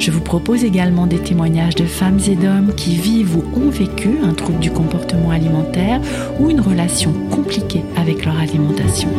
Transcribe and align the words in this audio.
Je 0.00 0.10
vous 0.10 0.22
propose 0.22 0.64
également 0.64 1.06
des 1.06 1.18
témoignages 1.18 1.74
de 1.74 1.84
femmes 1.84 2.20
et 2.26 2.34
d'hommes 2.34 2.74
qui 2.74 2.96
vivent 2.96 3.36
ou 3.36 3.44
ont 3.54 3.68
vécu 3.68 4.08
un 4.24 4.32
trouble 4.32 4.58
du 4.58 4.70
comportement 4.70 5.30
alimentaire 5.30 6.00
ou 6.38 6.48
une 6.48 6.62
relation 6.62 7.12
compliquée 7.30 7.82
avec 7.98 8.24
leur 8.24 8.38
alimentation. 8.38 9.10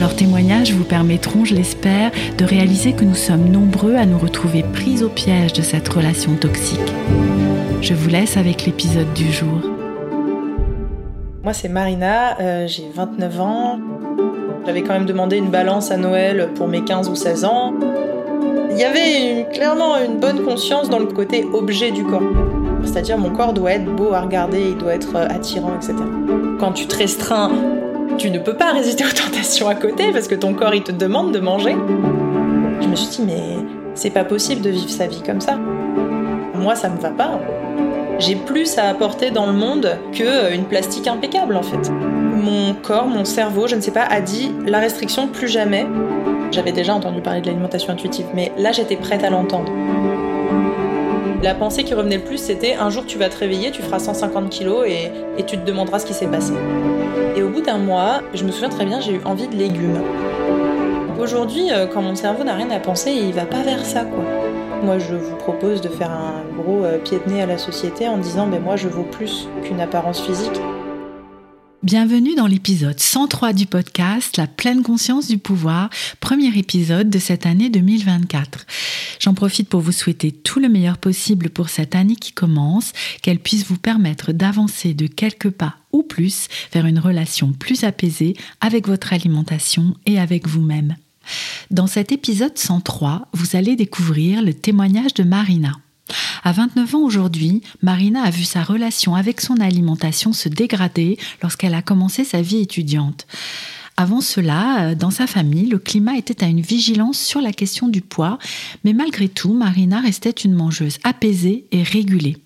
Leurs 0.00 0.16
témoignages 0.16 0.72
vous 0.72 0.84
permettront, 0.84 1.44
je 1.44 1.54
l'espère, 1.54 2.10
de 2.38 2.44
réaliser 2.46 2.94
que 2.94 3.04
nous 3.04 3.14
sommes 3.14 3.50
nombreux 3.50 3.96
à 3.96 4.06
nous 4.06 4.16
retrouver 4.16 4.62
pris 4.62 5.04
au 5.04 5.10
piège 5.10 5.52
de 5.52 5.60
cette 5.60 5.86
relation 5.90 6.36
toxique. 6.36 6.80
Je 7.82 7.92
vous 7.92 8.08
laisse 8.08 8.38
avec 8.38 8.64
l'épisode 8.64 9.12
du 9.12 9.30
jour. 9.30 9.60
Moi, 11.42 11.52
c'est 11.52 11.68
Marina, 11.68 12.40
euh, 12.40 12.66
j'ai 12.66 12.88
29 12.94 13.40
ans. 13.42 13.78
J'avais 14.64 14.80
quand 14.80 14.94
même 14.94 15.04
demandé 15.04 15.36
une 15.36 15.50
balance 15.50 15.90
à 15.90 15.98
Noël 15.98 16.48
pour 16.54 16.66
mes 16.66 16.82
15 16.82 17.10
ou 17.10 17.14
16 17.14 17.44
ans. 17.44 17.74
Il 18.74 18.80
y 18.80 18.84
avait 18.84 19.46
clairement 19.52 19.96
une 19.98 20.18
bonne 20.18 20.42
conscience 20.42 20.90
dans 20.90 20.98
le 20.98 21.06
côté 21.06 21.46
objet 21.52 21.92
du 21.92 22.02
corps. 22.02 22.22
C'est-à-dire 22.82 23.16
mon 23.16 23.30
corps 23.30 23.52
doit 23.52 23.70
être 23.70 23.84
beau 23.84 24.12
à 24.12 24.20
regarder, 24.20 24.70
il 24.70 24.76
doit 24.76 24.94
être 24.94 25.14
euh, 25.14 25.28
attirant, 25.30 25.76
etc. 25.76 25.94
Quand 26.58 26.72
tu 26.72 26.88
te 26.88 26.96
restreins, 26.96 27.52
tu 28.18 28.32
ne 28.32 28.40
peux 28.40 28.54
pas 28.54 28.72
résister 28.72 29.04
aux 29.06 29.12
tentations 29.12 29.68
à 29.68 29.76
côté 29.76 30.10
parce 30.12 30.26
que 30.26 30.34
ton 30.34 30.54
corps 30.54 30.74
il 30.74 30.82
te 30.82 30.90
demande 30.90 31.30
de 31.30 31.38
manger. 31.38 31.76
Je 32.80 32.88
me 32.88 32.96
suis 32.96 33.10
dit 33.10 33.22
mais 33.24 33.64
c'est 33.94 34.10
pas 34.10 34.24
possible 34.24 34.60
de 34.60 34.70
vivre 34.70 34.90
sa 34.90 35.06
vie 35.06 35.22
comme 35.24 35.40
ça. 35.40 35.56
Moi 36.54 36.74
ça 36.74 36.88
me 36.88 36.98
va 36.98 37.10
pas. 37.10 37.38
J'ai 38.18 38.34
plus 38.34 38.76
à 38.76 38.88
apporter 38.88 39.30
dans 39.30 39.46
le 39.46 39.52
monde 39.52 39.98
qu'une 40.10 40.64
plastique 40.64 41.06
impeccable 41.06 41.54
en 41.54 41.62
fait. 41.62 41.92
Mon 41.92 42.74
corps, 42.74 43.06
mon 43.06 43.24
cerveau, 43.24 43.68
je 43.68 43.76
ne 43.76 43.80
sais 43.80 43.92
pas, 43.92 44.04
a 44.04 44.20
dit 44.20 44.50
la 44.66 44.80
restriction 44.80 45.28
plus 45.28 45.48
jamais. 45.48 45.86
J'avais 46.54 46.70
déjà 46.70 46.94
entendu 46.94 47.20
parler 47.20 47.40
de 47.40 47.46
l'alimentation 47.46 47.92
intuitive, 47.92 48.26
mais 48.32 48.52
là 48.56 48.70
j'étais 48.70 48.94
prête 48.94 49.24
à 49.24 49.30
l'entendre. 49.30 49.72
La 51.42 51.52
pensée 51.52 51.82
qui 51.82 51.94
revenait 51.94 52.18
le 52.18 52.22
plus, 52.22 52.38
c'était 52.38 52.74
un 52.74 52.90
jour 52.90 53.04
tu 53.06 53.18
vas 53.18 53.28
te 53.28 53.36
réveiller, 53.36 53.72
tu 53.72 53.82
feras 53.82 53.98
150 53.98 54.50
kilos 54.50 54.86
et, 54.86 55.10
tu 55.42 55.58
te 55.58 55.66
demanderas 55.66 55.98
ce 55.98 56.06
qui 56.06 56.14
s'est 56.14 56.28
passé. 56.28 56.52
Et 57.36 57.42
au 57.42 57.48
bout 57.48 57.60
d'un 57.60 57.78
mois, 57.78 58.22
je 58.34 58.44
me 58.44 58.52
souviens 58.52 58.68
très 58.68 58.84
bien, 58.84 59.00
j'ai 59.00 59.14
eu 59.14 59.20
envie 59.24 59.48
de 59.48 59.56
légumes. 59.56 60.00
Aujourd'hui, 61.18 61.72
euh, 61.72 61.88
quand 61.88 62.02
mon 62.02 62.14
cerveau 62.14 62.44
n'a 62.44 62.54
rien 62.54 62.70
à 62.70 62.78
penser, 62.78 63.10
il 63.10 63.32
va 63.32 63.46
pas 63.46 63.62
vers 63.62 63.84
ça, 63.84 64.04
quoi. 64.04 64.22
Moi, 64.84 65.00
je 65.00 65.16
vous 65.16 65.34
propose 65.34 65.80
de 65.80 65.88
faire 65.88 66.12
un 66.12 66.44
gros 66.56 66.84
euh, 66.84 66.98
pied 66.98 67.18
de 67.18 67.32
nez 67.32 67.42
à 67.42 67.46
la 67.46 67.58
société 67.58 68.06
en 68.06 68.18
disant, 68.18 68.46
mais 68.46 68.60
moi, 68.60 68.76
je 68.76 68.86
vaux 68.86 69.02
plus 69.02 69.48
qu'une 69.64 69.80
apparence 69.80 70.20
physique. 70.20 70.60
Bienvenue 71.84 72.34
dans 72.34 72.46
l'épisode 72.46 72.98
103 72.98 73.52
du 73.52 73.66
podcast 73.66 74.38
La 74.38 74.46
pleine 74.46 74.82
conscience 74.82 75.28
du 75.28 75.36
pouvoir, 75.36 75.90
premier 76.18 76.48
épisode 76.56 77.10
de 77.10 77.18
cette 77.18 77.44
année 77.44 77.68
2024. 77.68 78.64
J'en 79.20 79.34
profite 79.34 79.68
pour 79.68 79.82
vous 79.82 79.92
souhaiter 79.92 80.32
tout 80.32 80.60
le 80.60 80.70
meilleur 80.70 80.96
possible 80.96 81.50
pour 81.50 81.68
cette 81.68 81.94
année 81.94 82.16
qui 82.16 82.32
commence, 82.32 82.94
qu'elle 83.20 83.38
puisse 83.38 83.66
vous 83.66 83.76
permettre 83.76 84.32
d'avancer 84.32 84.94
de 84.94 85.06
quelques 85.06 85.50
pas 85.50 85.74
ou 85.92 86.02
plus 86.02 86.48
vers 86.72 86.86
une 86.86 86.98
relation 86.98 87.52
plus 87.52 87.84
apaisée 87.84 88.34
avec 88.62 88.88
votre 88.88 89.12
alimentation 89.12 89.94
et 90.06 90.18
avec 90.18 90.48
vous-même. 90.48 90.96
Dans 91.70 91.86
cet 91.86 92.12
épisode 92.12 92.56
103, 92.56 93.28
vous 93.34 93.56
allez 93.56 93.76
découvrir 93.76 94.40
le 94.40 94.54
témoignage 94.54 95.12
de 95.12 95.22
Marina. 95.22 95.72
À 96.42 96.52
29 96.52 96.94
ans 96.94 97.02
aujourd'hui, 97.02 97.62
Marina 97.82 98.22
a 98.22 98.30
vu 98.30 98.44
sa 98.44 98.62
relation 98.62 99.14
avec 99.14 99.40
son 99.40 99.60
alimentation 99.60 100.32
se 100.32 100.48
dégrader 100.48 101.18
lorsqu'elle 101.42 101.74
a 101.74 101.82
commencé 101.82 102.24
sa 102.24 102.42
vie 102.42 102.58
étudiante. 102.58 103.26
Avant 103.96 104.20
cela, 104.20 104.94
dans 104.94 105.10
sa 105.10 105.26
famille, 105.26 105.66
le 105.66 105.78
climat 105.78 106.16
était 106.16 106.44
à 106.44 106.48
une 106.48 106.60
vigilance 106.60 107.18
sur 107.18 107.40
la 107.40 107.52
question 107.52 107.88
du 107.88 108.00
poids, 108.00 108.38
mais 108.82 108.92
malgré 108.92 109.28
tout, 109.28 109.54
Marina 109.54 110.00
restait 110.00 110.30
une 110.30 110.54
mangeuse 110.54 110.98
apaisée 111.04 111.64
et 111.70 111.82
régulée. 111.82 112.36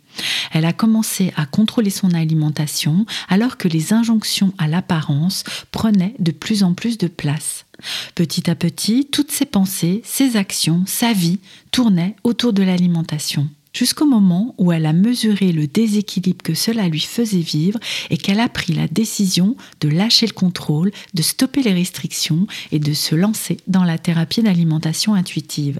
Elle 0.52 0.64
a 0.64 0.72
commencé 0.72 1.32
à 1.36 1.46
contrôler 1.46 1.90
son 1.90 2.12
alimentation 2.14 3.06
alors 3.28 3.56
que 3.56 3.68
les 3.68 3.92
injonctions 3.92 4.52
à 4.58 4.68
l'apparence 4.68 5.44
prenaient 5.70 6.14
de 6.18 6.32
plus 6.32 6.62
en 6.62 6.74
plus 6.74 6.98
de 6.98 7.08
place. 7.08 7.66
Petit 8.14 8.50
à 8.50 8.54
petit, 8.54 9.06
toutes 9.10 9.30
ses 9.30 9.46
pensées, 9.46 10.02
ses 10.04 10.36
actions, 10.36 10.82
sa 10.86 11.12
vie 11.12 11.38
tournaient 11.70 12.16
autour 12.24 12.52
de 12.52 12.62
l'alimentation 12.62 13.48
jusqu'au 13.72 14.06
moment 14.06 14.54
où 14.58 14.72
elle 14.72 14.86
a 14.86 14.92
mesuré 14.92 15.52
le 15.52 15.68
déséquilibre 15.68 16.42
que 16.42 16.54
cela 16.54 16.88
lui 16.88 17.00
faisait 17.00 17.38
vivre 17.38 17.78
et 18.10 18.16
qu'elle 18.16 18.40
a 18.40 18.48
pris 18.48 18.72
la 18.72 18.88
décision 18.88 19.56
de 19.80 19.88
lâcher 19.88 20.26
le 20.26 20.32
contrôle, 20.32 20.90
de 21.14 21.22
stopper 21.22 21.62
les 21.62 21.74
restrictions 21.74 22.46
et 22.72 22.80
de 22.80 22.92
se 22.92 23.14
lancer 23.14 23.58
dans 23.68 23.84
la 23.84 23.98
thérapie 23.98 24.42
d'alimentation 24.42 25.14
intuitive. 25.14 25.78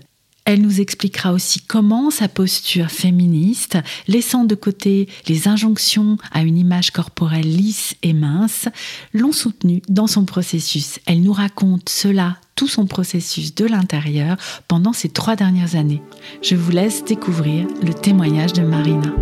Elle 0.48 0.62
nous 0.62 0.80
expliquera 0.80 1.34
aussi 1.34 1.60
comment 1.60 2.10
sa 2.10 2.26
posture 2.26 2.90
féministe, 2.90 3.76
laissant 4.06 4.44
de 4.44 4.54
côté 4.54 5.06
les 5.26 5.46
injonctions 5.46 6.16
à 6.32 6.40
une 6.40 6.56
image 6.56 6.90
corporelle 6.90 7.42
lisse 7.46 7.96
et 8.02 8.14
mince, 8.14 8.66
l'ont 9.12 9.32
soutenue 9.32 9.82
dans 9.90 10.06
son 10.06 10.24
processus. 10.24 11.00
Elle 11.04 11.20
nous 11.20 11.34
raconte 11.34 11.90
cela, 11.90 12.38
tout 12.54 12.66
son 12.66 12.86
processus 12.86 13.54
de 13.54 13.66
l'intérieur 13.66 14.38
pendant 14.68 14.94
ces 14.94 15.10
trois 15.10 15.36
dernières 15.36 15.76
années. 15.76 16.00
Je 16.40 16.56
vous 16.56 16.70
laisse 16.70 17.04
découvrir 17.04 17.66
le 17.82 17.92
témoignage 17.92 18.54
de 18.54 18.62
Marina. 18.62 19.12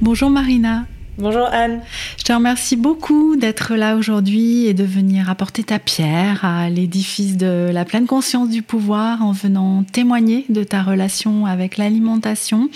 Bonjour 0.00 0.30
Marina. 0.30 0.86
Bonjour 1.22 1.46
Anne. 1.52 1.82
Je 2.18 2.24
te 2.24 2.32
remercie 2.32 2.74
beaucoup 2.74 3.36
d'être 3.36 3.76
là 3.76 3.94
aujourd'hui 3.94 4.66
et 4.66 4.74
de 4.74 4.82
venir 4.82 5.30
apporter 5.30 5.62
ta 5.62 5.78
pierre 5.78 6.44
à 6.44 6.68
l'édifice 6.68 7.36
de 7.36 7.70
la 7.72 7.84
pleine 7.84 8.08
conscience 8.08 8.48
du 8.48 8.60
pouvoir 8.60 9.22
en 9.22 9.30
venant 9.30 9.84
témoigner 9.84 10.44
de 10.48 10.64
ta 10.64 10.82
relation 10.82 11.46
avec 11.46 11.76
l'alimentation, 11.76 12.70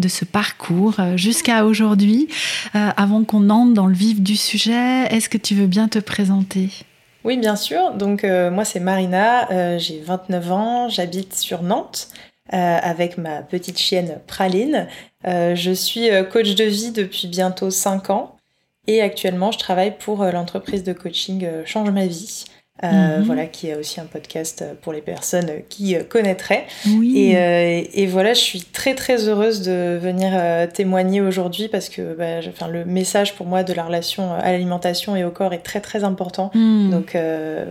de 0.00 0.08
ce 0.08 0.24
parcours 0.24 0.96
euh, 0.98 1.16
jusqu'à 1.16 1.64
aujourd'hui. 1.64 2.26
Euh, 2.74 2.88
avant 2.96 3.22
qu'on 3.22 3.48
entre 3.50 3.72
dans 3.72 3.86
le 3.86 3.94
vif 3.94 4.20
du 4.20 4.34
sujet, 4.34 5.04
est-ce 5.10 5.28
que 5.28 5.38
tu 5.38 5.54
veux 5.54 5.68
bien 5.68 5.86
te 5.86 6.00
présenter? 6.00 6.70
Oui, 7.22 7.36
bien 7.36 7.54
sûr. 7.54 7.92
Donc 7.92 8.24
euh, 8.24 8.50
moi 8.50 8.64
c'est 8.64 8.80
Marina, 8.80 9.78
j'ai 9.78 10.00
29 10.00 10.50
ans, 10.50 10.88
j'habite 10.88 11.36
sur 11.36 11.62
Nantes. 11.62 12.08
Euh, 12.52 12.78
avec 12.82 13.16
ma 13.16 13.40
petite 13.40 13.78
chienne 13.78 14.20
Praline. 14.26 14.86
Euh, 15.26 15.54
je 15.54 15.70
suis 15.70 16.10
euh, 16.10 16.22
coach 16.22 16.54
de 16.54 16.64
vie 16.64 16.90
depuis 16.90 17.26
bientôt 17.26 17.70
5 17.70 18.10
ans 18.10 18.36
et 18.86 19.00
actuellement 19.00 19.52
je 19.52 19.58
travaille 19.58 19.96
pour 19.96 20.22
l'entreprise 20.22 20.84
de 20.84 20.92
coaching 20.92 21.48
Change 21.64 21.88
ma 21.92 22.04
vie. 22.04 22.44
Euh, 22.84 23.18
mhm. 23.18 23.24
voilà, 23.26 23.46
qui 23.46 23.70
a 23.70 23.78
aussi 23.78 24.00
un 24.00 24.06
podcast 24.06 24.64
pour 24.80 24.92
les 24.92 25.02
personnes 25.02 25.50
qui 25.68 25.94
connaîtraient. 26.08 26.66
Et, 26.86 27.36
euh, 27.36 27.82
et, 27.92 28.06
voilà, 28.06 28.32
je 28.32 28.40
suis 28.40 28.62
très 28.62 28.94
très 28.94 29.28
heureuse 29.28 29.62
de 29.62 29.98
venir 30.02 30.32
témoigner 30.72 31.20
aujourd'hui 31.20 31.68
parce 31.68 31.88
que 31.88 32.16
bah, 32.16 32.40
le 32.68 32.84
message 32.84 33.36
pour 33.36 33.46
moi 33.46 33.62
de 33.62 33.72
la 33.72 33.84
relation 33.84 34.32
à 34.34 34.50
l'alimentation 34.50 35.14
et 35.14 35.22
au 35.22 35.30
corps 35.30 35.52
est 35.52 35.62
très 35.62 35.80
très 35.80 36.02
important. 36.02 36.50
Hmm. 36.54 36.90
Donc 36.90 37.16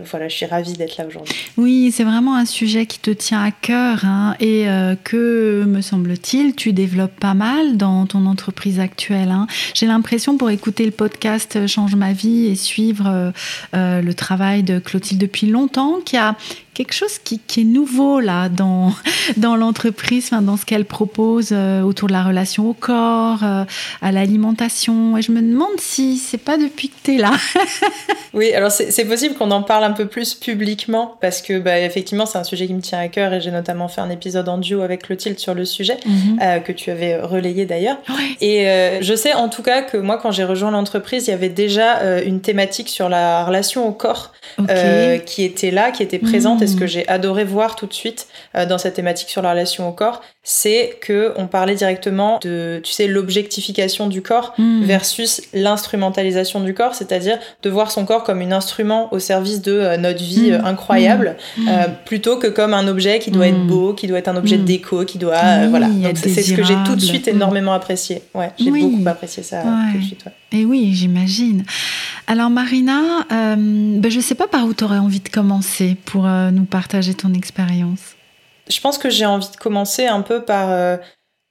voilà, 0.04 0.28
je 0.28 0.34
suis 0.34 0.46
ravie 0.46 0.74
d'être 0.74 0.96
là 0.96 1.04
aujourd'hui. 1.06 1.34
Oui, 1.58 1.92
c'est 1.92 2.04
vraiment 2.04 2.36
un 2.36 2.46
sujet 2.46 2.86
qui 2.86 3.00
te 3.00 3.10
tient 3.10 3.42
à 3.42 3.50
cœur 3.50 4.04
hein, 4.04 4.34
et 4.40 4.66
que, 5.04 5.64
me 5.66 5.82
semble-t-il, 5.82 6.54
tu 6.54 6.72
développes 6.72 7.18
pas 7.20 7.34
mal 7.34 7.76
dans 7.76 8.06
ton 8.06 8.24
entreprise 8.24 8.80
actuelle. 8.80 9.30
Hein. 9.30 9.46
J'ai 9.74 9.86
l'impression 9.86 10.38
pour 10.38 10.48
écouter 10.48 10.86
le 10.86 10.92
podcast 10.92 11.66
Change 11.66 11.96
ma 11.96 12.14
vie 12.14 12.46
et 12.46 12.54
suivre 12.54 13.32
le 13.74 14.12
travail 14.12 14.62
de 14.62 14.78
Claude 14.78 14.91
depuis 14.98 15.46
longtemps, 15.46 16.00
qui 16.04 16.16
a 16.16 16.36
quelque 16.74 16.94
chose 16.94 17.18
qui, 17.18 17.40
est 17.60 17.64
nouveau 17.64 18.20
là 18.20 18.48
dans, 18.48 18.92
dans 19.36 19.56
l'entreprise, 19.56 20.30
dans 20.30 20.56
ce 20.56 20.64
qu'elle 20.64 20.86
propose 20.86 21.50
euh, 21.52 21.82
autour 21.82 22.08
de 22.08 22.14
la 22.14 22.22
relation 22.22 22.68
au 22.68 22.72
corps, 22.72 23.40
euh, 23.42 23.64
à 24.00 24.12
l'alimentation. 24.12 25.18
Et 25.18 25.22
je 25.22 25.32
me 25.32 25.42
demande 25.42 25.78
si 25.78 26.16
c'est 26.16 26.38
pas 26.38 26.56
depuis 26.56 26.88
que 26.88 26.94
tu 27.02 27.14
es 27.16 27.18
là. 27.18 27.32
oui, 28.34 28.52
alors 28.54 28.70
c'est 28.70 29.04
possible 29.04 29.34
qu'on 29.34 29.50
en 29.50 29.62
parle 29.62 29.84
un 29.84 29.92
peu 29.92 30.06
plus 30.06 30.34
publiquement 30.34 31.16
parce 31.20 31.42
que 31.42 31.58
bah, 31.58 31.78
effectivement 31.78 32.24
c'est 32.24 32.38
un 32.38 32.44
sujet 32.44 32.66
qui 32.66 32.74
me 32.74 32.80
tient 32.80 32.98
à 32.98 33.08
cœur 33.08 33.34
et 33.34 33.40
j'ai 33.40 33.50
notamment 33.50 33.88
fait 33.88 34.00
un 34.00 34.10
épisode 34.10 34.48
en 34.48 34.58
duo 34.58 34.80
avec 34.80 35.02
Clotilde 35.02 35.38
sur 35.38 35.54
le 35.54 35.64
sujet 35.64 35.98
mhm. 36.06 36.38
euh, 36.40 36.58
que 36.60 36.72
tu 36.72 36.90
avais 36.90 37.20
relayé 37.20 37.66
d'ailleurs. 37.66 37.98
Et 38.40 38.66
je 39.00 39.14
sais 39.14 39.34
en 39.34 39.48
tout 39.48 39.62
cas 39.62 39.82
que 39.82 39.96
moi 39.96 40.18
quand 40.18 40.30
j'ai 40.30 40.44
rejoint 40.44 40.70
l'entreprise, 40.70 41.26
il 41.26 41.30
y 41.30 41.34
avait 41.34 41.48
déjà 41.48 42.20
une 42.22 42.40
thématique 42.40 42.88
sur 42.88 43.08
la 43.08 43.44
relation 43.44 43.86
au 43.86 43.92
corps 43.92 44.32
qui 45.26 45.44
était 45.44 45.70
là, 45.70 45.90
qui 45.90 46.02
était 46.02 46.18
présente. 46.18 46.62
Ce 46.72 46.76
que 46.76 46.86
j'ai 46.86 47.06
adoré 47.08 47.44
voir 47.44 47.76
tout 47.76 47.86
de 47.86 47.92
suite 47.92 48.26
dans 48.68 48.78
cette 48.78 48.94
thématique 48.94 49.28
sur 49.28 49.42
la 49.42 49.50
relation 49.50 49.88
au 49.88 49.92
corps, 49.92 50.22
c'est 50.44 50.98
que 51.00 51.32
on 51.36 51.46
parlait 51.46 51.76
directement 51.76 52.40
de, 52.42 52.80
tu 52.82 52.90
sais, 52.90 53.06
l'objectification 53.06 54.08
du 54.08 54.22
corps 54.22 54.54
hmm. 54.58 54.82
versus 54.82 55.40
l'instrumentalisation 55.54 56.60
du 56.60 56.74
corps, 56.74 56.96
c'est-à-dire 56.96 57.38
de 57.62 57.70
voir 57.70 57.92
son 57.92 58.04
corps 58.04 58.24
comme 58.24 58.40
un 58.40 58.50
instrument 58.50 59.12
au 59.14 59.20
service 59.20 59.62
de 59.62 59.72
euh, 59.72 59.96
notre 59.96 60.22
vie 60.22 60.50
hmm. 60.50 60.54
euh, 60.54 60.64
incroyable. 60.64 61.36
Euh, 61.68 61.86
plutôt 62.04 62.38
que 62.38 62.48
comme 62.48 62.74
un 62.74 62.88
objet 62.88 63.20
qui 63.20 63.30
doit 63.30 63.46
être 63.46 63.66
beau, 63.66 63.94
qui 63.94 64.08
doit 64.08 64.18
être 64.18 64.28
un 64.28 64.36
objet 64.36 64.58
de 64.58 64.64
déco, 64.64 65.04
qui 65.04 65.18
doit, 65.18 65.66
voilà. 65.68 65.88
c'est 66.14 66.42
ce 66.42 66.54
que 66.54 66.64
j'ai 66.64 66.76
tout 66.84 66.96
de 66.96 67.00
suite 67.00 67.28
énormément 67.28 67.72
apprécié. 67.72 68.22
Ouais, 68.34 68.50
j'ai 68.58 68.70
beaucoup 68.70 69.08
apprécié 69.08 69.44
ça 69.44 69.62
tout 69.92 69.98
de 69.98 70.04
suite. 70.04 70.24
Et 70.50 70.64
oui, 70.64 70.92
j'imagine. 70.92 71.64
Alors 72.26 72.50
Marina, 72.50 73.26
ben, 73.30 74.08
je 74.08 74.20
sais 74.20 74.34
pas 74.34 74.46
par 74.46 74.64
où 74.64 74.74
tu 74.74 74.84
aurais 74.84 74.98
envie 74.98 75.20
de 75.20 75.28
commencer 75.28 75.96
pour 76.06 76.24
nous 76.24 76.64
partager 76.64 77.14
ton 77.14 77.34
expérience. 77.34 78.16
Je 78.68 78.80
pense 78.80 78.98
que 78.98 79.10
j'ai 79.10 79.26
envie 79.26 79.50
de 79.50 79.56
commencer 79.56 80.06
un 80.06 80.22
peu 80.22 80.44
par 80.44 80.70
euh, 80.70 80.96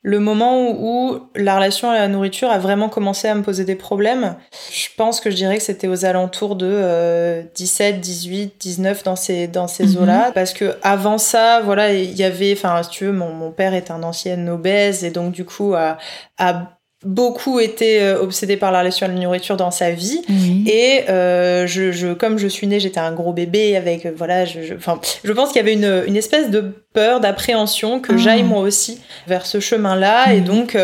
le 0.01 0.19
moment 0.19 0.71
où, 0.71 1.19
la 1.35 1.55
relation 1.55 1.91
à 1.91 1.95
la 1.95 2.07
nourriture 2.07 2.49
a 2.49 2.57
vraiment 2.57 2.89
commencé 2.89 3.27
à 3.27 3.35
me 3.35 3.43
poser 3.43 3.65
des 3.65 3.75
problèmes. 3.75 4.35
Je 4.71 4.87
pense 4.97 5.19
que 5.19 5.29
je 5.29 5.35
dirais 5.35 5.57
que 5.57 5.63
c'était 5.63 5.87
aux 5.87 6.05
alentours 6.05 6.55
de 6.55 7.43
17, 7.53 7.99
18, 7.99 8.55
19 8.59 9.03
dans 9.03 9.15
ces, 9.15 9.47
dans 9.47 9.67
ces 9.67 9.85
mhm. 9.87 9.97
eaux-là. 9.97 10.31
Parce 10.33 10.53
que 10.53 10.75
avant 10.81 11.17
ça, 11.17 11.61
voilà, 11.63 11.93
il 11.93 12.15
y 12.15 12.23
avait, 12.23 12.53
enfin, 12.53 12.81
si 12.83 12.89
tu 12.89 13.05
veux, 13.05 13.11
mon, 13.11 13.33
mon 13.33 13.51
père 13.51 13.73
est 13.73 13.91
un 13.91 14.01
ancien 14.03 14.47
obèse 14.47 15.03
et 15.03 15.11
donc 15.11 15.33
du 15.33 15.45
coup 15.45 15.75
a, 15.75 15.97
a 16.39 16.79
beaucoup 17.03 17.59
été 17.59 18.01
euh, 18.01 18.21
obsédé 18.21 18.57
par 18.57 18.71
la 18.71 18.79
relation 18.79 19.05
à 19.05 19.09
la 19.09 19.15
nourriture 19.15 19.57
dans 19.57 19.71
sa 19.71 19.91
vie. 19.91 20.21
Et 20.67 21.09
euh, 21.09 21.65
je, 21.65 21.91
je, 21.91 22.13
comme 22.13 22.37
je 22.37 22.47
suis 22.47 22.67
née 22.67 22.79
j'étais 22.79 22.99
un 22.99 23.11
gros 23.11 23.33
bébé 23.33 23.75
avec 23.75 24.05
euh, 24.05 24.11
voilà 24.15 24.45
je, 24.45 24.61
je, 24.61 24.73
enfin, 24.75 24.99
je 25.23 25.31
pense 25.33 25.49
qu'il 25.49 25.57
y 25.57 25.61
avait 25.61 25.73
une, 25.73 26.03
une 26.07 26.15
espèce 26.15 26.49
de 26.51 26.63
peur 26.93 27.19
d'appréhension 27.19 27.99
que 27.99 28.13
ah. 28.13 28.17
j'aille 28.17 28.43
moi 28.43 28.61
aussi 28.61 28.99
vers 29.27 29.45
ce 29.45 29.59
chemin 29.59 29.95
là 29.95 30.33
et 30.33 30.41
donc 30.41 30.77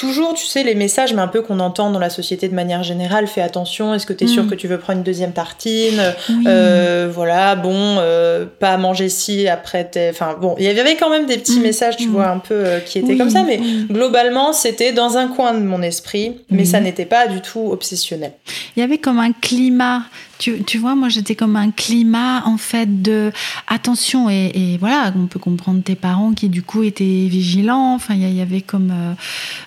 toujours, 0.00 0.32
tu 0.32 0.46
sais, 0.46 0.62
les 0.62 0.74
messages, 0.74 1.12
mais 1.12 1.20
un 1.20 1.28
peu 1.28 1.42
qu'on 1.42 1.60
entend 1.60 1.90
dans 1.90 1.98
la 1.98 2.08
société 2.08 2.48
de 2.48 2.54
manière 2.54 2.82
générale, 2.82 3.26
fais 3.26 3.42
attention, 3.42 3.92
est-ce 3.92 4.06
que 4.06 4.14
tu 4.14 4.24
es 4.24 4.26
sûr 4.26 4.44
mm. 4.44 4.48
que 4.48 4.54
tu 4.54 4.66
veux 4.66 4.78
prendre 4.78 5.00
une 5.00 5.04
deuxième 5.04 5.32
tartine 5.32 6.14
euh, 6.46 7.10
Voilà, 7.12 7.54
bon, 7.54 7.96
euh, 7.98 8.46
pas 8.46 8.78
manger 8.78 9.10
si 9.10 9.46
après 9.46 9.90
Enfin, 10.08 10.38
bon, 10.40 10.54
il 10.58 10.64
y 10.64 10.80
avait 10.80 10.96
quand 10.96 11.10
même 11.10 11.26
des 11.26 11.36
petits 11.36 11.58
mm. 11.58 11.62
messages, 11.62 11.96
tu 11.98 12.08
mm. 12.08 12.12
vois, 12.12 12.28
un 12.28 12.38
peu 12.38 12.54
euh, 12.54 12.80
qui 12.80 12.98
étaient 12.98 13.18
comme 13.18 13.28
ça, 13.28 13.42
mais 13.42 13.60
globalement, 13.90 14.54
c'était 14.54 14.92
dans 14.92 15.18
un 15.18 15.28
coin 15.28 15.52
de 15.52 15.60
mon 15.60 15.82
esprit, 15.82 16.40
mais 16.48 16.64
ça 16.64 16.80
n'était 16.80 17.04
pas 17.04 17.26
du 17.26 17.42
tout 17.42 17.70
obsessionnel. 17.70 18.32
Il 18.76 18.80
y 18.80 18.82
avait 18.82 18.98
comme 18.98 19.18
un 19.18 19.32
climat 19.32 20.04
tu, 20.40 20.64
tu, 20.64 20.78
vois, 20.78 20.94
moi 20.94 21.10
j'étais 21.10 21.34
comme 21.34 21.54
un 21.54 21.70
climat 21.70 22.42
en 22.46 22.56
fait 22.56 23.02
de 23.02 23.30
attention 23.68 24.30
et, 24.30 24.50
et, 24.54 24.78
voilà, 24.78 25.12
on 25.14 25.26
peut 25.26 25.38
comprendre 25.38 25.82
tes 25.82 25.96
parents 25.96 26.32
qui 26.32 26.48
du 26.48 26.62
coup 26.62 26.82
étaient 26.82 27.26
vigilants. 27.28 27.94
Enfin, 27.94 28.14
il 28.14 28.34
y, 28.34 28.40
avait 28.40 28.62
comme 28.62 28.90
euh, 28.90 29.12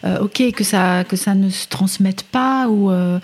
euh, 0.07 0.23
ok 0.23 0.51
que 0.51 0.63
ça 0.63 1.03
que 1.03 1.15
ça 1.15 1.35
ne 1.35 1.51
se 1.51 1.67
transmette 1.67 2.23
pas 2.23 2.67
ou 2.69 2.89
euh, 2.89 3.19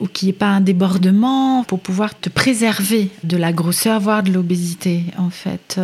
ou 0.00 0.08
qu'il 0.08 0.28
n'y 0.28 0.30
ait 0.30 0.38
pas 0.38 0.46
un 0.46 0.62
débordement 0.62 1.62
pour 1.64 1.78
pouvoir 1.78 2.18
te 2.18 2.30
préserver 2.30 3.10
de 3.22 3.36
la 3.36 3.52
grosseur, 3.52 4.00
voire 4.00 4.22
de 4.22 4.32
l'obésité 4.32 5.02
en 5.18 5.30
fait. 5.30 5.78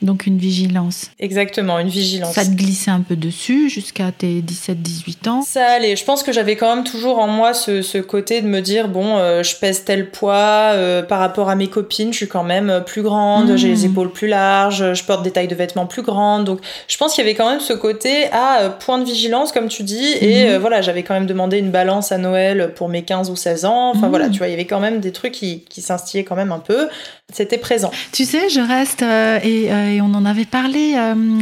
donc 0.00 0.26
une 0.26 0.38
vigilance. 0.38 1.10
Exactement, 1.20 1.78
une 1.78 1.88
vigilance. 1.88 2.34
Ça 2.34 2.46
te 2.46 2.52
glissait 2.52 2.90
un 2.90 3.02
peu 3.02 3.16
dessus 3.16 3.68
jusqu'à 3.68 4.12
tes 4.12 4.40
17-18 4.40 5.28
ans. 5.28 5.42
Ça 5.42 5.66
allait. 5.72 5.96
Je 5.96 6.04
pense 6.04 6.22
que 6.22 6.32
j'avais 6.32 6.56
quand 6.56 6.74
même 6.74 6.84
toujours 6.84 7.18
en 7.18 7.28
moi 7.28 7.52
ce, 7.52 7.82
ce 7.82 7.98
côté 7.98 8.40
de 8.40 8.46
me 8.46 8.60
dire 8.60 8.88
bon, 8.88 9.18
je 9.42 9.56
pèse 9.56 9.84
tel 9.84 10.10
poids 10.10 10.53
euh, 10.72 11.02
par 11.02 11.18
rapport 11.18 11.50
à 11.50 11.54
mes 11.54 11.68
copines, 11.68 12.12
je 12.12 12.18
suis 12.18 12.28
quand 12.28 12.44
même 12.44 12.70
euh, 12.70 12.80
plus 12.80 13.02
grande, 13.02 13.56
j'ai 13.56 13.68
les 13.68 13.86
hmm. 13.86 13.90
épaules 13.90 14.10
plus 14.10 14.28
larges, 14.28 14.94
je 14.94 15.04
porte 15.04 15.22
des 15.22 15.30
tailles 15.30 15.48
de 15.48 15.54
vêtements 15.54 15.86
plus 15.86 16.02
grandes. 16.02 16.44
Donc, 16.44 16.60
je 16.88 16.96
pense 16.96 17.14
qu'il 17.14 17.24
y 17.24 17.26
avait 17.26 17.36
quand 17.36 17.48
même 17.48 17.60
ce 17.60 17.72
côté 17.72 18.26
à 18.32 18.60
euh, 18.60 18.70
point 18.70 18.98
de 18.98 19.04
vigilance, 19.04 19.52
comme 19.52 19.68
tu 19.68 19.82
dis. 19.82 20.16
Et 20.20 20.48
hmm. 20.48 20.60
voilà, 20.60 20.82
j'avais 20.82 21.02
quand 21.02 21.14
même 21.14 21.26
demandé 21.26 21.58
une 21.58 21.70
balance 21.70 22.12
à 22.12 22.18
Noël 22.18 22.72
pour 22.74 22.88
mes 22.88 23.02
15 23.02 23.30
ou 23.30 23.36
16 23.36 23.64
ans. 23.64 23.92
Enfin, 23.94 24.08
voilà, 24.08 24.28
hmm. 24.28 24.32
tu 24.32 24.38
vois, 24.38 24.48
il 24.48 24.52
y 24.52 24.54
avait 24.54 24.66
quand 24.66 24.80
même 24.80 25.00
des 25.00 25.12
trucs 25.12 25.32
qui, 25.32 25.64
qui 25.68 25.80
s'instillaient 25.80 26.24
quand 26.24 26.36
même 26.36 26.52
un 26.52 26.58
peu. 26.58 26.88
C'était 27.32 27.58
présent. 27.58 27.90
Tu 28.12 28.24
sais, 28.24 28.48
je 28.48 28.60
reste, 28.60 29.02
et, 29.02 30.00
on 30.00 30.12
en 30.14 30.24
avait 30.26 30.44
parlé 30.44 30.94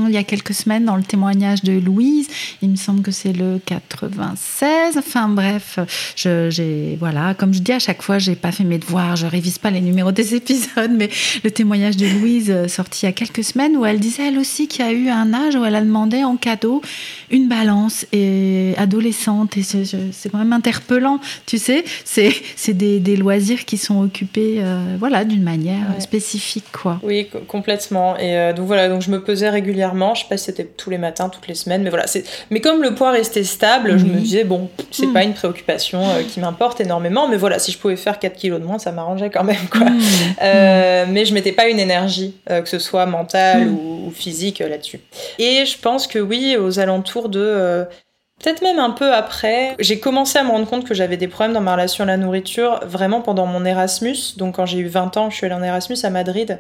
il 0.09 0.15
y 0.15 0.17
a 0.17 0.23
quelques 0.23 0.55
semaines 0.55 0.85
dans 0.85 0.97
le 0.97 1.03
témoignage 1.03 1.63
de 1.63 1.73
Louise. 1.73 2.29
Il 2.63 2.71
me 2.71 2.77
semble 2.77 3.03
que 3.03 3.11
c'est 3.11 3.33
le 3.33 3.61
96. 3.67 4.97
Enfin, 4.97 5.29
bref, 5.29 5.79
j'ai, 6.17 6.97
voilà, 6.99 7.35
comme 7.35 7.53
je 7.53 7.61
dis 7.61 7.73
à 7.73 7.79
chaque 7.79 8.03
fois, 8.03 8.19
j'ai 8.19 8.37
pas 8.37 8.53
fait 8.53 8.65
mes 8.65 8.79
devoirs 8.79 9.02
je 9.17 9.27
révise 9.27 9.59
pas 9.59 9.71
les 9.71 9.81
numéros 9.81 10.13
des 10.13 10.35
épisodes, 10.37 10.91
mais 10.93 11.09
le 11.45 11.51
témoignage 11.51 11.97
de 11.97 12.07
Louise 12.07 12.51
euh, 12.51 12.69
sorti 12.69 13.05
il 13.05 13.07
y 13.07 13.09
a 13.09 13.13
quelques 13.13 13.45
semaines 13.45 13.77
où 13.77 13.85
elle 13.85 13.99
disait 13.99 14.29
elle 14.29 14.39
aussi 14.39 14.69
qu'il 14.69 14.85
y 14.85 14.89
a 14.89 14.93
eu 14.93 15.09
un 15.09 15.33
âge 15.35 15.57
où 15.57 15.65
elle 15.65 15.75
a 15.75 15.81
demandé 15.81 16.25
en 16.25 16.37
cadeau 16.37 16.83
une 17.31 17.49
balance 17.49 18.07
et 18.13 18.75
adolescente. 18.77 19.57
Et 19.57 19.63
c'est 19.63 20.29
quand 20.31 20.39
même 20.39 20.53
interpellant, 20.53 21.21
tu 21.47 21.59
sais, 21.59 21.85
c'est 22.05 22.75
des, 22.75 23.01
des, 23.01 23.17
loisirs 23.17 23.65
qui 23.65 23.77
sont 23.77 24.03
occupés 24.03 24.57
euh, 24.59 24.97
voilà 24.99 25.25
d'une 25.25 25.43
manière 25.43 26.01
spécifique 26.01 26.65
quoi. 26.73 26.99
Oui, 27.03 27.29
complètement. 27.47 28.17
Et 28.17 28.37
euh, 28.37 28.53
donc 28.53 28.67
voilà, 28.67 28.89
donc 28.89 29.03
je 29.03 29.11
me 29.11 29.23
pesais 29.23 29.49
régulièrement, 29.49 30.15
je 30.15 30.23
sais 30.23 30.29
pas 30.29 30.37
si 30.37 30.47
c'était 30.47 30.65
tous 30.65 30.91
les 30.91 30.99
matins, 30.99 31.29
toutes 31.29 31.49
les 31.49 31.55
semaines, 31.55 31.83
mais 31.83 31.91
voilà, 31.91 32.07
c'est 32.07 32.25
mais 32.51 32.61
comme 32.61 32.83
le 32.83 32.95
poids 32.95 33.11
restait 33.11 33.45
stable, 33.45 33.99
je 33.99 34.05
me 34.05 34.19
disais 34.19 34.45
bon, 34.45 34.71
c'est 34.91 35.07
hmm. 35.07 35.13
pas 35.13 35.25
une 35.25 35.35
préoccupation 35.35 36.03
qui 36.29 36.41
m'importe 36.41 36.81
énormément, 36.81 37.29
mais 37.29 37.37
voilà, 37.37 37.59
si 37.59 37.73
je 37.73 37.79
pouvais 37.79 37.97
faire 37.97 38.19
4 38.19 38.37
kilos 38.37 38.61
de 38.61 38.67
moins, 38.67 38.79
ça 38.79 38.92
m'arrangeait 38.93 39.31
quand 39.31 39.45
même 39.45 39.69
quoi. 39.71 39.89
Mmh. 39.89 40.01
Euh, 40.43 41.07
mais 41.09 41.25
je 41.25 41.35
mettais 41.35 41.53
pas 41.53 41.69
une 41.69 41.79
énergie, 41.79 42.35
euh, 42.51 42.63
que 42.63 42.69
ce 42.69 42.79
soit 42.79 43.07
mentale 43.07 43.67
mmh. 43.67 44.07
ou, 44.07 44.11
physique 44.15 44.61
euh, 44.61 44.69
là-dessus. 44.69 45.01
Et 45.39 45.65
je 45.65 45.79
pense 45.79 46.07
que 46.07 46.19
oui, 46.19 46.57
aux 46.57 46.79
alentours 46.79 47.29
de 47.29 47.87
Peut-être 48.43 48.63
même 48.63 48.81
un 48.81 48.91
peu 48.91 49.15
après, 49.15 49.77
j'ai 49.79 50.01
commencé 50.01 50.37
à 50.37 50.43
me 50.43 50.51
rendre 50.51 50.67
compte 50.67 50.85
que 50.85 50.95
j'avais 50.95 51.17
des 51.17 51.29
problèmes 51.29 51.53
dans 51.53 51.61
ma 51.61 51.75
relation 51.75 52.03
à 52.03 52.09
la 52.09 52.17
nourriture 52.17 52.81
vraiment 52.85 53.21
pendant 53.21 53.47
mon 53.47 53.65
Erasmus. 53.65 54.37
Donc 54.37 54.57
quand 54.57 54.67
j'ai 54.67 54.79
eu 54.79 54.89
20 54.89 55.17
ans, 55.17 55.31
je 55.31 55.37
suis 55.37 55.47
allée 55.47 55.55
en 55.55 55.63
Erasmus 55.63 55.99
à 56.03 56.11
Madrid. 56.11 56.59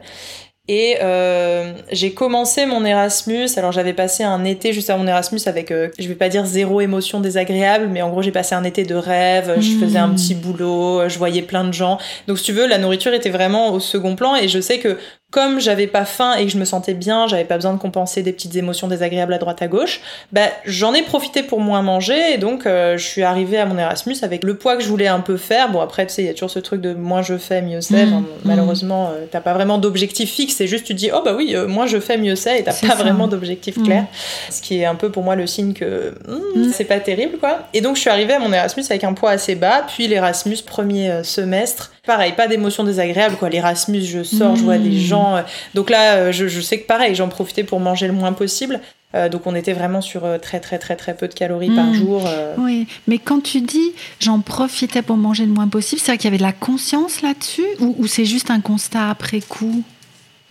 Et 0.68 0.98
euh, 1.02 1.72
j'ai 1.90 2.14
commencé 2.14 2.66
mon 2.66 2.84
Erasmus. 2.84 3.48
Alors 3.56 3.72
j'avais 3.72 3.94
passé 3.94 4.22
un 4.22 4.44
été 4.44 4.72
juste 4.72 4.90
à 4.90 4.96
mon 4.96 5.08
Erasmus 5.08 5.40
avec, 5.46 5.72
euh, 5.72 5.88
je 5.98 6.06
vais 6.06 6.14
pas 6.14 6.28
dire 6.28 6.46
zéro 6.46 6.80
émotion 6.80 7.20
désagréable, 7.20 7.88
mais 7.88 8.00
en 8.00 8.10
gros 8.10 8.22
j'ai 8.22 8.30
passé 8.30 8.54
un 8.54 8.62
été 8.62 8.84
de 8.84 8.94
rêve. 8.94 9.56
Je 9.60 9.78
faisais 9.78 9.98
un 9.98 10.06
mmh. 10.06 10.14
petit 10.14 10.34
boulot, 10.36 11.08
je 11.08 11.18
voyais 11.18 11.42
plein 11.42 11.64
de 11.64 11.72
gens. 11.72 11.98
Donc 12.28 12.38
si 12.38 12.44
tu 12.44 12.52
veux, 12.52 12.68
la 12.68 12.78
nourriture 12.78 13.12
était 13.12 13.30
vraiment 13.30 13.72
au 13.72 13.80
second 13.80 14.14
plan. 14.14 14.36
Et 14.36 14.46
je 14.46 14.60
sais 14.60 14.78
que 14.78 14.98
comme 15.32 15.60
j'avais 15.60 15.86
pas 15.86 16.04
faim 16.04 16.34
et 16.34 16.44
que 16.44 16.52
je 16.52 16.58
me 16.58 16.66
sentais 16.66 16.92
bien, 16.92 17.26
j'avais 17.26 17.46
pas 17.46 17.56
besoin 17.56 17.72
de 17.72 17.78
compenser 17.78 18.22
des 18.22 18.34
petites 18.34 18.54
émotions 18.54 18.86
désagréables 18.86 19.32
à 19.32 19.38
droite 19.38 19.62
à 19.62 19.66
gauche, 19.66 20.02
bah 20.30 20.42
j'en 20.66 20.92
ai 20.92 21.00
profité 21.00 21.42
pour 21.42 21.58
moins 21.58 21.80
manger 21.80 22.34
et 22.34 22.38
donc 22.38 22.66
euh, 22.66 22.98
je 22.98 23.04
suis 23.04 23.22
arrivée 23.22 23.56
à 23.56 23.64
mon 23.64 23.78
Erasmus 23.78 24.16
avec 24.20 24.44
le 24.44 24.56
poids 24.56 24.76
que 24.76 24.82
je 24.82 24.88
voulais 24.88 25.08
un 25.08 25.20
peu 25.20 25.38
faire. 25.38 25.72
Bon 25.72 25.80
après 25.80 26.06
tu 26.06 26.12
sais, 26.12 26.22
il 26.22 26.26
y 26.26 26.28
a 26.28 26.34
toujours 26.34 26.50
ce 26.50 26.58
truc 26.58 26.82
de 26.82 26.92
moins 26.92 27.22
je 27.22 27.38
fais, 27.38 27.62
mieux 27.62 27.80
c'est. 27.80 28.04
Mmh. 28.04 28.24
malheureusement, 28.44 29.08
euh, 29.08 29.24
t'as 29.30 29.40
pas 29.40 29.54
vraiment 29.54 29.78
d'objectif 29.78 30.30
fixe, 30.30 30.56
c'est 30.56 30.66
juste 30.66 30.84
tu 30.84 30.92
dis 30.92 31.10
oh 31.14 31.22
bah 31.24 31.32
oui, 31.34 31.56
euh, 31.56 31.66
moins 31.66 31.86
je 31.86 31.98
fais, 31.98 32.18
mieux 32.18 32.36
c'est 32.36 32.60
et 32.60 32.62
t'as 32.62 32.74
pas 32.74 32.94
vraiment 32.94 33.26
d'objectif 33.26 33.78
mmh. 33.78 33.84
clair. 33.84 34.04
Ce 34.50 34.60
qui 34.60 34.80
est 34.80 34.84
un 34.84 34.96
peu 34.96 35.10
pour 35.10 35.22
moi 35.22 35.34
le 35.34 35.46
signe 35.46 35.72
que 35.72 36.14
mmh, 36.28 36.72
c'est 36.74 36.84
pas 36.84 37.00
terrible 37.00 37.38
quoi. 37.38 37.60
Et 37.72 37.80
donc 37.80 37.96
je 37.96 38.02
suis 38.02 38.10
arrivée 38.10 38.34
à 38.34 38.38
mon 38.38 38.52
Erasmus 38.52 38.84
avec 38.90 39.02
un 39.02 39.14
poids 39.14 39.30
assez 39.30 39.54
bas, 39.54 39.86
puis 39.88 40.08
l'Erasmus 40.08 40.58
premier 40.66 41.24
semestre 41.24 41.90
Pareil, 42.04 42.32
pas 42.32 42.48
d'émotions 42.48 42.82
désagréables, 42.82 43.36
quoi. 43.36 43.48
L'Erasmus, 43.48 44.02
je 44.02 44.24
sors, 44.24 44.56
je 44.56 44.64
vois 44.64 44.78
des 44.78 44.90
mmh. 44.90 44.98
gens. 44.98 45.36
Euh, 45.36 45.42
donc 45.74 45.88
là, 45.88 46.16
euh, 46.16 46.32
je, 46.32 46.60
sais 46.60 46.80
que 46.80 46.86
pareil, 46.86 47.14
j'en 47.14 47.28
profitais 47.28 47.62
pour 47.62 47.78
manger 47.78 48.08
le 48.08 48.12
moins 48.12 48.32
possible. 48.32 48.80
Euh, 49.14 49.28
donc 49.28 49.46
on 49.46 49.54
était 49.54 49.74
vraiment 49.74 50.00
sur 50.00 50.22
très 50.40 50.58
très 50.58 50.78
très 50.78 50.96
très 50.96 51.14
peu 51.14 51.28
de 51.28 51.34
calories 51.34 51.70
par 51.70 51.84
mmh. 51.84 51.94
jour. 51.94 52.22
Oui, 52.58 52.88
mais 53.06 53.18
quand 53.18 53.40
tu 53.40 53.60
dis 53.60 53.92
j'en 54.18 54.40
profitais 54.40 55.02
pour 55.02 55.16
manger 55.16 55.46
le 55.46 55.52
moins 55.52 55.68
possible, 55.68 56.00
c'est 56.00 56.10
vrai 56.10 56.18
qu'il 56.18 56.24
y 56.24 56.28
avait 56.28 56.38
de 56.38 56.42
la 56.42 56.52
conscience 56.52 57.22
là-dessus 57.22 57.66
ou 57.78 58.06
c'est 58.08 58.24
juste 58.24 58.50
un 58.50 58.60
constat 58.60 59.08
après 59.08 59.40
coup? 59.40 59.84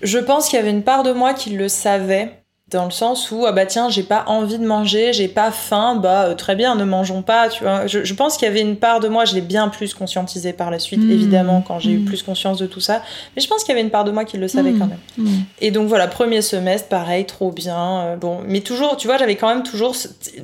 Je 0.01 0.20
pense 0.20 0.48
qu'il 0.48 0.58
y 0.58 0.62
avait 0.62 0.72
une 0.72 0.84
part 0.84 1.03
de 1.03 1.12
moi 1.12 1.34
qui 1.34 1.50
le 1.50 1.67
savait 1.67 2.40
dans 2.72 2.86
le 2.86 2.92
sens 2.92 3.32
où 3.32 3.46
ah 3.46 3.51
bah 3.51 3.66
tiens 3.66 3.90
j'ai 3.90 4.04
pas 4.04 4.24
envie 4.28 4.58
de 4.58 4.66
manger 4.66 5.12
j'ai 5.12 5.28
pas 5.28 5.51
faim 5.51 6.00
bah 6.01 6.24
euh, 6.24 6.36
très 6.36 6.56
bien 6.56 6.75
ne 6.75 6.86
mangeons 6.86 7.22
pas 7.22 7.50
tu 7.50 7.63
vois. 7.63 7.86
Je, 7.86 8.06
je 8.06 8.13
pense 8.13 8.38
qu'il 8.38 8.48
y 8.48 8.51
avait 8.51 8.62
une 8.62 8.78
part 8.78 9.01
de 9.01 9.10
moi 9.10 9.25
je 9.25 9.36
l'ai 9.36 9.42
bien 9.42 9.68
plus 9.68 9.94
conscientisé 9.94 10.54
par 10.54 10.72
la 10.72 10.80
suite 10.80 11.01
mmh. 11.01 11.12
évidemment 11.12 11.63
quand 11.66 11.80
j'ai 11.80 11.92
eu 11.92 12.00
mmh. 12.00 12.06
plus 12.06 12.24
conscience 12.24 12.58
de 12.58 12.66
tout 12.66 12.80
ça. 12.80 13.04
Mais 13.36 13.42
je 13.42 13.48
pense 13.48 13.63
qu'il 13.63 13.74
y 13.74 13.78
avait 13.78 13.82
une 13.82 13.92
part 13.92 14.06
de 14.06 14.12
moi 14.12 14.24
qui 14.24 14.38
le 14.38 14.48
savait 14.48 14.72
mmh. 14.72 14.80
quand 14.80 14.88
même. 14.88 15.44
Et 15.60 15.72
donc 15.72 15.90
voilà 15.90 16.08
premier 16.08 16.42
semestre 16.42 16.88
pareil 16.88 17.25
trop 17.25 17.51
bien 17.51 18.00
euh, 18.01 18.16
bon. 18.16 18.40
Mais 18.48 18.62
toujours 18.62 18.96
tu 18.96 19.08
vois 19.08 19.18
j'avais 19.18 19.36
quand 19.36 19.50
même 19.50 19.63
toujours 19.63 19.96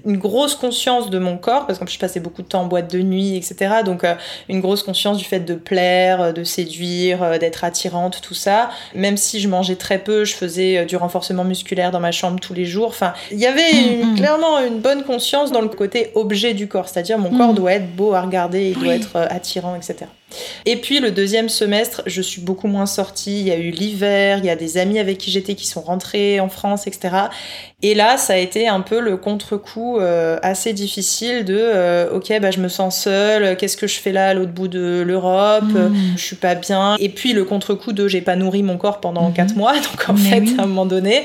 une 0.06 0.18
grosse 0.18 0.56
conscience 0.56 1.10
de 1.10 1.20
mon 1.20 1.38
corps 1.38 1.66
parce 1.66 1.80
que 1.80 1.90
je 1.90 2.00
passais 2.00 2.20
beaucoup 2.20 2.42
de 2.42 2.48
temps 2.48 2.62
en 2.62 2.66
boîte 2.66 2.92
de 2.92 3.00
nuit 3.00 3.38
etc 3.38 3.84
donc 3.86 4.04
euh, 4.04 4.16
une 4.50 4.60
grosse 4.60 4.84
conscience 4.84 5.18
du 5.18 5.24
fait 5.24 5.40
de 5.40 5.56
plaire 5.56 6.34
de 6.34 6.44
séduire 6.44 7.40
d'être 7.40 7.64
attirante 7.64 8.20
tout 8.22 8.34
ça. 8.34 8.70
Même 8.94 9.16
si 9.16 9.40
je 9.40 9.48
mangeais 9.48 9.76
très 9.76 10.00
peu 10.00 10.26
je 10.26 10.34
faisais 10.34 10.86
du 10.86 10.98
renforcement 10.98 11.46
musculaire 11.46 11.92
dans 11.92 12.02
ma 12.02 12.12
chambre 12.18 12.40
tous 12.40 12.54
les 12.54 12.66
jours. 12.66 12.88
Enfin, 12.90 13.14
il 13.32 13.40
y 13.40 13.46
avait 13.46 13.72
Mm, 14.04 14.12
mm. 14.14 14.16
clairement 14.18 14.60
une 14.60 14.80
bonne 14.80 15.04
conscience 15.04 15.52
dans 15.52 15.62
le 15.62 15.70
côté 15.70 16.12
objet 16.16 16.54
du 16.54 16.68
corps, 16.68 16.88
c'est-à-dire 16.90 17.18
mon 17.18 17.32
corps 17.38 17.52
Mm. 17.54 17.56
doit 17.56 17.74
être 17.74 17.96
beau 17.96 18.14
à 18.14 18.22
regarder, 18.22 18.70
il 18.76 18.80
doit 18.84 18.96
être 18.96 19.16
euh, 19.16 19.28
attirant, 19.30 19.76
etc. 19.76 20.06
Et 20.66 20.76
puis 20.76 21.00
le 21.00 21.12
deuxième 21.12 21.48
semestre, 21.50 22.02
je 22.06 22.22
suis 22.22 22.42
beaucoup 22.42 22.68
moins 22.68 22.86
sortie. 22.86 23.40
Il 23.40 23.48
y 23.48 23.52
a 23.52 23.58
eu 23.58 23.70
l'hiver, 23.72 24.40
il 24.40 24.46
y 24.46 24.50
a 24.50 24.56
des 24.56 24.78
amis 24.78 25.00
avec 25.00 25.18
qui 25.18 25.32
j'étais 25.32 25.56
qui 25.56 25.66
sont 25.68 25.82
rentrés 25.82 26.40
en 26.40 26.50
France, 26.50 26.86
etc. 26.88 27.16
Et 27.84 27.94
là, 27.94 28.18
ça 28.18 28.34
a 28.34 28.38
été 28.38 28.68
un 28.68 28.82
peu 28.82 29.00
le 29.00 29.18
contre-coup 29.18 30.00
euh, 30.00 30.38
assez 30.42 30.74
difficile 30.74 31.46
de 31.46 31.56
euh, 31.58 32.10
ok, 32.12 32.34
bah, 32.42 32.50
je 32.52 32.60
me 32.60 32.68
sens 32.70 33.00
seule, 33.04 33.56
qu'est-ce 33.56 33.78
que 33.78 33.88
je 33.88 34.00
fais 34.00 34.12
là 34.12 34.30
à 34.30 34.34
l'autre 34.34 34.52
bout 34.52 34.68
de 34.68 35.04
l'Europe, 35.06 35.64
Mm. 35.64 35.94
je 36.18 36.22
suis 36.22 36.36
pas 36.36 36.56
bien. 36.56 36.96
Et 37.00 37.10
puis 37.10 37.34
le 37.34 37.46
contre-coup 37.46 37.94
de 37.94 38.08
j'ai 38.08 38.22
pas 38.22 38.36
nourri 38.36 38.64
mon 38.64 38.78
corps 38.78 39.00
pendant 39.00 39.30
Mhm. 39.30 39.34
quatre 39.34 39.56
mois, 39.56 39.74
donc 39.76 40.10
en 40.10 40.14
Mais 40.14 40.20
fait, 40.30 40.40
oui. 40.42 40.56
à 40.58 40.64
un 40.64 40.66
moment 40.68 40.86
donné, 40.88 41.24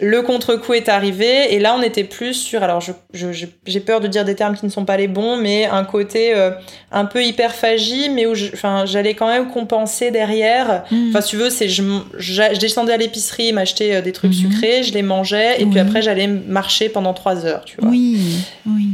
le 0.00 0.22
contre-coup 0.22 0.74
est 0.74 0.88
arrivé. 0.88 1.54
Et 1.54 1.58
là, 1.58 1.74
on 1.76 1.82
était 1.82 2.04
plus 2.04 2.34
sur, 2.34 2.62
alors 2.62 2.80
je- 2.80 2.92
je- 3.14 3.32
je- 3.32 3.46
j'ai 3.66 3.80
peur 3.80 4.00
de 4.00 4.06
dire 4.08 4.24
des 4.24 4.34
termes 4.34 4.56
qui 4.56 4.66
ne 4.66 4.70
sont 4.70 4.84
pas 4.84 4.96
les 4.96 5.08
bons, 5.08 5.36
mais 5.38 5.64
un 5.66 5.84
côté 5.84 6.34
euh, 6.34 6.50
un 6.92 7.06
peu 7.06 7.24
hyperphagie, 7.24 8.10
mais 8.10 8.26
où 8.28 8.34
j'allais 8.34 9.14
quand 9.14 9.26
même 9.28 9.48
compenser 9.48 10.10
derrière. 10.10 10.84
Mm. 10.90 11.08
Enfin, 11.10 11.20
si 11.20 11.30
tu 11.30 11.36
veux, 11.36 11.50
c'est 11.50 11.68
je, 11.68 12.58
descendais 12.58 12.92
à 12.92 12.96
l'épicerie, 12.96 13.52
m'acheter 13.52 13.96
euh, 13.96 14.00
des 14.02 14.12
trucs 14.12 14.32
Mhm. 14.32 14.38
sucrés, 14.52 14.82
je 14.82 14.92
les 14.94 15.02
mangeais, 15.02 15.60
et 15.60 15.64
Oui. 15.64 15.70
puis 15.70 15.80
après 15.80 16.02
j'allais 16.02 16.26
marcher 16.26 16.88
pendant 16.88 17.14
trois 17.14 17.44
heures, 17.46 17.64
tu 17.64 17.76
vois. 17.80 17.90
oui, 17.90 18.18
oui. 18.66 18.88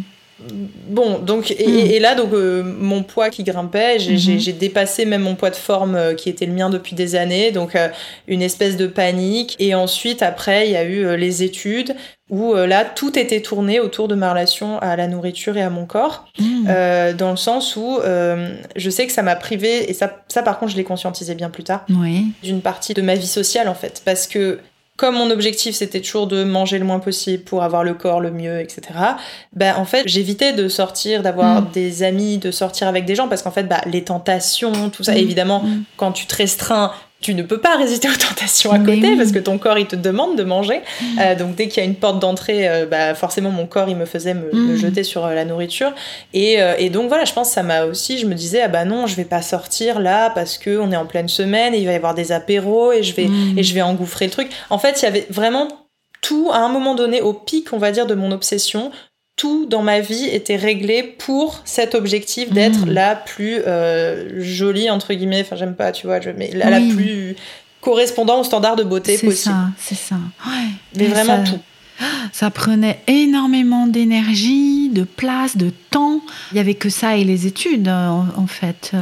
Bon, 0.88 1.18
donc 1.18 1.50
et, 1.50 1.66
Mm. 1.66 1.90
et 1.90 1.98
là 2.00 2.14
donc 2.14 2.32
euh, 2.32 2.62
mon 2.62 3.02
poids 3.02 3.30
qui 3.30 3.42
grimpait, 3.44 3.98
j'ai 3.98 4.12
Mhm. 4.34 4.38
j'ai- 4.38 4.52
dépassé 4.52 5.04
même 5.06 5.22
mon 5.22 5.34
poids 5.34 5.50
de 5.50 5.56
forme 5.56 5.94
euh, 5.96 6.14
qui 6.14 6.28
était 6.28 6.46
le 6.46 6.52
mien 6.52 6.70
depuis 6.70 6.94
des 6.94 7.14
années, 7.16 7.50
donc 7.52 7.74
euh, 7.74 7.88
une 8.28 8.42
espèce 8.42 8.76
de 8.76 8.86
panique. 8.86 9.56
Et 9.58 9.74
ensuite 9.74 10.22
après 10.22 10.66
il 10.68 10.72
y 10.72 10.76
a 10.76 10.84
eu 10.84 11.16
les 11.16 11.42
études 11.42 11.94
où 12.30 12.54
là 12.54 12.84
tout 12.84 13.18
était 13.18 13.40
tourné 13.40 13.80
autour 13.80 14.08
de 14.08 14.14
ma 14.14 14.30
relation 14.30 14.78
à 14.78 14.96
la 14.96 15.06
nourriture 15.08 15.56
et 15.56 15.62
à 15.62 15.70
mon 15.70 15.84
corps. 15.86 16.26
Mm. 16.38 16.66
Euh, 16.68 17.12
dans 17.12 17.30
le 17.30 17.36
sens 17.36 17.76
où 17.76 17.98
je 18.76 18.90
sais 18.90 19.06
que 19.06 19.12
ça 19.12 19.22
m'a 19.22 19.36
privé, 19.36 19.90
et 19.90 19.92
ça, 19.94 20.22
ça 20.28 20.42
par 20.42 20.58
contre 20.58 20.72
je 20.72 20.76
l'ai 20.76 20.84
conscientisé 20.84 21.34
bien 21.34 21.50
plus 21.50 21.64
tard, 21.64 21.84
Oui. 21.90 22.26
d'une 22.42 22.60
partie 22.60 22.94
de 22.94 23.02
ma 23.02 23.14
vie 23.14 23.26
sociale 23.26 23.68
en 23.68 23.74
fait. 23.74 24.02
Parce 24.04 24.26
que 24.26 24.58
comme 24.96 25.16
mon 25.16 25.30
objectif 25.30 25.74
c'était 25.74 26.00
toujours 26.00 26.26
de 26.26 26.44
manger 26.44 26.78
le 26.78 26.84
moins 26.84 27.00
possible 27.00 27.42
pour 27.42 27.62
avoir 27.64 27.82
le 27.84 27.94
corps 27.94 28.20
le 28.20 28.30
mieux, 28.30 28.60
etc., 28.60 28.82
ben 29.52 29.74
en 29.76 29.84
fait 29.84 30.04
j'évitais 30.06 30.52
de 30.52 30.68
sortir, 30.68 31.22
d'avoir 31.22 31.62
Mm. 31.62 31.70
des 31.72 32.02
amis, 32.02 32.38
de 32.38 32.50
sortir 32.50 32.86
avec 32.88 33.04
des 33.04 33.14
gens, 33.14 33.26
parce 33.28 33.42
qu'en 33.42 33.50
fait 33.50 33.64
bah, 33.64 33.80
les 33.86 34.04
tentations, 34.04 34.90
tout 34.90 35.02
ça, 35.04 35.12
Mm. 35.14 35.18
évidemment, 35.18 35.60
Mm. 35.62 35.82
quand 35.96 36.12
tu 36.12 36.26
te 36.26 36.34
restreins, 36.36 36.92
tu 37.24 37.34
ne 37.34 37.42
peux 37.42 37.58
pas 37.58 37.76
résister 37.76 38.08
aux 38.08 38.12
tentations 38.28 38.70
à 38.70 38.78
côté 38.78 39.00
oui. 39.02 39.16
parce 39.16 39.32
que 39.32 39.38
ton 39.38 39.56
corps 39.56 39.78
il 39.78 39.86
te 39.86 39.96
demande 39.96 40.36
de 40.36 40.44
manger. 40.44 40.80
Mm. 41.00 41.04
Euh, 41.20 41.34
donc 41.34 41.54
dès 41.56 41.68
qu'il 41.68 41.82
y 41.82 41.86
a 41.86 41.88
une 41.88 41.94
porte 41.94 42.18
d'entrée, 42.18 42.68
euh, 42.68 42.84
bah, 42.86 43.14
forcément 43.14 43.50
mon 43.50 43.66
corps 43.66 43.88
il 43.88 43.96
me 43.96 44.04
faisait 44.04 44.34
me, 44.34 44.52
me 44.52 44.74
Mm. 44.74 44.76
jeter 44.76 45.02
sur 45.04 45.24
euh, 45.24 45.34
la 45.34 45.44
nourriture. 45.46 45.92
Et, 46.34 46.60
euh, 46.62 46.74
et 46.78 46.90
donc 46.90 47.08
voilà, 47.08 47.24
je 47.24 47.32
pense 47.32 47.48
que 47.48 47.54
ça 47.54 47.62
m'a 47.62 47.86
aussi, 47.86 48.18
je 48.18 48.26
me 48.26 48.34
disais 48.34 48.60
ah 48.60 48.68
bah 48.68 48.84
non, 48.84 49.06
je 49.06 49.16
vais 49.16 49.24
pas 49.24 49.40
sortir 49.40 50.00
là 50.00 50.28
parce 50.30 50.58
que 50.58 50.78
on 50.78 50.92
est 50.92 50.96
en 50.96 51.06
pleine 51.06 51.28
semaine 51.28 51.72
et 51.74 51.78
il 51.78 51.86
va 51.86 51.92
y 51.92 51.96
avoir 51.96 52.14
des 52.14 52.30
apéros 52.30 52.92
et 52.92 53.02
je 53.02 53.14
vais 53.14 53.26
Mm. 53.28 53.58
et 53.58 53.62
je 53.62 53.74
vais 53.74 53.82
engouffrer 53.82 54.26
le 54.26 54.30
truc. 54.30 54.50
En 54.68 54.78
fait, 54.78 55.00
il 55.00 55.06
y 55.06 55.08
avait 55.08 55.26
vraiment 55.30 55.66
tout 56.20 56.50
à 56.52 56.58
un 56.58 56.68
moment 56.68 56.94
donné 56.94 57.20
au 57.22 57.32
pic, 57.32 57.72
on 57.72 57.78
va 57.78 57.90
dire, 57.90 58.06
de 58.06 58.14
mon 58.14 58.30
obsession. 58.32 58.90
Tout 59.36 59.66
dans 59.66 59.82
ma 59.82 59.98
vie 60.00 60.26
était 60.26 60.56
réglé 60.56 61.02
pour 61.02 61.60
cet 61.64 61.94
objectif 61.96 62.52
d'être 62.52 62.86
Mm. 62.86 62.90
la 62.90 63.16
plus 63.16 63.58
euh, 63.66 64.40
jolie 64.42 64.88
entre 64.90 65.12
guillemets. 65.12 65.40
Enfin, 65.40 65.56
j'aime 65.56 65.74
pas, 65.74 65.90
tu 65.90 66.06
vois, 66.06 66.20
je, 66.20 66.30
mais 66.30 66.50
la, 66.54 66.78
plus 66.78 67.34
correspondant 67.80 68.40
au 68.40 68.44
standard 68.44 68.76
de 68.76 68.84
beauté 68.84 69.16
C'est 69.16 69.26
possible. 69.26 69.54
ça, 69.54 69.68
c'est 69.78 69.96
ça. 69.96 70.16
Ouais. 70.46 70.68
Mais 70.96 71.06
vraiment 71.08 71.44
ça- 71.44 71.50
tout. 71.52 71.58
Ça 72.32 72.50
prenait 72.50 72.98
énormément 73.06 73.86
d'énergie, 73.86 74.88
de 74.90 75.04
place, 75.04 75.56
de 75.56 75.70
temps. 75.94 76.20
Il 76.52 76.56
y 76.56 76.60
avait 76.60 76.74
que 76.74 76.88
ça 76.88 77.16
et 77.16 77.24
les 77.24 77.46
études, 77.46 77.88
en, 77.88 78.26
en 78.36 78.46
fait. 78.46 78.90
euh. 78.94 78.98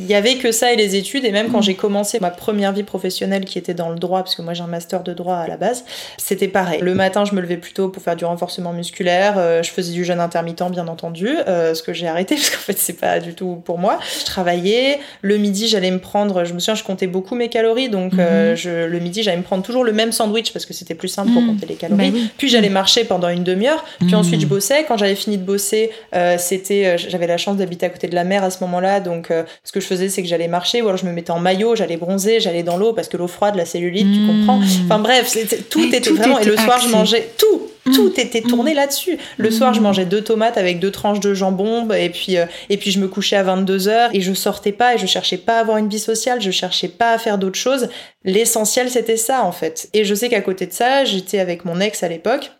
Il 0.00 0.06
y 0.06 0.14
avait 0.14 0.36
que 0.36 0.52
ça 0.52 0.72
et 0.72 0.76
les 0.76 0.96
études, 0.96 1.24
et 1.24 1.32
même 1.32 1.50
quand 1.50 1.60
j'ai 1.62 1.74
commencé 1.74 2.18
ma 2.20 2.30
première 2.30 2.72
vie 2.72 2.82
professionnelle 2.84 3.44
qui 3.44 3.58
était 3.58 3.74
dans 3.74 3.90
le 3.90 3.98
droit, 3.98 4.20
parce 4.22 4.34
que 4.36 4.42
moi 4.42 4.54
j'ai 4.54 4.62
un 4.62 4.66
master 4.68 5.02
de 5.02 5.12
droit 5.12 5.36
à 5.36 5.48
la 5.48 5.56
base, 5.56 5.84
c'était 6.16 6.48
pareil. 6.48 6.80
Le 6.80 6.94
matin, 6.94 7.24
je 7.24 7.34
me 7.34 7.40
levais 7.40 7.56
plus 7.56 7.72
tôt 7.72 7.88
pour 7.88 8.02
faire 8.02 8.16
du 8.16 8.24
renforcement 8.24 8.72
musculaire, 8.72 9.34
euh, 9.36 9.62
je 9.62 9.70
faisais 9.70 9.92
du 9.92 10.04
jeûne 10.04 10.20
intermittent, 10.20 10.62
bien 10.70 10.88
entendu, 10.88 11.28
euh, 11.48 11.74
ce 11.74 11.82
que 11.82 11.92
j'ai 11.92 12.06
arrêté, 12.08 12.34
parce 12.36 12.50
qu'en 12.50 12.58
fait, 12.58 12.78
c'est 12.78 12.92
pas 13.00 13.20
du 13.20 13.34
tout 13.34 13.60
pour 13.64 13.78
moi. 13.78 13.98
Je 14.20 14.24
travaillais, 14.24 15.00
le 15.22 15.36
midi, 15.38 15.68
j'allais 15.68 15.90
me 15.90 15.98
prendre, 15.98 16.44
je 16.44 16.54
me 16.54 16.58
souviens, 16.58 16.74
je 16.74 16.84
comptais 16.84 17.06
beaucoup 17.06 17.34
mes 17.34 17.48
calories, 17.48 17.88
donc 17.90 18.12
euh, 18.18 18.50
Mhm. 18.52 18.56
je, 18.56 18.70
le 18.86 18.98
midi, 19.00 19.22
j'allais 19.22 19.36
me 19.38 19.42
prendre 19.42 19.62
toujours 19.62 19.84
le 19.84 19.92
même 19.92 20.12
sandwich, 20.12 20.52
parce 20.52 20.64
que 20.66 20.72
c'était 20.74 20.94
plus 20.94 21.08
simple 21.08 21.32
pour 21.32 21.42
Mm. 21.42 21.46
compter 21.48 21.66
les 21.66 21.74
calories. 21.74 22.10
Bah. 22.10 22.18
Puis 22.38 22.48
j'allais 22.48 22.68
marcher 22.68 23.04
pendant 23.04 23.28
une 23.28 23.44
demi-heure. 23.44 23.84
Puis 24.00 24.14
ensuite 24.14 24.40
je 24.40 24.46
bossais. 24.46 24.84
Quand 24.86 24.96
j'avais 24.96 25.14
fini 25.14 25.36
de 25.38 25.42
bosser, 25.44 25.90
euh, 26.34 26.38
c'était, 26.38 26.86
euh, 26.86 26.96
j'avais 26.96 27.26
la 27.26 27.36
chance 27.36 27.56
d'habiter 27.56 27.86
à 27.86 27.88
côté 27.88 28.08
de 28.08 28.14
la 28.14 28.24
mer 28.24 28.44
à 28.44 28.50
ce 28.50 28.62
moment-là. 28.64 29.00
Donc 29.00 29.30
euh, 29.30 29.44
ce 29.64 29.72
que 29.72 29.80
je 29.80 29.86
faisais, 29.86 30.08
c'est 30.08 30.22
que 30.22 30.28
j'allais 30.28 30.48
marcher 30.48 30.82
ou 30.82 30.86
alors 30.86 30.98
je 30.98 31.06
me 31.06 31.12
mettais 31.12 31.30
en 31.30 31.40
maillot, 31.40 31.76
j'allais 31.76 31.96
bronzer, 31.96 32.40
j'allais 32.40 32.62
dans 32.62 32.76
l'eau 32.76 32.92
parce 32.92 33.08
que 33.08 33.16
l'eau 33.16 33.28
froide, 33.28 33.54
la 33.56 33.64
cellulite, 33.64 34.06
tu 34.12 34.26
comprends. 34.26 34.60
Enfin 34.84 34.98
bref, 34.98 35.36
tout 35.70 35.84
était 35.84 36.00
tout 36.00 36.16
vraiment. 36.16 36.38
et 36.38 36.44
le 36.44 36.56
soir, 36.56 36.80
je 36.80 36.88
mangeais 36.88 37.28
tout. 37.36 37.68
Mm. 37.88 37.92
Tout 37.92 38.20
était 38.20 38.42
tourné 38.42 38.74
là-dessus. 38.74 39.18
Le 39.36 39.50
soir, 39.50 39.74
je 39.74 39.80
mangeais 39.80 40.04
deux 40.04 40.22
tomates 40.22 40.58
avec 40.58 40.78
deux 40.78 40.90
tranches 40.90 41.20
de 41.20 41.34
jambon, 41.34 41.88
et 41.92 42.10
puis, 42.10 42.36
euh, 42.36 42.46
et 42.68 42.76
puis 42.76 42.90
je 42.90 43.00
me 43.00 43.08
couchais 43.08 43.36
à 43.36 43.44
22h, 43.44 44.10
et 44.12 44.20
je 44.20 44.32
sortais 44.32 44.72
pas, 44.72 44.94
et 44.94 44.98
je 44.98 45.06
cherchais 45.06 45.36
pas 45.36 45.58
à 45.58 45.60
avoir 45.60 45.78
une 45.78 45.88
vie 45.88 45.98
sociale, 45.98 46.40
je 46.40 46.50
cherchais 46.50 46.88
pas 46.88 47.12
à 47.12 47.18
faire 47.18 47.38
d'autres 47.38 47.58
choses. 47.58 47.88
L'essentiel, 48.24 48.90
c'était 48.90 49.16
ça, 49.16 49.44
en 49.44 49.52
fait. 49.52 49.88
Et 49.94 50.04
je 50.04 50.14
sais 50.14 50.28
qu'à 50.28 50.40
côté 50.40 50.66
de 50.66 50.72
ça, 50.72 51.04
j'étais 51.04 51.38
avec 51.38 51.64
mon 51.64 51.80
ex 51.80 52.02
à 52.02 52.08
l'époque, 52.08 52.52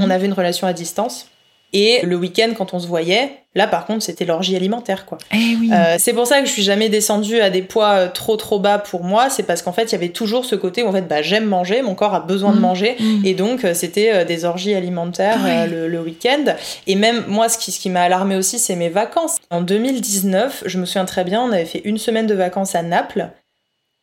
on 0.00 0.10
avait 0.10 0.26
une 0.26 0.32
relation 0.32 0.66
à 0.66 0.72
distance. 0.72 1.28
Et 1.74 2.00
le 2.02 2.16
week-end, 2.16 2.52
quand 2.56 2.72
on 2.72 2.78
se 2.78 2.86
voyait, 2.86 3.30
là 3.54 3.66
par 3.66 3.84
contre, 3.84 4.02
c'était 4.02 4.24
l'orgie 4.24 4.56
alimentaire, 4.56 5.04
quoi. 5.04 5.18
Eh 5.32 5.36
oui. 5.60 5.70
Euh, 5.70 5.96
c'est 5.98 6.14
pour 6.14 6.26
ça 6.26 6.40
que 6.40 6.46
je 6.46 6.52
suis 6.52 6.62
jamais 6.62 6.88
descendue 6.88 7.40
à 7.40 7.50
des 7.50 7.60
poids 7.60 7.90
euh, 7.90 8.08
trop 8.08 8.36
trop 8.36 8.58
bas 8.58 8.78
pour 8.78 9.04
moi. 9.04 9.28
C'est 9.28 9.42
parce 9.42 9.60
qu'en 9.60 9.72
fait, 9.72 9.84
il 9.84 9.92
y 9.92 9.94
avait 9.94 10.08
toujours 10.08 10.46
ce 10.46 10.54
côté 10.54 10.82
où 10.82 10.86
en 10.88 10.92
fait, 10.92 11.02
bah, 11.06 11.20
j'aime 11.20 11.44
manger, 11.44 11.82
mon 11.82 11.94
corps 11.94 12.14
a 12.14 12.20
besoin 12.20 12.52
de 12.52 12.58
Mm. 12.58 12.60
manger. 12.62 12.96
Mm. 12.98 13.26
Et 13.26 13.34
donc, 13.34 13.64
euh, 13.64 13.74
c'était 13.74 14.24
des 14.24 14.44
orgies 14.46 14.74
alimentaires 14.74 15.38
le, 15.70 15.88
le 15.88 16.00
week-end. 16.00 16.54
Et 16.86 16.94
même 16.94 17.24
moi, 17.28 17.50
ce 17.50 17.58
qui, 17.58 17.70
ce 17.70 17.80
qui 17.80 17.90
m'a 17.90 18.00
alarmé 18.02 18.34
aussi, 18.36 18.58
c'est 18.58 18.76
mes 18.76 18.88
vacances. 18.88 19.36
En 19.50 19.60
2019, 19.60 20.62
je 20.64 20.78
me 20.78 20.86
souviens 20.86 21.04
très 21.04 21.24
bien, 21.24 21.42
on 21.42 21.52
avait 21.52 21.66
fait 21.66 21.82
une 21.84 21.98
semaine 21.98 22.26
de 22.26 22.34
vacances 22.34 22.74
à 22.74 22.82
Naples. 22.82 23.28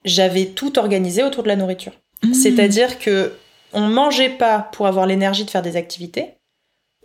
J'avais 0.04 0.46
tout 0.46 0.78
organisé 0.78 1.24
autour 1.24 1.42
de 1.44 1.48
la 1.48 1.56
nourriture. 1.56 1.94
Mm. 2.24 2.34
C'est-à-dire 2.34 3.00
que 3.00 3.34
on 3.74 3.82
mangeait 3.82 4.30
pas 4.30 4.70
pour 4.72 4.86
avoir 4.88 5.06
l'énergie 5.08 5.46
de 5.46 5.50
faire 5.50 5.64
des 5.64 5.76
activités. 5.78 6.28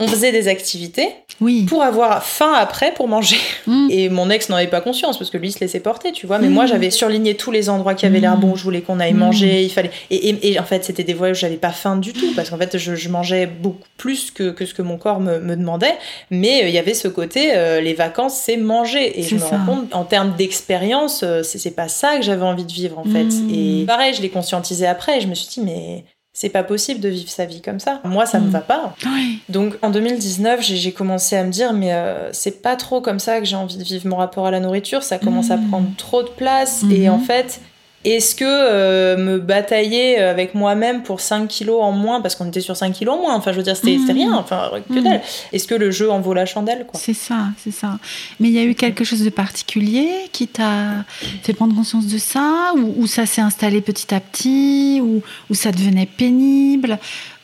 On 0.01 0.09
faisait 0.09 0.33
des 0.33 0.49
activités 0.49 1.09
Oui. 1.41 1.65
pour 1.69 1.83
avoir 1.83 2.25
faim 2.25 2.55
après 2.59 2.93
pour 2.95 3.07
manger. 3.07 3.37
Mm. 3.67 3.89
Et 3.91 4.09
mon 4.09 4.31
ex 4.31 4.49
n'en 4.49 4.57
avait 4.57 4.67
pas 4.67 4.81
conscience 4.81 5.19
parce 5.19 5.31
que 5.31 5.37
lui 5.37 5.49
il 5.49 5.53
se 5.53 5.61
laissait 5.61 5.81
porter, 5.81 6.11
tu 6.13 6.27
vois. 6.27 6.39
Mais 6.39 6.49
Mm. 6.49 6.53
moi 6.53 6.67
j'avais 6.67 6.91
surligné 6.91 7.37
tous 7.37 7.51
les 7.51 7.69
endroits 7.69 7.95
qui 7.95 8.07
avaient 8.07 8.19
l'air 8.21 8.37
Mm. 8.37 8.41
bons, 8.41 8.57
je 8.57 8.65
voulais 8.65 8.81
qu'on 8.81 8.99
aille 8.99 9.13
manger, 9.13 9.63
il 9.63 9.71
fallait. 9.71 9.91
Et, 10.11 10.31
et- 10.31 10.53
et 10.53 10.59
en 10.59 10.65
fait 10.65 10.85
c'était 10.85 11.05
des 11.05 11.13
voyages 11.15 11.37
où 11.37 11.41
j'avais 11.41 11.57
pas 11.59 11.71
faim 11.71 11.97
du 11.97 12.13
tout 12.15 12.33
parce 12.35 12.51
qu'en 12.51 12.57
fait 12.59 12.79
je, 12.79 12.95
je 12.95 13.09
mangeais 13.11 13.47
beaucoup 13.47 13.87
plus 13.99 14.31
que, 14.31 14.51
que 14.51 14.65
ce 14.67 14.73
que 14.75 14.83
mon 14.83 14.97
corps 14.97 15.21
me, 15.21 15.39
me 15.39 15.55
demandait. 15.55 15.95
Mais 16.31 16.65
euh, 16.65 16.69
il 16.69 16.75
y 16.75 16.79
avait 16.79 16.95
ce 16.95 17.07
côté, 17.09 17.51
euh, 17.55 17.81
les 17.81 17.95
vacances 17.95 18.35
c'est 18.43 18.57
manger. 18.57 19.21
Et 19.21 19.23
je 19.23 19.35
me 19.35 19.41
ça. 19.41 19.49
rends 19.59 19.67
compte 19.67 19.95
en 19.95 20.05
termes 20.05 20.35
d'expérience, 20.37 21.23
euh, 21.23 21.43
c'est 21.43 21.59
c'est 21.59 21.71
pas 21.73 21.89
ça 21.89 22.17
que 22.17 22.23
j'avais 22.23 22.45
envie 22.45 22.65
de 22.65 22.73
vivre 22.73 22.99
en 22.99 23.05
fait. 23.05 23.29
Et 23.55 23.85
pareil, 23.87 24.15
je 24.15 24.23
l'ai 24.23 24.31
conscientisé 24.31 24.87
après 24.87 25.19
et 25.19 25.21
je 25.21 25.27
me 25.27 25.35
suis 25.35 25.49
dit 25.49 25.61
mais 25.61 26.05
c'est 26.41 26.49
pas 26.49 26.63
possible 26.65 27.01
de 27.01 27.11
vivre 27.11 27.29
sa 27.29 27.45
vie 27.45 27.61
comme 27.61 27.81
ça. 27.81 28.01
Moi 28.03 28.25
ça 28.25 28.41
me 28.41 28.47
Mm. 28.47 28.51
va 28.51 28.61
pas. 28.61 28.95
Oui. 29.05 29.41
Donc 29.51 29.77
en 29.83 29.91
2019, 29.91 30.63
j'ai 30.63 30.93
commencé 30.93 31.37
à 31.37 31.45
me 31.45 31.51
dire, 31.51 31.75
mais 31.75 31.93
euh, 31.93 32.31
c'est 32.33 32.63
pas 32.63 32.77
trop 32.77 33.03
comme 33.03 33.19
ça 33.19 33.41
que 33.41 33.45
j'ai 33.45 33.57
envie 33.57 33.77
de 33.77 33.83
vivre 33.85 34.07
mon 34.09 34.17
rapport 34.17 34.47
à 34.47 34.51
la 34.51 34.59
nourriture, 34.59 35.03
ça 35.03 35.19
commence 35.19 35.51
à 35.51 35.59
Mhm. 35.59 35.69
prendre 35.69 35.87
trop 35.99 36.23
de 36.23 36.31
place. 36.31 36.83
Mhm. 36.85 36.93
Et 36.93 37.09
en 37.11 37.19
fait, 37.19 37.61
est-ce 38.05 38.35
que 38.35 38.45
euh, 38.47 39.17
me 39.19 39.39
batailler 39.39 40.19
avec 40.19 40.55
moi-même 40.55 41.03
pour 41.03 41.21
5 41.21 41.47
kilos 41.49 41.83
en 41.83 41.93
moins, 41.93 42.21
parce 42.23 42.35
qu'on 42.35 42.47
était 42.49 42.61
sur 42.63 42.77
5 42.77 42.93
kilos 42.95 43.15
en 43.17 43.23
moins, 43.23 43.35
enfin 43.37 43.53
je 43.53 43.59
veux 43.59 43.63
dire, 43.63 43.77
c'était 43.77 43.99
Mhm. 43.99 44.11
rien, 44.11 44.35
enfin 44.35 44.71
que 44.89 44.95
Mhm. 44.99 45.05
dalle. 45.05 45.21
Est-ce 45.53 45.67
que 45.69 45.75
le 45.75 45.91
jeu 45.91 46.11
en 46.11 46.21
vaut 46.21 46.33
la 46.33 46.47
chandelle, 46.47 46.87
quoi? 46.87 46.99
C'est 46.99 47.13
ça, 47.15 47.49
c'est 47.63 47.71
ça. 47.73 47.99
Mais 48.41 48.49
il 48.49 48.55
y 48.55 48.59
a 48.59 48.65
eu 48.65 48.75
quelque 48.75 49.05
chose 49.05 49.23
de 49.23 49.29
particulier 49.31 50.09
qui 50.33 50.49
t'a 50.49 51.05
fait 51.43 51.53
prendre 51.53 51.75
conscience 51.75 52.07
de 52.07 52.19
ça 52.19 52.73
Ou, 52.77 52.95
ou 53.03 53.07
ça 53.07 53.27
s'est 53.27 53.43
installé 53.43 53.81
petit 53.83 54.15
à 54.15 54.21
petit 54.21 55.01
Ou, 55.03 55.23
ou 55.51 55.55
ça 55.55 55.71
devenait 55.73 56.07
pénible? 56.07 56.99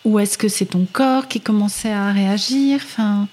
Ou 0.07 0.19
est-ce 0.21 0.39
que 0.39 0.49
c'est 0.49 0.67
ton 0.67 0.87
corps 0.93 1.27
qui 1.29 1.41
commençait 1.41 1.91
à 1.93 2.13
réagir? 2.13 2.79
Enfin, 2.83 3.27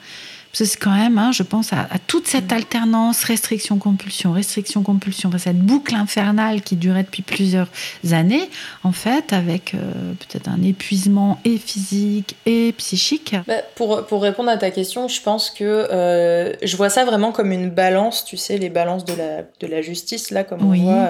C'est 0.55 0.77
quand 0.77 0.95
même, 0.95 1.17
hein, 1.17 1.31
je 1.31 1.41
pense 1.41 1.73
à, 1.73 1.87
toute 2.05 2.27
cette 2.27 2.51
mm. 2.51 2.55
alternance 2.55 3.23
restriction-compulsion, 3.23 4.31
restriction-compulsion, 4.31 5.31
cette 5.39 5.57
boucle 5.57 5.95
infernale 5.95 6.61
qui 6.61 6.75
durait 6.75 7.01
depuis 7.01 7.23
plusieurs 7.23 7.67
années, 8.11 8.49
en 8.83 8.91
fait, 8.91 9.33
avec 9.33 9.73
euh, 9.73 10.13
peut-être 10.19 10.47
un 10.47 10.61
épuisement 10.61 11.39
et 11.43 11.57
physique 11.57 12.35
et 12.45 12.71
psychique. 12.73 13.35
Bah, 13.47 13.55
pour, 13.73 14.05
pour 14.05 14.21
répondre 14.21 14.51
à 14.51 14.57
ta 14.57 14.69
question, 14.69 15.07
je 15.07 15.21
pense 15.21 15.49
que 15.49 15.63
euh, 15.63 16.53
je 16.61 16.77
vois 16.77 16.89
ça 16.89 17.03
vraiment 17.03 17.31
comme 17.31 17.51
une 17.51 17.71
balance, 17.71 18.23
tu 18.23 18.37
sais, 18.37 18.59
les 18.59 18.69
balances 18.69 19.05
de 19.05 19.15
la, 19.15 19.41
de 19.59 19.67
la 19.67 19.81
justice, 19.81 20.29
là, 20.29 20.43
comme 20.43 20.63
on 20.63 20.75
voit. 20.75 21.09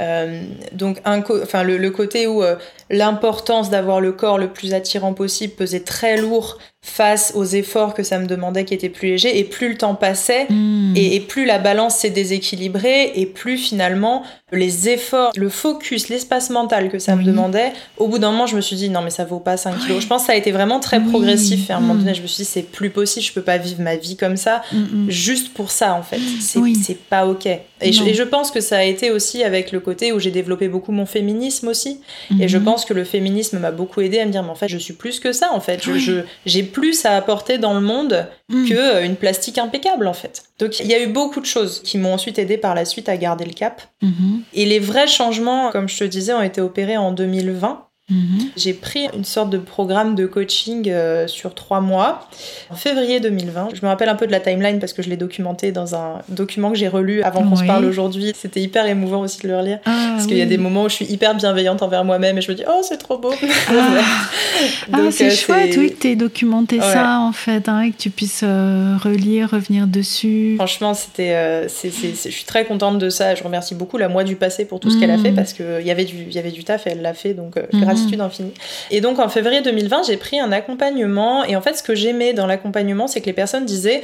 Euh, 0.00 0.42
donc, 0.72 1.00
un 1.06 1.22
enfin, 1.42 1.62
le, 1.62 1.78
le, 1.78 1.90
côté 1.90 2.26
où 2.26 2.42
l'importance 2.90 3.70
d'avoir 3.70 4.00
le 4.00 4.12
corps 4.12 4.36
le 4.36 4.48
plus 4.48 4.74
attirant 4.74 5.14
possible 5.14 5.54
pesait 5.54 5.80
très 5.80 6.18
lourd 6.18 6.58
face 6.84 7.32
aux 7.36 7.44
efforts 7.44 7.94
que 7.94 8.02
ça 8.02 8.18
me 8.18 8.26
demandait 8.26 8.64
qui 8.64 8.74
étaient 8.74 8.88
plus 8.88 9.10
légers 9.10 9.38
et 9.38 9.44
plus 9.44 9.68
le 9.68 9.76
temps 9.76 9.94
passait 9.94 10.46
hmm. 10.50 10.94
et, 10.96 11.20
plus 11.20 11.44
la 11.44 11.58
balance 11.58 11.96
s'est 11.96 12.10
déséquilibrée 12.10 13.12
et 13.14 13.26
plus 13.26 13.56
finalement 13.56 14.24
les 14.52 14.88
efforts, 14.88 15.32
le 15.36 15.48
focus, 15.48 16.08
l'espace 16.08 16.50
mental 16.50 16.90
que 16.90 16.98
ça 16.98 17.16
me 17.16 17.24
demandait, 17.24 17.72
au 17.96 18.06
bout 18.06 18.18
d'un 18.18 18.30
moment 18.30 18.46
je 18.46 18.54
me 18.54 18.60
suis 18.60 18.76
dit 18.76 18.90
non 18.90 19.00
mais 19.00 19.10
ça 19.10 19.24
vaut 19.24 19.40
pas 19.40 19.56
5 19.56 19.78
kilos. 19.80 20.02
Je 20.02 20.06
pense 20.06 20.22
que 20.22 20.26
ça 20.26 20.32
a 20.34 20.36
été 20.36 20.52
vraiment 20.52 20.78
très 20.78 21.00
progressif 21.00 21.70
et 21.70 21.72
à 21.72 21.78
un 21.78 21.80
moment 21.80 21.94
hmm. 21.94 21.98
donné 21.98 22.14
je 22.14 22.22
me 22.22 22.26
suis 22.26 22.44
dit 22.44 22.48
c'est 22.48 22.62
plus 22.62 22.90
possible, 22.90 23.24
je 23.24 23.32
peux 23.32 23.42
pas 23.42 23.56
vivre 23.56 23.80
ma 23.80 23.96
vie 23.96 24.16
comme 24.16 24.36
ça 24.36 24.62
hmm, 24.72 25.08
juste 25.08 25.54
pour 25.54 25.70
ça 25.70 25.94
en 25.94 26.02
fait. 26.02 26.20
C'est 26.40 26.98
pas 26.98 27.26
ok. 27.26 27.46
Et 27.46 27.92
je, 27.92 28.04
et 28.04 28.14
je, 28.14 28.22
pense 28.22 28.50
que 28.50 28.60
ça 28.60 28.78
a 28.78 28.84
été 28.84 29.10
aussi 29.10 29.42
avec 29.42 29.72
le 29.72 29.80
côté 29.80 30.12
où 30.12 30.20
j'ai 30.20 30.30
développé 30.30 30.68
beaucoup 30.68 30.92
mon 30.92 31.06
féminisme 31.06 31.66
aussi. 31.66 32.00
Et 32.38 32.46
je 32.46 32.58
pense 32.58 32.84
que 32.84 32.94
le 32.94 33.04
féminisme 33.04 33.58
m'a 33.58 33.72
beaucoup 33.72 34.00
aidé 34.00 34.20
à 34.20 34.26
me 34.26 34.30
dire 34.30 34.42
mais 34.42 34.50
en 34.50 34.54
fait 34.54 34.68
je 34.68 34.78
suis 34.78 34.94
plus 34.94 35.18
que 35.18 35.32
ça 35.32 35.52
en 35.52 35.60
fait. 35.60 35.82
Je, 35.82 36.22
j'ai 36.46 36.62
plus 36.62 37.04
à 37.04 37.16
apporter 37.16 37.58
dans 37.58 37.74
le 37.74 37.80
monde 37.80 38.26
mm. 38.48 38.68
que 38.68 38.74
euh, 38.74 39.04
une 39.04 39.16
plastique 39.16 39.58
impeccable 39.58 40.06
en 40.06 40.12
fait. 40.12 40.44
Donc 40.62 40.78
il 40.78 40.86
y 40.86 40.94
a 40.94 41.02
eu 41.02 41.08
beaucoup 41.08 41.40
de 41.40 41.46
choses 41.46 41.82
qui 41.82 41.98
m'ont 41.98 42.14
ensuite 42.14 42.38
aidé 42.38 42.56
par 42.56 42.76
la 42.76 42.84
suite 42.84 43.08
à 43.08 43.16
garder 43.16 43.44
le 43.44 43.52
cap. 43.52 43.82
Mm-hmm. 44.00 44.42
Et 44.54 44.64
les 44.64 44.78
vrais 44.78 45.08
changements, 45.08 45.72
comme 45.72 45.88
je 45.88 45.98
te 45.98 46.04
disais, 46.04 46.32
ont 46.32 46.42
été 46.42 46.60
opérés 46.60 46.96
en 46.96 47.10
2020. 47.10 47.88
Mhm. 48.12 48.50
J'ai 48.56 48.74
pris 48.74 49.06
une 49.14 49.24
sorte 49.24 49.48
de 49.48 49.58
programme 49.58 50.14
de 50.14 50.26
coaching 50.26 50.88
euh, 50.90 51.26
sur 51.26 51.54
trois 51.54 51.80
mois 51.80 52.28
en 52.70 52.74
février 52.74 53.20
2020. 53.20 53.70
Je 53.74 53.80
me 53.82 53.86
rappelle 53.86 54.10
un 54.10 54.14
peu 54.14 54.26
de 54.26 54.32
la 54.32 54.40
timeline 54.40 54.78
parce 54.78 54.92
que 54.92 55.02
je 55.02 55.08
l'ai 55.08 55.16
documenté 55.16 55.72
dans 55.72 55.94
un 55.94 56.18
document 56.28 56.70
que 56.70 56.76
j'ai 56.76 56.88
relu 56.88 57.22
avant 57.22 57.42
qu'on 57.48 57.56
se 57.56 57.64
parle 57.64 57.86
aujourd'hui. 57.86 58.32
C'était 58.36 58.60
hyper 58.60 58.86
émouvant 58.86 59.20
aussi 59.20 59.40
de 59.42 59.48
le 59.48 59.56
relire 59.56 59.78
ah, 59.86 60.12
parce 60.14 60.26
qu'il 60.26 60.36
y 60.36 60.42
a 60.42 60.46
des 60.46 60.58
moments 60.58 60.84
où 60.84 60.88
je 60.90 60.96
suis 60.96 61.06
hyper 61.06 61.34
bienveillante 61.34 61.82
envers 61.82 62.04
moi-même 62.04 62.36
et 62.36 62.42
je 62.42 62.50
me 62.50 62.56
dis 62.56 62.64
oh 62.68 62.80
c'est 62.82 62.98
trop 62.98 63.16
beau. 63.18 63.32
Ah, 63.68 63.72
ah 64.92 64.98
c'est 65.10 65.28
euh, 65.28 65.34
chouette 65.34 65.74
oui 65.78 65.92
que 65.92 66.00
tu 66.00 66.08
aies 66.08 66.16
documenté 66.16 66.80
ça 66.80 67.18
en 67.20 67.32
fait 67.32 67.68
hein, 67.68 67.80
et 67.80 67.92
que 67.92 67.96
tu 67.96 68.10
puisses 68.10 68.42
euh, 68.42 68.96
relire, 69.02 69.50
revenir 69.50 69.86
dessus. 69.86 70.56
Franchement 70.56 70.92
c'était, 70.92 71.66
je 71.68 72.28
suis 72.28 72.44
très 72.44 72.66
contente 72.66 72.98
de 72.98 73.08
ça. 73.08 73.34
Je 73.34 73.42
remercie 73.42 73.74
beaucoup 73.74 73.96
la 73.96 74.08
moi 74.08 74.24
du 74.24 74.36
passé 74.36 74.66
pour 74.66 74.80
tout 74.80 74.90
ce 74.90 74.98
qu'elle 74.98 75.10
a 75.10 75.18
fait 75.18 75.30
mm. 75.30 75.36
parce 75.36 75.54
qu'il 75.54 75.82
y 75.82 75.90
avait 75.90 76.04
du, 76.04 76.24
y 76.30 76.38
avait 76.38 76.50
du 76.50 76.64
taf 76.64 76.86
et 76.86 76.90
elle 76.90 77.02
l'a 77.02 77.14
fait 77.14 77.32
donc 77.32 77.58
grâce 77.72 78.01
infinie. 78.20 78.54
Et 78.90 79.00
donc 79.00 79.18
en 79.18 79.28
février 79.28 79.60
2020, 79.60 80.04
j'ai 80.04 80.16
pris 80.16 80.40
un 80.40 80.52
accompagnement. 80.52 81.44
Et 81.44 81.56
en 81.56 81.60
fait, 81.60 81.76
ce 81.76 81.82
que 81.82 81.94
j'aimais 81.94 82.32
dans 82.32 82.46
l'accompagnement, 82.46 83.06
c'est 83.06 83.20
que 83.20 83.26
les 83.26 83.32
personnes 83.32 83.64
disaient 83.64 84.02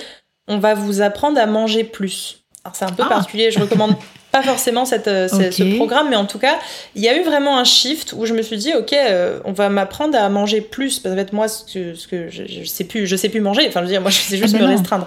on 0.49 0.59
va 0.59 0.75
vous 0.75 1.03
apprendre 1.03 1.39
à 1.39 1.47
manger 1.47 1.85
plus. 1.85 2.45
Alors 2.65 2.75
c'est 2.75 2.85
un 2.85 2.93
peu 2.93 3.03
ah. 3.05 3.09
particulier, 3.09 3.51
je 3.51 3.61
recommande 3.61 3.95
pas 4.33 4.43
forcément 4.43 4.85
cette, 4.85 5.09
euh, 5.09 5.29
ce 5.29 5.77
programme, 5.77 6.11
mais 6.11 6.17
en 6.17 6.27
tout 6.27 6.39
cas, 6.39 6.59
il 6.95 7.03
y 7.03 7.09
a 7.09 7.17
eu 7.17 7.23
vraiment 7.23 7.59
un 7.59 7.65
shift 7.65 8.15
où 8.17 8.27
je 8.27 8.35
me 8.35 8.43
suis 8.43 8.57
dit, 8.57 8.75
ok, 8.75 8.93
euh, 8.93 9.41
on 9.45 9.53
va 9.53 9.69
m'apprendre 9.69 10.19
à 10.19 10.29
manger 10.29 10.61
plus. 10.61 10.99
Parce 10.99 11.15
que 11.15 11.35
moi, 11.35 11.49
ce 11.49 11.65
que, 11.73 11.95
ce 11.95 12.07
que 12.07 12.29
je, 12.29 12.45
je, 12.47 12.65
sais 12.65 12.85
plus, 12.85 13.07
je 13.07 13.17
sais 13.17 13.29
plus 13.29 13.41
manger. 13.41 13.67
Enfin, 13.69 13.81
je 13.81 13.87
veux 13.87 13.91
dire, 13.91 14.03
moi, 14.03 14.11
je 14.11 14.19
sais 14.19 14.37
juste 14.37 14.55
ah 14.55 14.59
ben 14.59 14.67
me 14.67 14.71
restreindre. 14.71 15.07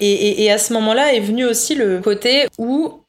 Et, 0.00 0.12
et, 0.12 0.44
et, 0.44 0.52
à 0.52 0.58
ce 0.58 0.72
moment-là 0.74 1.14
est 1.14 1.20
venu 1.20 1.44
aussi 1.44 1.74
le 1.74 2.00
côté 2.00 2.46
où 2.58 3.00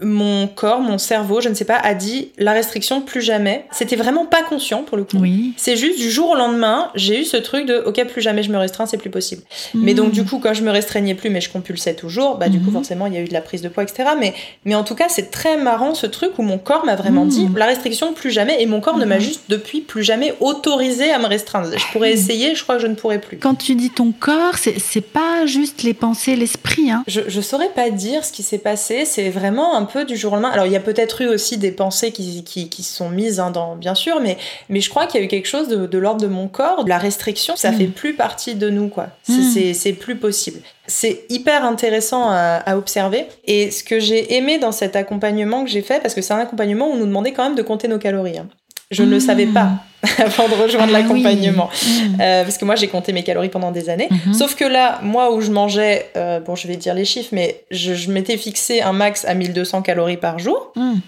mon 0.00 0.46
corps, 0.46 0.80
mon 0.80 0.96
cerveau, 0.96 1.40
je 1.40 1.48
ne 1.48 1.54
sais 1.54 1.64
pas, 1.64 1.76
a 1.76 1.94
dit 1.94 2.30
la 2.38 2.52
restriction 2.52 3.00
plus 3.00 3.20
jamais. 3.20 3.64
C'était 3.72 3.96
vraiment 3.96 4.26
pas 4.26 4.42
conscient 4.42 4.84
pour 4.84 4.96
le 4.96 5.02
coup. 5.02 5.16
Oui. 5.18 5.54
C'est 5.56 5.76
juste 5.76 5.98
du 5.98 6.10
jour 6.10 6.30
au 6.30 6.34
lendemain, 6.36 6.90
j'ai 6.94 7.20
eu 7.20 7.24
ce 7.24 7.36
truc 7.36 7.66
de 7.66 7.82
ok 7.84 8.06
plus 8.06 8.22
jamais 8.22 8.44
je 8.44 8.52
me 8.52 8.58
restreins, 8.58 8.86
c'est 8.86 8.96
plus 8.96 9.10
possible. 9.10 9.42
Mais 9.74 9.94
donc 9.94 10.12
du 10.12 10.24
coup 10.24 10.38
quand 10.38 10.54
je 10.54 10.62
me 10.62 10.70
restreignais 10.70 11.14
plus 11.14 11.30
mais 11.30 11.40
je 11.40 11.50
compulsais 11.50 11.94
toujours, 11.94 12.36
bah 12.36 12.48
du 12.48 12.60
coup 12.60 12.66
mhm. 12.66 12.74
forcément 12.74 13.06
il 13.06 13.14
y 13.14 13.16
a 13.16 13.20
eu 13.20 13.28
de 13.28 13.32
la 13.32 13.40
prise 13.40 13.60
de 13.60 13.68
poids 13.68 13.82
etc. 13.82 14.10
Mais 14.18 14.34
mais 14.64 14.76
en 14.76 14.84
tout 14.84 14.94
cas 14.94 15.08
c'est 15.08 15.30
très 15.30 15.56
marrant 15.56 15.94
ce 15.94 16.06
truc 16.06 16.38
où 16.38 16.42
mon 16.42 16.58
corps 16.58 16.84
m'a 16.84 16.94
vraiment 16.94 17.26
dit 17.26 17.46
mhm. 17.46 17.56
la 17.56 17.66
restriction 17.66 18.12
plus 18.12 18.30
jamais 18.30 18.62
et 18.62 18.66
mon 18.66 18.80
corps 18.80 18.98
ne 18.98 19.04
m'a 19.04 19.16
mhm. 19.16 19.22
juste 19.22 19.42
depuis 19.48 19.80
plus 19.80 20.04
jamais 20.04 20.34
autorisé 20.40 21.10
à 21.10 21.18
me 21.18 21.26
restreindre. 21.26 21.70
Je 21.76 21.92
pourrais 21.92 22.12
essayer, 22.12 22.54
je 22.54 22.62
crois 22.62 22.76
que 22.76 22.82
je 22.82 22.86
ne 22.86 22.94
pourrais 22.94 23.20
plus. 23.20 23.38
Quand 23.38 23.56
tu 23.56 23.74
dis 23.74 23.90
ton 23.90 24.12
corps, 24.12 24.54
c'est 24.56 25.00
pas 25.00 25.46
juste 25.46 25.82
les 25.82 25.94
pensées, 25.94 26.36
l'esprit. 26.36 26.90
Hein. 26.90 27.02
Je 27.08 27.22
je 27.26 27.40
saurais 27.40 27.70
pas 27.70 27.90
dire 27.90 28.24
ce 28.24 28.32
qui 28.32 28.42
s'est 28.42 28.58
passé. 28.58 29.04
C'est 29.04 29.30
vraiment 29.30 29.76
un 29.76 29.84
peu 29.88 30.04
du 30.04 30.16
jour 30.16 30.32
au 30.32 30.36
lendemain. 30.36 30.50
Alors, 30.50 30.66
il 30.66 30.72
y 30.72 30.76
a 30.76 30.80
peut-être 30.80 31.22
eu 31.22 31.26
aussi 31.26 31.58
des 31.58 31.72
pensées 31.72 32.12
qui, 32.12 32.44
qui, 32.44 32.68
qui 32.68 32.82
sont 32.82 33.08
mises, 33.08 33.40
hein, 33.40 33.50
dans, 33.50 33.74
bien 33.74 33.94
sûr, 33.94 34.20
mais, 34.20 34.38
mais 34.68 34.80
je 34.80 34.88
crois 34.88 35.06
qu'il 35.06 35.20
y 35.20 35.22
a 35.22 35.26
eu 35.26 35.28
quelque 35.28 35.48
chose 35.48 35.68
de, 35.68 35.86
de 35.86 35.98
l'ordre 35.98 36.20
de 36.20 36.26
mon 36.26 36.48
corps. 36.48 36.84
La 36.86 36.98
restriction, 36.98 37.56
ça 37.56 37.72
mm. 37.72 37.76
fait 37.76 37.86
plus 37.86 38.14
partie 38.14 38.54
de 38.54 38.70
nous, 38.70 38.88
quoi. 38.88 39.08
Mm. 39.28 39.72
C'est 39.74 39.92
plus 39.94 40.16
possible. 40.16 40.60
C'est 40.86 41.24
hyper 41.28 41.64
intéressant 41.64 42.30
à, 42.30 42.62
à, 42.64 42.76
observer. 42.76 43.26
Et 43.46 43.70
ce 43.70 43.82
que 43.82 43.98
j'ai 43.98 44.36
aimé 44.36 44.58
dans 44.58 44.72
cet 44.72 44.96
accompagnement 44.96 45.64
que 45.64 45.70
j'ai 45.70 45.82
fait, 45.82 46.00
parce 46.00 46.14
que 46.14 46.22
c'est 46.22 46.32
un 46.32 46.38
accompagnement 46.38 46.88
où 46.88 46.92
on 46.92 46.96
nous 46.96 47.06
demandait 47.06 47.32
quand 47.32 47.44
même 47.44 47.56
de 47.56 47.62
compter 47.62 47.88
nos 47.88 47.98
calories. 47.98 48.38
Hein. 48.38 48.48
Je 48.90 49.02
ne 49.02 49.10
le 49.10 49.20
savais 49.20 49.46
pas 49.46 49.64
hmm. 49.64 49.78
avant 50.18 50.48
de 50.48 50.54
rejoindre 50.54 50.92
ah 50.94 51.00
l'accompagnement. 51.00 51.68
Hmm. 51.84 52.20
Euh, 52.20 52.44
parce 52.44 52.56
que 52.56 52.64
moi, 52.64 52.76
j'ai 52.76 52.86
compté 52.88 53.12
mes 53.12 53.24
calories 53.24 53.48
pendant 53.48 53.72
des 53.72 53.90
années. 53.90 54.08
Mhm. 54.10 54.32
Sauf 54.32 54.54
que 54.54 54.64
là, 54.64 55.00
moi, 55.02 55.32
où 55.32 55.40
je 55.40 55.50
mangeais, 55.50 56.10
euh, 56.16 56.38
bon, 56.40 56.54
je 56.54 56.68
vais 56.68 56.76
dire 56.76 56.94
les 56.94 57.04
chiffres, 57.04 57.30
mais 57.32 57.62
je, 57.70 58.10
m'étais 58.10 58.36
fixé 58.36 58.80
un 58.80 58.92
max 58.92 59.24
à 59.24 59.34
1200 59.34 59.82
calories 59.82 60.16
par 60.16 60.38
jour. 60.38 60.72
Hmm. 60.76 60.98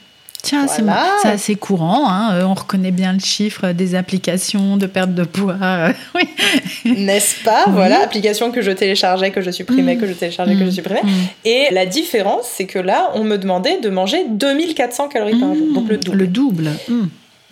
Tiens, 0.42 0.66
c'est 0.66 1.29
assez 1.29 1.55
courant. 1.55 2.09
Hein. 2.09 2.33
Euh, 2.33 2.44
on 2.44 2.55
reconnaît 2.55 2.90
bien 2.90 3.12
le 3.12 3.18
chiffre 3.18 3.72
des 3.72 3.94
applications 3.94 4.79
de 4.79 4.87
perte 4.87 5.14
de 5.14 5.24
poids. 5.24 5.57
N'est-ce 6.87 7.44
pas? 7.44 7.64
Voilà, 7.68 8.03
applications 8.03 8.50
que 8.50 8.62
je 8.62 8.70
téléchargeais, 8.70 9.33
que 9.33 9.42
je 9.42 9.50
supprimais, 9.50 9.98
que 9.98 10.07
je 10.07 10.14
téléchargeais, 10.14 10.57
que 10.57 10.64
je 10.64 10.70
supprimais. 10.70 11.03
Et 11.44 11.66
la 11.72 11.85
différence, 11.85 12.46
c'est 12.57 12.64
que 12.64 12.79
là, 12.79 13.11
on 13.14 13.22
me 13.22 13.37
demandait 13.37 13.81
de 13.81 13.90
manger 13.90 14.24
2400 14.31 15.09
calories 15.09 15.38
par 15.38 15.55
jour. 15.55 15.74
Donc 15.74 15.88
le 15.88 15.98
double. 15.98 16.18
Le 16.18 16.26
double. 16.26 16.70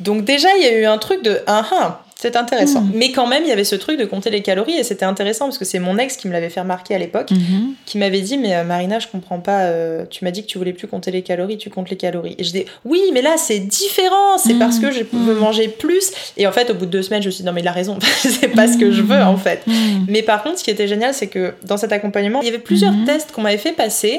Donc 0.00 0.24
déjà, 0.24 0.48
il 0.56 0.62
y 0.62 0.66
a 0.66 0.78
eu 0.78 0.84
un 0.84 0.98
truc 0.98 1.22
de 1.22 1.40
ah 1.46 1.66
ah, 1.72 2.02
c'est 2.20 2.34
intéressant. 2.34 2.80
Hmm. 2.80 2.90
Mais 2.94 3.12
quand 3.12 3.28
même, 3.28 3.44
il 3.44 3.48
y 3.48 3.52
avait 3.52 3.62
ce 3.62 3.76
truc 3.76 3.96
de 3.96 4.04
compter 4.04 4.30
les 4.30 4.42
calories 4.42 4.76
et 4.76 4.82
c'était 4.82 5.04
intéressant 5.04 5.44
parce 5.44 5.56
que 5.56 5.64
c'est 5.64 5.78
mon 5.78 5.98
ex 5.98 6.16
qui 6.16 6.26
me 6.26 6.32
l'avait 6.32 6.50
fait 6.50 6.60
remarquer 6.60 6.96
à 6.96 6.98
l'époque, 6.98 7.30
mhm. 7.30 7.74
qui 7.86 7.96
m'avait 7.96 8.22
dit 8.22 8.38
mais 8.38 8.56
euh, 8.56 8.64
Marina, 8.64 8.98
je 8.98 9.06
comprends 9.06 9.38
pas. 9.38 9.60
Euh, 9.66 10.04
tu 10.10 10.24
m'as 10.24 10.32
dit 10.32 10.42
que 10.42 10.48
tu 10.48 10.58
voulais 10.58 10.72
plus 10.72 10.88
compter 10.88 11.12
les 11.12 11.22
calories, 11.22 11.58
tu 11.58 11.70
comptes 11.70 11.90
les 11.90 11.96
calories. 11.96 12.34
Et 12.38 12.42
je 12.42 12.50
dis 12.50 12.64
oui, 12.84 13.00
mais 13.12 13.22
là 13.22 13.36
c'est 13.36 13.60
différent. 13.60 14.36
C'est 14.36 14.54
hmm. 14.54 14.58
parce 14.58 14.80
que 14.80 14.90
je 14.90 15.04
veux 15.12 15.34
hmm. 15.34 15.38
manger 15.38 15.68
plus. 15.68 16.10
Et 16.36 16.48
en 16.48 16.52
fait, 16.52 16.70
au 16.70 16.74
bout 16.74 16.86
de 16.86 16.90
deux 16.90 17.02
semaines, 17.02 17.22
je 17.22 17.28
me 17.28 17.30
suis 17.30 17.42
dit 17.42 17.46
non 17.46 17.52
mais 17.52 17.60
il 17.60 17.68
a 17.68 17.72
raison. 17.72 17.98
c'est 18.18 18.48
pas 18.48 18.66
ce 18.66 18.76
que 18.78 18.90
je 18.90 19.02
veux 19.02 19.22
en 19.22 19.36
fait. 19.36 19.62
Mais 20.08 20.22
par 20.22 20.42
contre, 20.42 20.58
ce 20.58 20.64
qui 20.64 20.70
était 20.70 20.88
génial, 20.88 21.14
c'est 21.14 21.28
que 21.28 21.54
dans 21.64 21.76
cet 21.76 21.92
accompagnement, 21.92 22.40
il 22.42 22.46
y 22.46 22.48
avait 22.48 22.58
plusieurs 22.58 22.94
tests 23.06 23.30
qu'on 23.30 23.42
m'avait 23.42 23.58
fait 23.58 23.72
passer. 23.72 24.18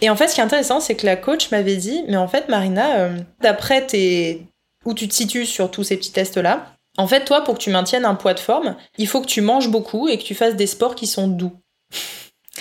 Et 0.00 0.10
en 0.10 0.16
fait, 0.16 0.28
ce 0.28 0.34
qui 0.34 0.40
est 0.40 0.44
intéressant, 0.44 0.80
c'est 0.80 0.96
que 0.96 1.06
la 1.06 1.16
coach 1.16 1.50
m'avait 1.50 1.76
dit, 1.76 2.02
mais 2.08 2.16
en 2.16 2.28
fait, 2.28 2.48
Marina, 2.48 2.96
euh, 2.96 3.16
d'après 3.40 3.86
tes, 3.86 4.42
où 4.84 4.94
tu 4.94 5.08
te 5.08 5.14
situes 5.14 5.46
sur 5.46 5.70
tous 5.70 5.84
ces 5.84 5.96
petits 5.96 6.12
tests-là. 6.12 6.74
En 6.96 7.06
fait, 7.06 7.24
toi, 7.24 7.42
pour 7.42 7.54
que 7.54 7.60
tu 7.60 7.70
maintiennes 7.70 8.04
un 8.04 8.14
poids 8.14 8.34
de 8.34 8.40
forme, 8.40 8.76
il 8.98 9.08
faut 9.08 9.20
que 9.20 9.26
tu 9.26 9.40
manges 9.40 9.68
beaucoup 9.68 10.08
et 10.08 10.18
que 10.18 10.22
tu 10.22 10.34
fasses 10.34 10.56
des 10.56 10.66
sports 10.66 10.94
qui 10.94 11.06
sont 11.06 11.26
doux. 11.26 11.52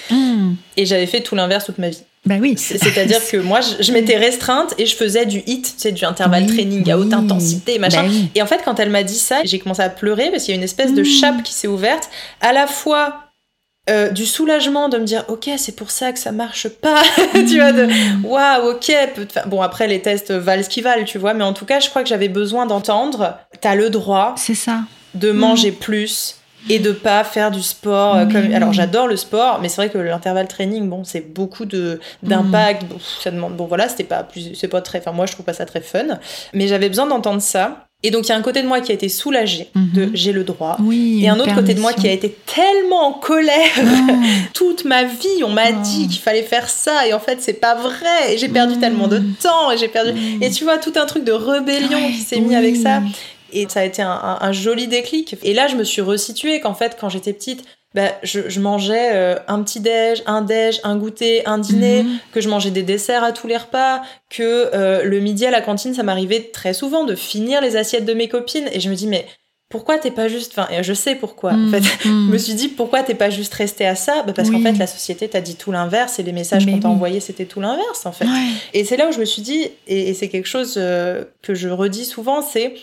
Hmm. 0.09 0.53
Et 0.75 0.85
j'avais 0.85 1.05
fait 1.05 1.21
tout 1.21 1.35
l'inverse 1.35 1.65
toute 1.65 1.77
ma 1.77 1.89
vie. 1.89 2.03
Bah 2.25 2.35
oui. 2.39 2.55
C'est-à-dire 2.57 3.19
que 3.29 3.37
moi, 3.37 3.59
je, 3.61 3.91
m'étais 3.91 4.17
restreinte 4.17 4.73
et 4.77 4.85
je 4.85 4.95
faisais 4.95 5.25
du 5.25 5.43
HIT, 5.45 5.61
tu 5.61 5.71
sais, 5.77 5.91
du 5.91 6.05
intervalle 6.05 6.47
training 6.47 6.89
à 6.89 6.97
haute 6.97 7.13
intensité, 7.13 7.79
machin. 7.79 8.03
Bah 8.03 8.29
et 8.33 8.41
en 8.41 8.45
fait, 8.45 8.61
quand 8.63 8.79
elle 8.79 8.89
m'a 8.89 9.03
dit 9.03 9.17
ça, 9.17 9.41
j'ai 9.43 9.59
commencé 9.59 9.81
à 9.81 9.89
pleurer 9.89 10.31
parce 10.31 10.45
qu'il 10.45 10.53
y 10.53 10.55
a 10.55 10.57
une 10.57 10.63
espèce 10.63 10.93
de 10.93 11.01
hmm. 11.01 11.05
chape 11.05 11.43
qui 11.43 11.53
s'est 11.53 11.67
ouverte, 11.67 12.09
à 12.39 12.53
la 12.53 12.65
fois 12.65 13.22
euh, 13.89 14.11
du 14.11 14.25
soulagement 14.25 14.87
de 14.87 14.97
me 14.97 15.03
dire 15.03 15.25
ok 15.27 15.49
c'est 15.57 15.75
pour 15.75 15.91
ça 15.91 16.13
que 16.13 16.19
ça 16.19 16.31
marche 16.31 16.69
pas 16.69 17.01
tu 17.33 17.59
vois 17.59 17.73
de 17.73 17.85
mm. 17.85 18.25
waouh 18.25 18.71
ok 18.71 18.93
bon 19.47 19.61
après 19.61 19.87
les 19.87 20.01
tests 20.01 20.31
valent 20.31 20.63
ce 20.63 20.69
qu'ils 20.69 20.85
valent 20.85 21.03
tu 21.03 21.17
vois 21.17 21.33
mais 21.33 21.43
en 21.43 21.51
tout 21.51 21.65
cas 21.65 21.81
je 21.81 21.89
crois 21.89 22.01
que 22.01 22.07
j'avais 22.07 22.29
besoin 22.29 22.65
d'entendre 22.65 23.37
t'as 23.59 23.75
le 23.75 23.89
droit 23.89 24.35
c'est 24.37 24.55
ça 24.55 24.83
de 25.15 25.31
manger 25.31 25.71
mm. 25.71 25.75
plus 25.75 26.37
et 26.69 26.79
de 26.79 26.93
pas 26.93 27.25
faire 27.25 27.51
du 27.51 27.61
sport 27.61 28.15
euh, 28.15 28.25
comme 28.25 28.53
alors 28.53 28.71
j'adore 28.71 29.07
le 29.07 29.17
sport 29.17 29.59
mais 29.61 29.67
c'est 29.67 29.81
vrai 29.81 29.89
que 29.89 29.97
l'intervalle 29.97 30.47
training 30.47 30.87
bon 30.87 31.03
c'est 31.03 31.33
beaucoup 31.33 31.65
de 31.65 31.99
d'impact 32.23 32.83
mm. 32.83 32.97
ça 33.21 33.31
demande 33.31 33.57
bon 33.57 33.65
voilà 33.65 33.89
c'était 33.89 34.05
pas 34.05 34.23
plus 34.23 34.55
c'est 34.55 34.69
pas 34.69 34.81
très 34.81 34.99
enfin 34.99 35.11
moi 35.11 35.25
je 35.25 35.33
trouve 35.33 35.45
pas 35.45 35.51
ça 35.51 35.65
très 35.65 35.81
fun 35.81 36.19
mais 36.53 36.69
j'avais 36.69 36.87
besoin 36.87 37.05
d'entendre 37.05 37.41
ça 37.41 37.87
et 38.05 38.11
donc 38.11 38.25
il 38.25 38.29
y 38.29 38.31
a 38.33 38.35
un 38.35 38.41
côté 38.41 38.61
de 38.61 38.67
moi 38.67 38.81
qui 38.81 38.91
a 38.91 38.95
été 38.95 39.07
soulagé 39.07 39.69
de 39.75 40.05
mhm. 40.05 40.11
j'ai 40.13 40.33
le 40.33 40.43
droit. 40.43 40.77
et 40.91 41.29
un 41.29 41.39
autre 41.39 41.55
côté 41.55 41.73
de 41.73 41.79
moi 41.79 41.93
qui 41.93 42.07
a 42.07 42.11
été 42.11 42.35
tellement 42.53 43.07
en 43.07 43.13
colère. 43.13 43.53
Ah. 43.77 44.13
Toute 44.53 44.83
ma 44.83 45.05
vie, 45.05 45.43
on 45.43 45.49
m'a 45.49 45.67
ah. 45.67 45.71
dit 45.71 46.09
qu'il 46.09 46.19
fallait 46.19 46.43
faire 46.43 46.69
ça 46.69 47.07
et 47.07 47.13
en 47.13 47.19
fait 47.19 47.41
c'est 47.41 47.53
pas 47.53 47.75
vrai. 47.75 48.33
Et 48.33 48.37
j'ai 48.37 48.49
perdu 48.49 48.77
tellement 48.77 49.07
de 49.07 49.21
temps 49.41 49.71
et 49.71 49.77
j'ai 49.77 49.87
perdu. 49.87 50.19
Et 50.41 50.51
tu 50.51 50.65
vois 50.65 50.77
tout 50.77 50.93
un 50.97 51.05
truc 51.05 51.23
de 51.23 51.31
rébellion 51.31 52.11
qui 52.11 52.19
s'est 52.19 52.41
mis 52.41 52.55
avec 52.55 52.75
ça. 52.75 53.01
Et 53.53 53.67
ça 53.69 53.81
a 53.81 53.83
été 53.85 54.01
un, 54.01 54.51
joli 54.51 54.87
déclic. 54.87 55.37
Et 55.41 55.53
là 55.53 55.67
je 55.67 55.75
me 55.75 55.85
suis 55.85 56.01
resituée 56.01 56.59
qu'en 56.59 56.73
fait 56.73 56.97
quand 56.99 57.07
j'étais 57.07 57.31
petite, 57.31 57.63
bah, 57.93 58.11
je, 58.23 58.59
mangeais 58.59 59.11
euh, 59.13 59.35
un 59.47 59.61
petit 59.61 59.79
déj, 59.79 60.23
un 60.25 60.41
déj, 60.41 60.79
un 60.83 60.97
goûter, 60.97 61.45
un 61.45 61.59
dîner, 61.59 62.03
mhm. 62.03 62.17
que 62.31 62.41
je 62.41 62.49
mangeais 62.49 62.71
des 62.71 62.81
desserts 62.81 63.23
à 63.23 63.31
tous 63.31 63.47
les 63.47 63.57
repas, 63.57 64.01
que 64.29 64.71
euh, 64.73 65.03
le 65.03 65.19
midi 65.19 65.45
à 65.45 65.51
la 65.51 65.61
cantine, 65.61 65.93
ça 65.93 66.01
m'arrivait 66.01 66.49
très 66.51 66.73
souvent 66.73 67.03
de 67.03 67.13
finir 67.13 67.61
les 67.61 67.75
assiettes 67.75 68.05
de 68.05 68.13
mes 68.13 68.27
copines. 68.27 68.67
Et 68.71 68.79
je 68.79 68.89
me 68.89 68.95
dis, 68.95 69.05
mais 69.05 69.27
pourquoi 69.69 69.99
t'es 69.99 70.09
pas 70.09 70.27
juste. 70.27 70.57
Enfin, 70.57 70.67
je 70.81 70.93
sais 70.93 71.13
pourquoi. 71.15 71.53
En 71.53 71.69
fait, 71.69 71.83
je 72.03 72.09
me 72.09 72.37
suis 72.39 72.55
dit, 72.55 72.67
pourquoi 72.67 73.03
t'es 73.03 73.13
pas 73.13 73.29
juste 73.29 73.53
resté 73.53 73.85
à 73.85 73.95
ça? 73.95 74.23
Bah 74.23 74.33
Parce 74.35 74.49
qu'en 74.49 74.61
fait, 74.61 74.73
la 74.73 74.87
société 74.87 75.27
t'a 75.27 75.41
dit 75.41 75.55
tout 75.55 75.71
l'inverse 75.71 76.17
et 76.17 76.23
les 76.23 76.31
messages 76.31 76.65
qu'on 76.65 76.79
t'a 76.79 76.89
envoyés, 76.89 77.19
c'était 77.19 77.45
tout 77.45 77.61
l'inverse, 77.61 78.07
en 78.07 78.11
fait. 78.11 78.25
Et 78.73 78.85
c'est 78.85 78.97
là 78.97 79.07
où 79.07 79.11
je 79.11 79.19
me 79.19 79.25
suis 79.25 79.43
dit, 79.43 79.67
et, 79.85 80.15
c'est 80.15 80.29
quelque 80.29 80.47
chose 80.47 80.75
euh, 80.77 81.25
que 81.43 81.53
je 81.53 81.69
redis 81.69 82.05
souvent, 82.05 82.41
c'est 82.41 82.73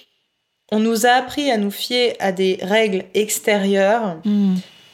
on 0.72 0.78
nous 0.78 1.04
a 1.04 1.10
appris 1.10 1.50
à 1.50 1.56
nous 1.56 1.72
fier 1.72 2.14
à 2.20 2.30
des 2.30 2.58
règles 2.62 3.04
extérieures. 3.14 4.18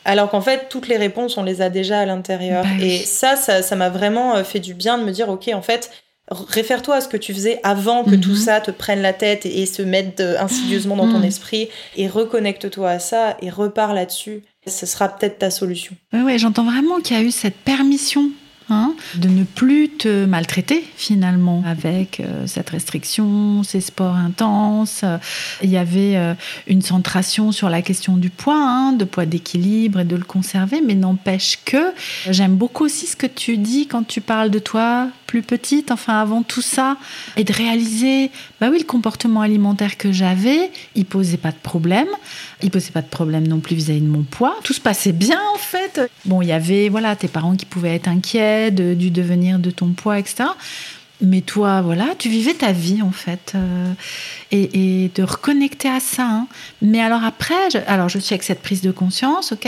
Alors 0.06 0.30
qu'en 0.30 0.40
fait, 0.40 0.68
toutes 0.70 0.86
les 0.86 0.96
réponses, 0.96 1.36
on 1.36 1.42
les 1.42 1.60
a 1.60 1.68
déjà 1.68 2.00
à 2.00 2.06
l'intérieur. 2.06 2.62
Bah 2.62 2.84
et 2.84 2.98
ça, 2.98 3.36
ça 3.36 3.76
m'a 3.76 3.90
vraiment 3.90 4.36
euh, 4.36 4.44
fait 4.44 4.60
du 4.60 4.72
bien 4.72 4.98
de 4.98 5.04
me 5.04 5.10
dire, 5.10 5.28
ok, 5.28 5.50
en 5.52 5.62
fait, 5.62 5.90
réfère-toi 6.30 6.94
à 6.94 7.00
ce 7.00 7.08
que 7.08 7.16
tu 7.16 7.34
faisais 7.34 7.58
avant 7.64 8.04
que 8.04 8.14
tout 8.14 8.30
mhm. 8.30 8.36
ça 8.36 8.60
te 8.60 8.70
prenne 8.70 9.02
la 9.02 9.12
tête 9.12 9.46
et, 9.46 9.66
se 9.66 9.82
mette 9.82 10.20
euh, 10.20 10.38
insidieusement 10.38 10.96
dans 10.96 11.10
ton 11.10 11.18
mhm. 11.18 11.24
esprit, 11.24 11.68
et 11.96 12.06
reconnecte-toi 12.06 12.88
à 12.88 12.98
ça 13.00 13.36
et 13.42 13.50
repars 13.50 13.94
là-dessus. 13.94 14.42
Ce 14.68 14.86
sera 14.86 15.08
peut-être 15.08 15.38
ta 15.38 15.50
solution. 15.50 15.94
Oui, 16.12 16.22
ouais, 16.22 16.38
j'entends 16.38 16.64
vraiment 16.64 17.00
qu'il 17.00 17.16
y 17.16 17.20
a 17.20 17.22
eu 17.22 17.30
cette 17.30 17.56
permission 17.56 18.30
Hein, 18.68 18.96
de 19.14 19.28
ne 19.28 19.44
plus 19.44 19.88
te 19.90 20.24
maltraiter 20.24 20.82
finalement 20.96 21.62
avec 21.64 22.18
euh, 22.18 22.48
cette 22.48 22.70
restriction, 22.70 23.62
ces 23.62 23.80
sports 23.80 24.16
intenses. 24.16 25.04
Il 25.62 25.70
y 25.70 25.76
avait 25.76 26.16
euh, 26.16 26.34
une 26.66 26.82
centration 26.82 27.52
sur 27.52 27.70
la 27.70 27.80
question 27.80 28.16
du 28.16 28.28
poids, 28.28 28.58
hein, 28.58 28.92
de 28.92 29.04
poids 29.04 29.24
d'équilibre 29.24 30.00
et 30.00 30.04
de 30.04 30.16
le 30.16 30.24
conserver, 30.24 30.80
mais 30.84 30.96
n'empêche 30.96 31.60
que 31.64 31.92
j'aime 32.28 32.56
beaucoup 32.56 32.86
aussi 32.86 33.06
ce 33.06 33.14
que 33.14 33.28
tu 33.28 33.56
dis 33.56 33.86
quand 33.86 34.04
tu 34.04 34.20
parles 34.20 34.50
de 34.50 34.58
toi 34.58 35.10
petite, 35.42 35.90
enfin 35.90 36.20
avant 36.20 36.42
tout 36.42 36.62
ça, 36.62 36.96
et 37.36 37.44
de 37.44 37.52
réaliser, 37.52 38.30
bah 38.60 38.68
oui, 38.70 38.78
le 38.78 38.84
comportement 38.84 39.40
alimentaire 39.40 39.96
que 39.96 40.12
j'avais, 40.12 40.70
il 40.94 41.04
posait 41.04 41.36
pas 41.36 41.50
de 41.50 41.56
problème, 41.62 42.08
il 42.62 42.70
posait 42.70 42.92
pas 42.92 43.02
de 43.02 43.08
problème 43.08 43.46
non 43.46 43.60
plus 43.60 43.76
vis-à-vis 43.76 44.00
de 44.00 44.08
mon 44.08 44.22
poids, 44.22 44.56
tout 44.64 44.72
se 44.72 44.80
passait 44.80 45.12
bien 45.12 45.40
en 45.54 45.58
fait. 45.58 46.00
Bon, 46.24 46.42
il 46.42 46.48
y 46.48 46.52
avait 46.52 46.88
voilà 46.88 47.16
tes 47.16 47.28
parents 47.28 47.56
qui 47.56 47.66
pouvaient 47.66 47.94
être 47.94 48.08
inquiets 48.08 48.70
du 48.70 49.10
devenir 49.10 49.58
de 49.58 49.70
ton 49.70 49.88
poids, 49.88 50.18
etc. 50.18 50.44
Mais 51.22 51.40
toi, 51.40 51.80
voilà, 51.80 52.08
tu 52.18 52.28
vivais 52.28 52.52
ta 52.52 52.72
vie 52.72 53.00
en 53.00 53.10
fait, 53.10 53.52
euh, 53.54 53.92
et, 54.52 55.10
de 55.14 55.22
reconnecter 55.22 55.88
à 55.88 56.00
ça. 56.00 56.26
Hein. 56.26 56.46
Mais 56.82 57.00
alors 57.00 57.24
après, 57.24 57.54
alors 57.86 58.08
je 58.08 58.18
suis 58.18 58.34
avec 58.34 58.42
cette 58.42 58.60
prise 58.60 58.82
de 58.82 58.90
conscience, 58.90 59.52
ok, 59.52 59.66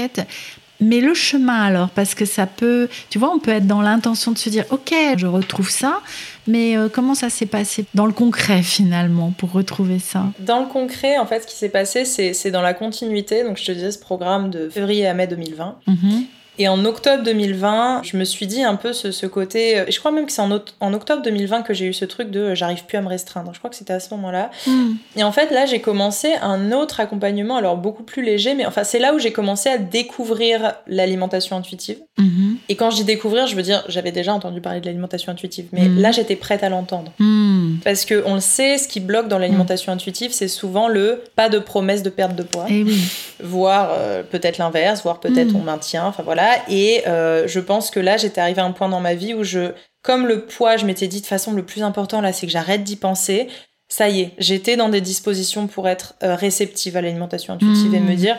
mais 0.81 1.01
le 1.01 1.15
chemin 1.15 1.63
alors, 1.63 1.91
parce 1.91 2.15
que 2.15 2.25
ça 2.25 2.47
peut, 2.47 2.89
tu 3.11 3.19
vois, 3.19 3.33
on 3.35 3.39
peut 3.39 3.51
être 3.51 3.67
dans 3.67 3.83
l'intention 3.83 4.33
de 4.33 4.39
se 4.39 4.49
dire, 4.49 4.65
ok, 4.71 4.95
je 5.17 5.27
retrouve 5.27 5.71
ça, 5.71 6.01
mais 6.47 6.77
euh, 6.77 6.89
comment 6.89 7.15
ça 7.15 7.31
s'est 7.31 7.47
passé 7.47 7.85
dans 7.95 8.07
le 8.07 8.13
concret 8.13 8.63
finalement 8.63 9.33
pour 9.37 9.53
retrouver 9.53 9.99
ça? 9.99 10.27
Dans 10.39 10.61
le 10.61 10.67
concret, 10.67 11.19
en 11.19 11.27
fait, 11.27 11.43
ce 11.43 11.47
qui 11.47 11.57
s'est 11.57 11.69
passé, 11.69 12.05
c'est 12.05 12.51
dans 12.51 12.63
la 12.63 12.75
continuité. 12.75 13.45
Donc 13.45 13.59
je 13.59 13.65
te 13.65 13.73
disais 13.73 13.91
ce 13.91 13.99
programme 13.99 14.51
de 14.51 14.69
février 14.69 15.07
à 15.07 15.15
mai 15.15 15.27
2020. 15.27 15.79
Et 16.59 16.69
en 16.69 16.85
octobre 16.85 17.23
2020, 17.23 18.03
je 18.03 18.17
me 18.17 18.25
suis 18.25 18.47
dit 18.47 18.63
un 18.63 18.77
peu 18.77 18.93
ce, 18.93 19.27
côté. 19.27 19.79
Euh, 19.79 19.85
je 19.89 19.99
crois 19.99 20.11
même 20.11 20.27
que 20.27 20.33
c'est 20.33 20.43
en, 20.43 20.61
en, 20.81 20.93
octobre 20.93 21.23
2020 21.23 21.63
que 21.63 21.73
j'ai 21.73 21.87
eu 21.87 21.93
ce 21.93 22.05
truc 22.05 22.31
de 22.31 22.41
euh, 22.41 22.55
j'arrive 22.55 22.85
plus 22.85 22.99
à 22.99 23.01
me 23.01 23.09
restreindre. 23.09 23.53
Je 23.55 23.59
crois 23.59 23.71
que 23.71 23.77
c'était 23.77 23.93
à 23.93 24.01
ce 24.01 24.13
moment-là. 24.15 24.51
Hmm. 24.67 24.95
Et 25.17 25.23
en 25.23 25.33
fait, 25.33 25.51
là, 25.51 25.67
j'ai 25.67 25.81
commencé 25.81 26.35
un 26.43 26.73
autre 26.73 27.01
accompagnement, 27.01 27.57
alors 27.57 27.77
beaucoup 27.77 28.03
plus 28.03 28.23
léger, 28.23 28.55
mais 28.55 28.67
enfin, 28.67 28.85
c'est 28.85 28.99
là 28.99 29.15
où 29.15 29.19
j'ai 29.19 29.33
commencé 29.33 29.69
à 29.69 29.79
découvrir 29.79 30.75
l'alimentation 30.87 31.57
intuitive. 31.57 31.99
Mhm. 32.19 32.59
Et 32.69 32.77
quand 32.77 32.91
je 32.91 32.97
dis 32.97 33.05
découvrir, 33.05 33.47
je 33.47 33.55
veux 33.55 33.63
dire, 33.63 33.85
j'avais 33.89 34.13
déjà 34.13 34.35
entendu 34.35 34.61
parler 34.61 34.81
de 34.81 34.87
l'alimentation 34.87 35.33
intuitive, 35.33 35.67
mais 35.73 35.89
mhm. 35.89 36.01
là, 36.01 36.11
j'étais 36.11 36.37
prête 36.37 36.63
à 36.63 36.69
l'entendre. 36.69 37.13
Hmm. 37.79 37.83
Parce 37.85 38.05
que 38.05 38.23
on 38.27 38.35
le 38.35 38.41
sait, 38.41 38.79
ce 38.79 38.89
qui 38.89 39.01
bloque 39.01 39.29
dans 39.29 39.39
l'alimentation 39.39 39.93
intuitive, 39.93 40.33
c'est 40.33 40.49
souvent 40.49 40.89
le 40.89 41.23
pas 41.37 41.49
de 41.49 41.59
promesse 41.59 42.03
de 42.03 42.11
perte 42.11 42.35
de 42.35 42.43
poids. 42.43 42.67
Et 42.69 42.81
eh 42.81 42.85
oui. 42.85 43.01
Voire 43.41 43.91
euh, 43.93 44.23
peut-être 44.23 44.59
l'inverse, 44.59 45.03
voire 45.03 45.21
peut-être 45.21 45.53
hmm. 45.53 45.57
on 45.57 45.63
maintient. 45.63 46.07
Enfin 46.07 46.23
voilà. 46.23 46.49
Et 46.69 47.03
euh, 47.07 47.47
je 47.47 47.61
pense 47.61 47.91
que 47.91 48.01
là, 48.01 48.17
j'étais 48.17 48.41
arrivée 48.41 48.61
à 48.61 48.65
un 48.65 48.73
point 48.73 48.89
dans 48.89 49.01
ma 49.01 49.15
vie 49.15 49.35
où 49.35 49.45
je, 49.45 49.73
comme 50.03 50.27
le 50.27 50.45
poids, 50.45 50.77
je 50.77 50.87
m'étais 50.87 51.09
dit 51.09 51.21
de 51.21 51.27
façon 51.27 51.53
le 51.53 51.65
plus 51.65 51.83
important 51.83 52.21
là, 52.21 52.33
c'est 52.33 52.47
que 52.47 52.53
j'arrête 52.53 52.85
d'y 52.85 52.97
penser. 52.97 53.49
Ça 53.91 54.09
y 54.11 54.21
est, 54.21 54.33
j'étais 54.39 54.77
dans 54.77 54.91
des 54.91 55.01
dispositions 55.01 55.67
pour 55.67 55.89
être 55.89 56.15
euh, 56.23 56.35
réceptive 56.35 56.97
à 56.97 57.01
l'alimentation 57.01 57.55
intuitive 57.55 57.95
et 57.95 58.01
me 58.01 58.13
hmm. 58.13 58.17
dire, 58.17 58.37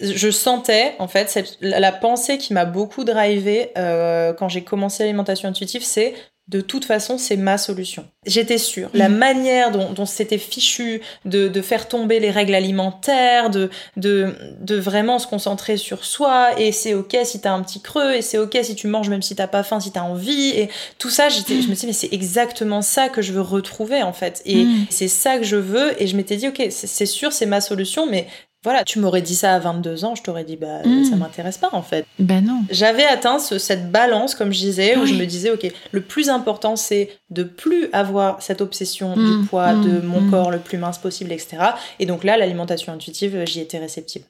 je 0.00 0.30
sentais 0.30 0.94
en 0.98 1.08
fait 1.08 1.56
la, 1.60 1.92
pensée 1.92 2.38
qui 2.38 2.52
m'a 2.52 2.64
beaucoup 2.64 3.04
drivé 3.04 3.70
euh, 3.78 4.32
quand 4.32 4.48
j'ai 4.48 4.62
commencé 4.62 5.04
l'alimentation 5.04 5.48
intuitive, 5.48 5.82
c'est 5.84 6.14
de 6.48 6.60
toute 6.60 6.84
façon, 6.84 7.16
c'est 7.16 7.38
ma 7.38 7.56
solution. 7.56 8.06
J'étais 8.26 8.58
sûre. 8.58 8.90
La 8.92 9.08
mm. 9.08 9.16
manière 9.16 9.70
dont, 9.70 10.04
c'était 10.04 10.36
fichu 10.36 11.00
de, 11.24 11.62
faire 11.62 11.88
tomber 11.88 12.20
les 12.20 12.30
règles 12.30 12.54
alimentaires, 12.54 13.48
de, 13.48 13.70
de, 13.96 14.76
vraiment 14.76 15.18
se 15.18 15.26
concentrer 15.26 15.78
sur 15.78 16.04
soi, 16.04 16.50
et 16.60 16.70
c'est 16.70 16.92
ok 16.92 17.16
si 17.24 17.40
t'as 17.40 17.52
un 17.52 17.62
petit 17.62 17.80
creux, 17.80 18.12
et 18.12 18.20
c'est 18.20 18.36
ok 18.36 18.58
si 18.62 18.74
tu 18.74 18.88
manges 18.88 19.08
même 19.08 19.22
si 19.22 19.34
t'as 19.34 19.46
pas 19.46 19.62
faim, 19.62 19.80
si 19.80 19.90
t'as 19.90 20.02
envie, 20.02 20.50
et 20.50 20.68
tout 20.98 21.10
ça, 21.10 21.30
je 21.30 21.38
me 21.38 21.74
suis 21.74 21.74
dit, 21.74 21.86
mais 21.86 21.92
c'est 21.94 22.12
exactement 22.12 22.82
ça 22.82 23.08
que 23.08 23.22
je 23.22 23.32
veux 23.32 23.40
retrouver 23.40 24.02
en 24.02 24.12
fait. 24.12 24.42
Et 24.44 24.64
mm. 24.64 24.86
c'est 24.90 25.08
ça 25.08 25.38
que 25.38 25.44
je 25.44 25.56
veux, 25.56 26.00
et 26.02 26.06
je 26.06 26.16
m'étais 26.16 26.36
dit, 26.36 26.48
ok, 26.48 26.66
c'est 26.68 27.06
sûr, 27.06 27.32
c'est 27.32 27.46
ma 27.46 27.62
solution, 27.62 28.06
mais 28.06 28.26
voilà, 28.64 28.82
tu 28.82 28.98
m'aurais 28.98 29.20
dit 29.20 29.34
ça 29.34 29.54
à 29.54 29.58
22 29.58 30.06
ans, 30.06 30.14
je 30.14 30.22
t'aurais 30.22 30.42
dit 30.42 30.56
bah 30.56 30.80
hmm. 30.84 31.04
ça 31.04 31.16
m'intéresse 31.16 31.58
pas 31.58 31.68
en 31.72 31.82
fait. 31.82 32.06
Ben 32.18 32.42
non. 32.42 32.62
J'avais 32.70 33.04
atteint 33.04 33.38
cette 33.38 33.92
balance 33.92 34.34
comme 34.34 34.52
je 34.52 34.58
disais 34.58 34.96
où 34.96 35.04
je 35.04 35.14
me 35.14 35.26
disais 35.26 35.50
OK, 35.50 35.70
le 35.92 36.00
plus 36.00 36.30
important 36.30 36.74
c'est 36.74 37.10
de 37.28 37.42
plus 37.42 37.88
avoir 37.92 38.40
cette 38.42 38.62
obsession 38.62 39.14
du 39.14 39.20
hmm. 39.20 39.46
poids 39.46 39.74
de 39.74 40.00
hmm. 40.00 40.04
mon 40.04 40.30
corps 40.30 40.50
le 40.50 40.58
plus 40.58 40.78
mince 40.78 40.96
possible 40.96 41.30
etc. 41.30 41.58
Et 42.00 42.06
donc 42.06 42.24
là 42.24 42.38
l'alimentation 42.38 42.92
intuitive, 42.94 43.44
j'y 43.46 43.60
étais 43.60 43.78
réceptive. 43.78 44.22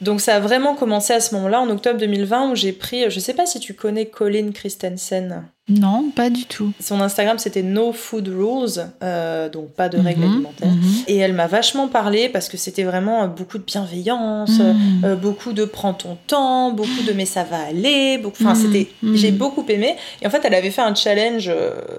Donc 0.00 0.20
ça 0.20 0.36
a 0.36 0.40
vraiment 0.40 0.74
commencé 0.74 1.12
à 1.12 1.20
ce 1.20 1.34
moment-là 1.34 1.60
en 1.60 1.68
octobre 1.68 1.98
2020 2.00 2.50
où 2.50 2.54
j'ai 2.54 2.72
pris 2.72 3.10
je 3.10 3.20
sais 3.20 3.34
pas 3.34 3.44
si 3.44 3.60
tu 3.60 3.74
connais 3.74 4.06
Colin 4.06 4.50
Christensen. 4.52 5.44
Non, 5.68 6.12
pas 6.14 6.30
du 6.30 6.44
tout. 6.44 6.72
Son 6.78 7.00
Instagram, 7.00 7.40
c'était 7.40 7.64
No 7.64 7.92
Food 7.92 8.28
Rules, 8.28 8.86
euh, 9.02 9.48
donc 9.48 9.70
pas 9.70 9.88
de 9.88 9.98
règles 9.98 10.20
mhm, 10.20 10.32
alimentaires. 10.32 10.70
Mhm. 10.70 11.02
Et 11.08 11.16
elle 11.16 11.32
m'a 11.32 11.48
vachement 11.48 11.88
parlé 11.88 12.28
parce 12.28 12.48
que 12.48 12.56
c'était 12.56 12.84
vraiment 12.84 13.24
euh, 13.24 13.26
beaucoup 13.26 13.58
de 13.58 13.64
bienveillance, 13.64 14.60
mhm. 14.60 15.04
euh, 15.04 15.16
beaucoup 15.16 15.52
de 15.52 15.64
prends 15.64 15.92
ton 15.92 16.18
temps, 16.28 16.70
beaucoup 16.70 17.02
de 17.04 17.12
mais 17.12 17.24
ça 17.24 17.42
va 17.42 17.58
aller. 17.58 18.22
Enfin, 18.24 18.54
c'était, 18.54 18.88
j'ai 19.14 19.32
beaucoup 19.32 19.64
aimé. 19.68 19.96
Et 20.22 20.26
en 20.28 20.30
fait, 20.30 20.42
elle 20.44 20.54
avait 20.54 20.70
fait 20.70 20.82
un 20.82 20.94
challenge 20.94 21.50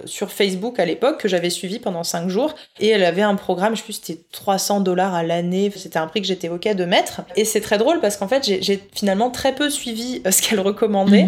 sur 0.06 0.32
Facebook 0.32 0.80
à 0.80 0.86
l'époque 0.86 1.20
que 1.20 1.28
j'avais 1.28 1.50
suivi 1.50 1.80
pendant 1.80 2.06
5 2.06 2.30
jours. 2.30 2.56
Et 2.80 2.88
elle 2.88 3.04
avait 3.04 3.22
un 3.22 3.36
programme, 3.36 3.74
je 3.74 3.80
sais 3.80 3.84
plus, 3.84 3.94
c'était 3.94 4.22
300 4.32 4.80
dollars 4.80 5.14
à 5.14 5.24
l'année. 5.24 5.74
C'était 5.76 6.00
un 6.00 6.08
prix 6.08 6.22
que 6.22 6.28
j'étais 6.28 6.48
OK 6.48 6.68
de 6.74 6.86
mettre. 6.86 7.22
Et 7.36 7.44
c'est 7.44 7.62
très 7.62 7.78
drôle 7.78 8.00
parce 8.00 8.16
qu'en 8.16 8.30
fait, 8.30 8.46
j'ai 8.62 8.82
finalement 8.94 9.30
très 9.30 9.54
peu 9.54 9.70
suivi 9.70 10.22
ce 10.30 10.42
qu'elle 10.42 10.62
recommandait. 10.62 11.28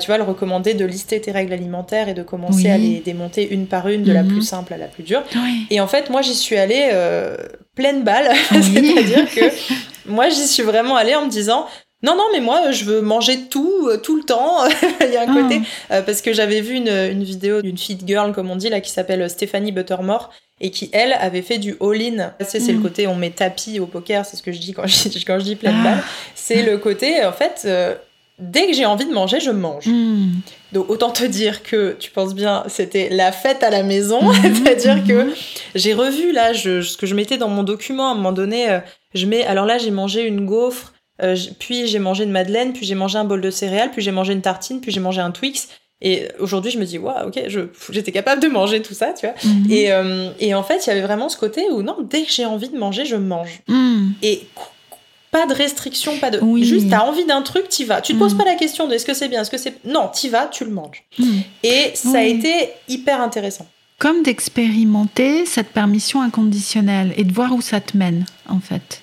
tu 0.00 0.06
vois, 0.06 0.16
elle 0.16 0.22
recommandait 0.22 0.74
de 0.74 0.84
lister 0.84 1.20
tes 1.20 1.30
règles 1.30 1.51
alimentaire 1.52 2.08
et 2.08 2.14
de 2.14 2.22
commencer 2.22 2.70
à 2.70 2.78
les 2.78 3.00
démonter 3.00 3.52
une 3.52 3.66
par 3.66 3.88
une, 3.88 4.02
de 4.02 4.12
la 4.12 4.22
mhm. 4.22 4.30
plus 4.30 4.42
simple 4.42 4.74
à 4.74 4.76
la 4.76 4.86
plus 4.86 5.02
dure. 5.02 5.22
Et 5.70 5.80
en 5.80 5.86
fait, 5.86 6.10
moi, 6.10 6.22
j'y 6.22 6.34
suis 6.34 6.56
allée 6.56 6.90
euh, 6.92 7.36
pleine 7.74 8.02
balle. 8.02 8.30
C'est-à-dire 8.50 9.32
que 9.34 9.40
moi, 10.06 10.28
j'y 10.28 10.46
suis 10.46 10.62
vraiment 10.62 10.96
allée 10.96 11.14
en 11.14 11.26
me 11.26 11.30
disant. 11.30 11.66
Non, 12.04 12.16
non, 12.16 12.24
mais 12.32 12.40
moi, 12.40 12.72
je 12.72 12.84
veux 12.84 13.00
manger 13.00 13.42
tout, 13.48 13.86
euh, 13.88 13.96
tout 13.96 14.16
le 14.16 14.24
temps. 14.24 14.66
Il 15.00 15.12
y 15.12 15.16
a 15.16 15.22
un 15.22 15.32
côté. 15.32 15.60
Ah. 15.88 15.96
Euh, 15.96 16.02
parce 16.02 16.20
que 16.20 16.32
j'avais 16.32 16.60
vu 16.60 16.74
une, 16.74 16.88
une 16.88 17.22
vidéo 17.22 17.62
d'une 17.62 17.78
fit 17.78 17.96
girl, 18.04 18.32
comme 18.32 18.50
on 18.50 18.56
dit, 18.56 18.68
là, 18.68 18.80
qui 18.80 18.90
s'appelle 18.90 19.30
Stéphanie 19.30 19.70
Buttermore, 19.70 20.30
et 20.60 20.72
qui, 20.72 20.90
elle, 20.92 21.12
avait 21.12 21.42
fait 21.42 21.58
du 21.58 21.76
all-in. 21.80 22.32
C'est 22.40 22.58
le 22.58 22.78
mm. 22.78 22.82
côté 22.82 23.06
on 23.06 23.14
met 23.14 23.30
tapis 23.30 23.78
au 23.78 23.86
poker, 23.86 24.26
c'est 24.26 24.36
ce 24.36 24.42
que 24.42 24.50
je 24.50 24.58
dis 24.58 24.72
quand 24.72 24.86
je, 24.88 25.24
quand 25.24 25.38
je 25.38 25.44
dis 25.44 25.54
pleine 25.54 25.76
ah. 25.78 25.84
balle. 25.84 26.04
C'est 26.34 26.64
le 26.64 26.76
côté, 26.78 27.24
en 27.24 27.32
fait, 27.32 27.68
dès 28.42 28.66
que 28.66 28.72
j'ai 28.72 28.84
envie 28.84 29.06
de 29.06 29.12
manger, 29.12 29.40
je 29.40 29.50
mange. 29.50 29.86
Hmm. 29.86 30.32
Donc 30.72 30.90
autant 30.90 31.10
te 31.10 31.24
dire 31.24 31.62
que 31.62 31.96
tu 31.98 32.10
penses 32.10 32.34
bien, 32.34 32.64
c'était 32.66 33.08
la 33.10 33.30
fête 33.30 33.62
à 33.62 33.70
la 33.70 33.82
maison, 33.82 34.20
hmm. 34.22 34.34
c'est-à-dire 34.42 35.04
que 35.04 35.24
hmm. 35.24 35.34
j'ai 35.76 35.94
revu 35.94 36.32
là 36.32 36.52
ce 36.52 36.96
que 36.96 37.06
je 37.06 37.14
mettais 37.14 37.38
dans 37.38 37.48
mon 37.48 37.62
document 37.62 38.08
à 38.08 38.12
un 38.12 38.14
moment 38.14 38.32
donné. 38.32 38.70
Euh, 38.70 38.80
je 39.14 39.26
mets 39.26 39.44
alors 39.44 39.66
là 39.66 39.78
j'ai 39.78 39.90
mangé 39.90 40.26
une 40.26 40.44
gaufre, 40.44 40.92
euh, 41.22 41.36
puis 41.58 41.86
j'ai 41.86 42.00
mangé 42.00 42.24
une 42.24 42.32
madeleine, 42.32 42.72
puis 42.72 42.84
j'ai 42.84 42.94
mangé 42.94 43.16
un 43.18 43.24
bol 43.24 43.40
de 43.40 43.50
céréales, 43.50 43.90
puis 43.92 44.02
j'ai 44.02 44.12
mangé 44.12 44.32
une 44.32 44.42
tartine, 44.42 44.80
puis 44.80 44.90
j'ai 44.90 45.00
mangé 45.00 45.20
un 45.20 45.30
Twix. 45.30 45.68
Et 46.04 46.26
aujourd'hui, 46.40 46.72
je 46.72 46.80
me 46.80 46.84
dis, 46.84 46.98
waouh, 46.98 47.28
ok, 47.28 47.40
j'étais 47.90 48.10
capable 48.10 48.42
de 48.42 48.48
manger 48.48 48.82
tout 48.82 48.92
ça, 48.92 49.12
tu 49.12 49.24
vois. 49.24 49.36
Et, 49.70 49.92
euh, 49.92 50.30
et, 50.40 50.52
en 50.52 50.64
fait, 50.64 50.84
il 50.84 50.88
y 50.88 50.90
avait 50.90 51.00
vraiment 51.00 51.28
ce 51.28 51.36
côté 51.36 51.70
où, 51.70 51.82
non, 51.82 51.96
dès 52.02 52.24
que 52.24 52.32
j'ai 52.32 52.44
envie 52.44 52.68
de 52.70 52.76
manger, 52.76 53.04
je 53.04 53.14
mange. 53.14 53.60
Et 54.20 54.42
pas 55.32 55.46
de 55.46 55.54
restriction, 55.54 56.18
pas 56.18 56.30
de. 56.30 56.38
Oui. 56.40 56.62
Juste, 56.62 56.90
t'as 56.90 57.00
envie 57.00 57.24
d'un 57.24 57.40
truc, 57.40 57.68
t'y 57.68 57.84
vas. 57.84 58.02
Tu 58.02 58.12
te 58.12 58.18
poses 58.18 58.34
mm. 58.34 58.38
pas 58.38 58.44
la 58.44 58.54
question 58.54 58.86
de 58.86 58.94
est-ce 58.94 59.06
que 59.06 59.14
c'est 59.14 59.28
bien, 59.28 59.40
est-ce 59.40 59.50
que 59.50 59.56
c'est. 59.56 59.84
Non, 59.84 60.08
t'y 60.12 60.28
vas, 60.28 60.46
tu 60.46 60.64
le 60.64 60.70
manges. 60.70 61.04
Mm. 61.18 61.38
Et 61.64 61.90
ça 61.94 62.18
a 62.18 62.22
été 62.22 62.68
hyper 62.86 63.20
intéressant. 63.20 63.66
Comme 63.98 64.22
d'expérimenter 64.22 65.46
cette 65.46 65.68
permission 65.68 66.20
inconditionnelle 66.20 67.14
et 67.16 67.24
de 67.24 67.32
voir 67.32 67.52
où 67.54 67.62
ça 67.62 67.80
te 67.80 67.96
mène, 67.96 68.26
en 68.48 68.60
fait. 68.60 69.00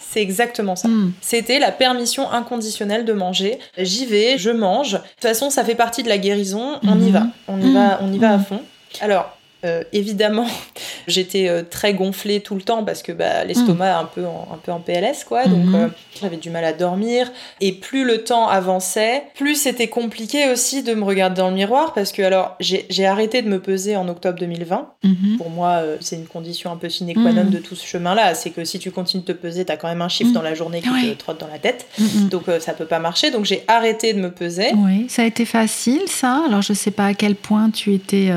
C'est 0.00 0.20
exactement 0.20 0.74
ça. 0.74 0.88
Mm. 0.88 1.12
C'était 1.20 1.60
la 1.60 1.70
permission 1.70 2.28
inconditionnelle 2.30 3.04
de 3.04 3.12
manger. 3.12 3.60
J'y 3.78 4.04
vais, 4.04 4.38
je 4.38 4.50
mange. 4.50 4.92
De 4.92 4.98
toute 4.98 5.20
façon, 5.20 5.48
ça 5.48 5.64
fait 5.64 5.76
partie 5.76 6.02
de 6.02 6.08
la 6.08 6.18
guérison. 6.18 6.80
On 6.82 7.00
y 7.00 7.12
va. 7.12 7.28
On 7.46 7.60
y 7.60 7.72
va, 7.72 8.00
on 8.02 8.12
y 8.12 8.18
va 8.18 8.34
à 8.34 8.38
fond. 8.40 8.60
Alors, 9.00 9.38
euh, 9.64 9.84
évidemment, 9.92 10.46
j'étais 11.06 11.48
euh, 11.48 11.62
très 11.62 11.94
gonflée 11.94 12.40
tout 12.40 12.56
le 12.56 12.62
temps 12.62 12.82
parce 12.84 13.02
que 13.02 13.12
bah, 13.12 13.44
l'estomac 13.44 13.96
un 13.96 14.04
peu 14.06 14.26
en, 14.26 14.48
un 14.52 14.56
peu 14.56 14.72
en 14.72 14.80
PLS 14.80 15.24
quoi, 15.24 15.46
donc 15.46 15.64
mhm. 15.64 15.74
euh, 15.74 15.88
j'avais 16.20 16.36
du 16.36 16.50
mal 16.50 16.64
à 16.64 16.72
dormir. 16.72 17.30
Et 17.60 17.72
plus 17.72 18.04
le 18.04 18.24
temps 18.24 18.48
avançait, 18.48 19.22
plus 19.36 19.54
c'était 19.54 19.86
compliqué 19.86 20.50
aussi 20.50 20.82
de 20.82 20.94
me 20.94 21.04
regarder 21.04 21.36
dans 21.36 21.48
le 21.48 21.54
miroir 21.54 21.94
parce 21.94 22.10
que 22.10 22.22
alors 22.22 22.56
j'ai 22.58 23.06
arrêté 23.06 23.42
de 23.42 23.48
me 23.48 23.60
peser 23.60 23.96
en 23.96 24.08
octobre 24.08 24.38
2020. 24.38 24.88
Mhm. 25.04 25.36
Pour 25.38 25.50
moi, 25.50 25.82
c'est 26.00 26.16
une 26.16 26.26
condition 26.26 26.72
un 26.72 26.76
peu 26.76 26.88
sine 26.88 27.12
qua 27.14 27.32
non 27.32 27.44
mhm. 27.44 27.50
de 27.50 27.58
tout 27.58 27.76
ce 27.76 27.86
chemin-là, 27.86 28.34
c'est 28.34 28.50
que 28.50 28.64
si 28.64 28.78
tu 28.78 28.90
continues 28.90 29.22
de 29.22 29.32
te 29.32 29.38
peser, 29.38 29.64
t'as 29.64 29.76
quand 29.76 29.88
même 29.88 30.02
un 30.02 30.08
chiffre 30.08 30.32
dans 30.32 30.42
la 30.42 30.54
journée 30.54 30.82
qui 30.82 30.88
te 30.88 31.18
trotte 31.18 31.40
dans 31.40 31.46
la 31.46 31.58
tête, 31.58 31.86
donc 32.30 32.44
ça 32.58 32.72
peut 32.72 32.86
pas 32.86 32.98
marcher. 32.98 33.30
Donc 33.30 33.44
j'ai 33.44 33.62
arrêté 33.68 34.12
de 34.12 34.20
me 34.20 34.30
peser. 34.30 34.72
Oui, 34.76 35.06
ça 35.08 35.22
a 35.22 35.24
été 35.24 35.44
facile 35.44 36.02
ça. 36.06 36.42
Alors 36.48 36.62
je 36.62 36.72
sais 36.72 36.90
pas 36.90 37.06
à 37.06 37.14
quel 37.14 37.36
point 37.36 37.70
tu 37.70 37.94
étais 37.94 38.30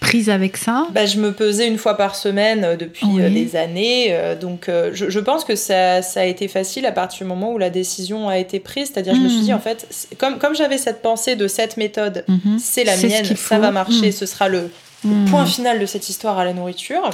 prise 0.00 0.30
avec 0.30 0.47
ça 0.56 0.86
bah, 0.92 1.06
Je 1.06 1.18
me 1.18 1.32
pesais 1.32 1.66
une 1.68 1.78
fois 1.78 1.96
par 1.96 2.14
semaine 2.14 2.64
euh, 2.64 2.76
depuis 2.76 3.06
euh, 3.20 3.30
des 3.30 3.56
années. 3.56 4.08
Euh, 4.10 4.34
donc 4.34 4.70
je, 4.92 5.20
pense 5.20 5.44
que 5.44 5.56
ça, 5.56 6.02
ça, 6.02 6.20
a 6.20 6.24
été 6.24 6.48
facile 6.48 6.86
à 6.86 6.92
partir 6.92 7.24
du 7.26 7.28
moment 7.28 7.52
où 7.52 7.58
la 7.58 7.70
décision 7.70 8.28
a 8.28 8.38
été 8.38 8.60
prise. 8.60 8.90
C'est-à-dire, 8.92 9.14
je 9.14 9.20
me 9.20 9.28
suis 9.28 9.40
dit, 9.40 9.52
hmm. 9.52 9.56
en 9.56 9.60
fait, 9.60 10.08
comme, 10.18 10.38
comme 10.38 10.54
j'avais 10.54 10.78
cette 10.78 11.02
pensée 11.02 11.36
de 11.36 11.48
cette 11.48 11.76
méthode, 11.76 12.24
mhm. 12.28 12.58
c'est 12.58 12.84
la 12.84 12.96
mienne, 12.96 13.24
ça 13.36 13.58
va 13.58 13.70
marcher, 13.70 14.08
hmm. 14.08 14.12
ce 14.12 14.26
sera 14.26 14.48
le, 14.48 14.70
hmm. 15.04 15.26
point 15.26 15.46
final 15.46 15.78
de 15.78 15.86
cette 15.86 16.08
histoire 16.08 16.38
à 16.38 16.44
la 16.44 16.52
nourriture. 16.52 17.10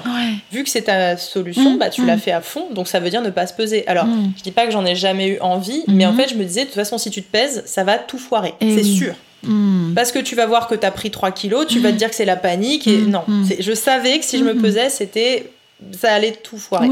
Vu 0.52 0.64
que 0.64 0.70
c'est 0.70 0.82
ta 0.82 1.16
solution, 1.16 1.74
bah, 1.74 1.90
tu 1.90 2.04
l'as 2.04 2.18
fait 2.18 2.32
à 2.32 2.40
fond, 2.40 2.68
donc 2.72 2.88
ça 2.88 3.00
veut 3.00 3.10
dire 3.10 3.22
ne 3.22 3.30
pas 3.30 3.46
se 3.46 3.54
peser. 3.54 3.86
Alors, 3.86 4.06
je 4.36 4.42
dis 4.42 4.52
pas 4.52 4.66
que 4.66 4.72
j'en 4.72 4.84
ai 4.84 4.94
jamais 4.94 5.28
eu 5.28 5.40
envie, 5.40 5.82
mais 5.88 6.06
en 6.06 6.14
fait, 6.14 6.28
je 6.28 6.34
me 6.34 6.44
disais, 6.44 6.62
de 6.62 6.66
toute 6.66 6.74
façon, 6.74 6.98
si 6.98 7.10
tu 7.10 7.22
te 7.22 7.30
pèses, 7.30 7.62
ça 7.66 7.84
va 7.84 7.98
tout 7.98 8.18
foirer, 8.18 8.54
eh 8.60 8.76
c'est 8.76 8.84
sûr. 8.84 9.14
Hmm. 9.46 9.92
Parce 9.94 10.12
que 10.12 10.18
tu 10.18 10.35
vas 10.35 10.46
voir 10.46 10.68
que 10.68 10.74
tu 10.74 10.87
as 10.87 10.90
pris 10.90 11.11
3 11.11 11.30
kilos, 11.33 11.66
tu 11.66 11.80
vas 11.80 11.92
te 11.92 11.96
dire 11.96 12.11
que 12.11 12.16
c'est 12.16 12.24
la 12.24 12.37
panique. 12.37 12.87
Et 12.87 12.98
hmm. 12.98 13.11
non, 13.11 13.22
hmm. 13.26 13.44
je 13.59 13.72
savais 13.72 14.18
que 14.18 14.24
si 14.24 14.38
je 14.38 14.44
me 14.44 14.54
pesais, 14.54 14.90
c'était 14.90 15.50
ça 15.92 16.12
allait 16.12 16.33
tout 16.33 16.57
foirer. 16.57 16.88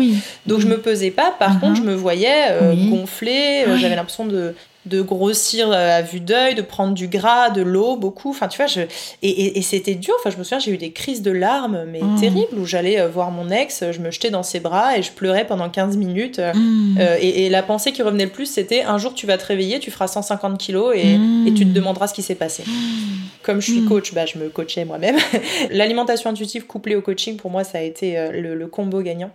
Donc 0.46 0.60
je 0.60 0.66
me 0.66 0.78
pesais 0.78 1.10
pas. 1.10 1.34
Par 1.38 1.60
contre, 1.60 1.76
je 1.76 1.82
me 1.82 1.94
voyais 1.94 2.50
euh, 2.50 2.74
gonfler. 2.90 3.64
Euh, 3.66 3.76
j'avais 3.78 3.96
l'impression 3.96 4.26
de 4.26 4.54
de 4.84 5.00
grossir 5.00 5.70
euh, 5.70 5.98
à 5.98 6.02
vue 6.02 6.18
d'œil, 6.18 6.56
de 6.56 6.62
prendre 6.62 6.94
du 6.94 7.06
gras, 7.06 7.50
de 7.50 7.62
l'eau, 7.62 7.96
beaucoup. 7.96 8.30
Enfin, 8.30 8.48
tu 8.48 8.56
vois, 8.56 8.66
je... 8.66 8.80
et, 9.22 9.58
et, 9.58 9.62
c'était 9.62 9.94
dur. 9.94 10.14
Enfin, 10.18 10.30
je 10.30 10.38
me 10.38 10.42
souviens, 10.42 10.58
j'ai 10.58 10.72
eu 10.72 10.76
des 10.76 10.90
crises 10.90 11.22
de 11.22 11.30
larmes, 11.30 11.84
mais 11.86 12.00
mmh. 12.00 12.20
terribles, 12.20 12.58
où 12.58 12.66
j'allais 12.66 13.00
euh, 13.00 13.08
voir 13.08 13.30
mon 13.30 13.48
ex, 13.50 13.84
je 13.92 14.00
me 14.00 14.10
jetais 14.10 14.30
dans 14.30 14.42
ses 14.42 14.58
bras 14.58 14.98
et 14.98 15.02
je 15.02 15.12
pleurais 15.12 15.46
pendant 15.46 15.70
15 15.70 15.96
minutes. 15.96 16.40
Euh, 16.40 16.52
mmh. 16.52 16.98
et, 17.20 17.48
la 17.48 17.62
pensée 17.62 17.92
qui 17.92 18.02
revenait 18.02 18.24
le 18.24 18.30
plus, 18.30 18.46
c'était 18.46 18.82
un 18.82 18.98
jour 18.98 19.14
tu 19.14 19.26
vas 19.26 19.38
te 19.38 19.46
réveiller, 19.46 19.78
tu 19.78 19.90
feras 19.90 20.08
150 20.08 20.58
kilos 20.58 20.94
et, 20.96 21.16
mmh. 21.16 21.46
et 21.46 21.54
tu 21.54 21.64
te 21.64 21.72
demanderas 21.72 22.08
ce 22.08 22.14
qui 22.14 22.22
s'est 22.22 22.34
passé. 22.34 22.64
Comme 23.42 23.60
je 23.60 23.72
suis 23.72 23.84
coach, 23.84 24.14
bah, 24.14 24.24
je 24.24 24.38
me 24.38 24.48
coachais 24.48 24.84
moi-même. 24.84 25.16
L'alimentation 25.70 26.30
intuitive 26.30 26.64
couplée 26.64 26.94
au 26.94 27.02
coaching, 27.02 27.36
pour 27.36 27.50
moi, 27.50 27.64
ça 27.64 27.78
a 27.78 27.80
été 27.80 28.30
le, 28.32 28.54
le 28.54 28.66
combo 28.68 29.02
gagnant. 29.02 29.32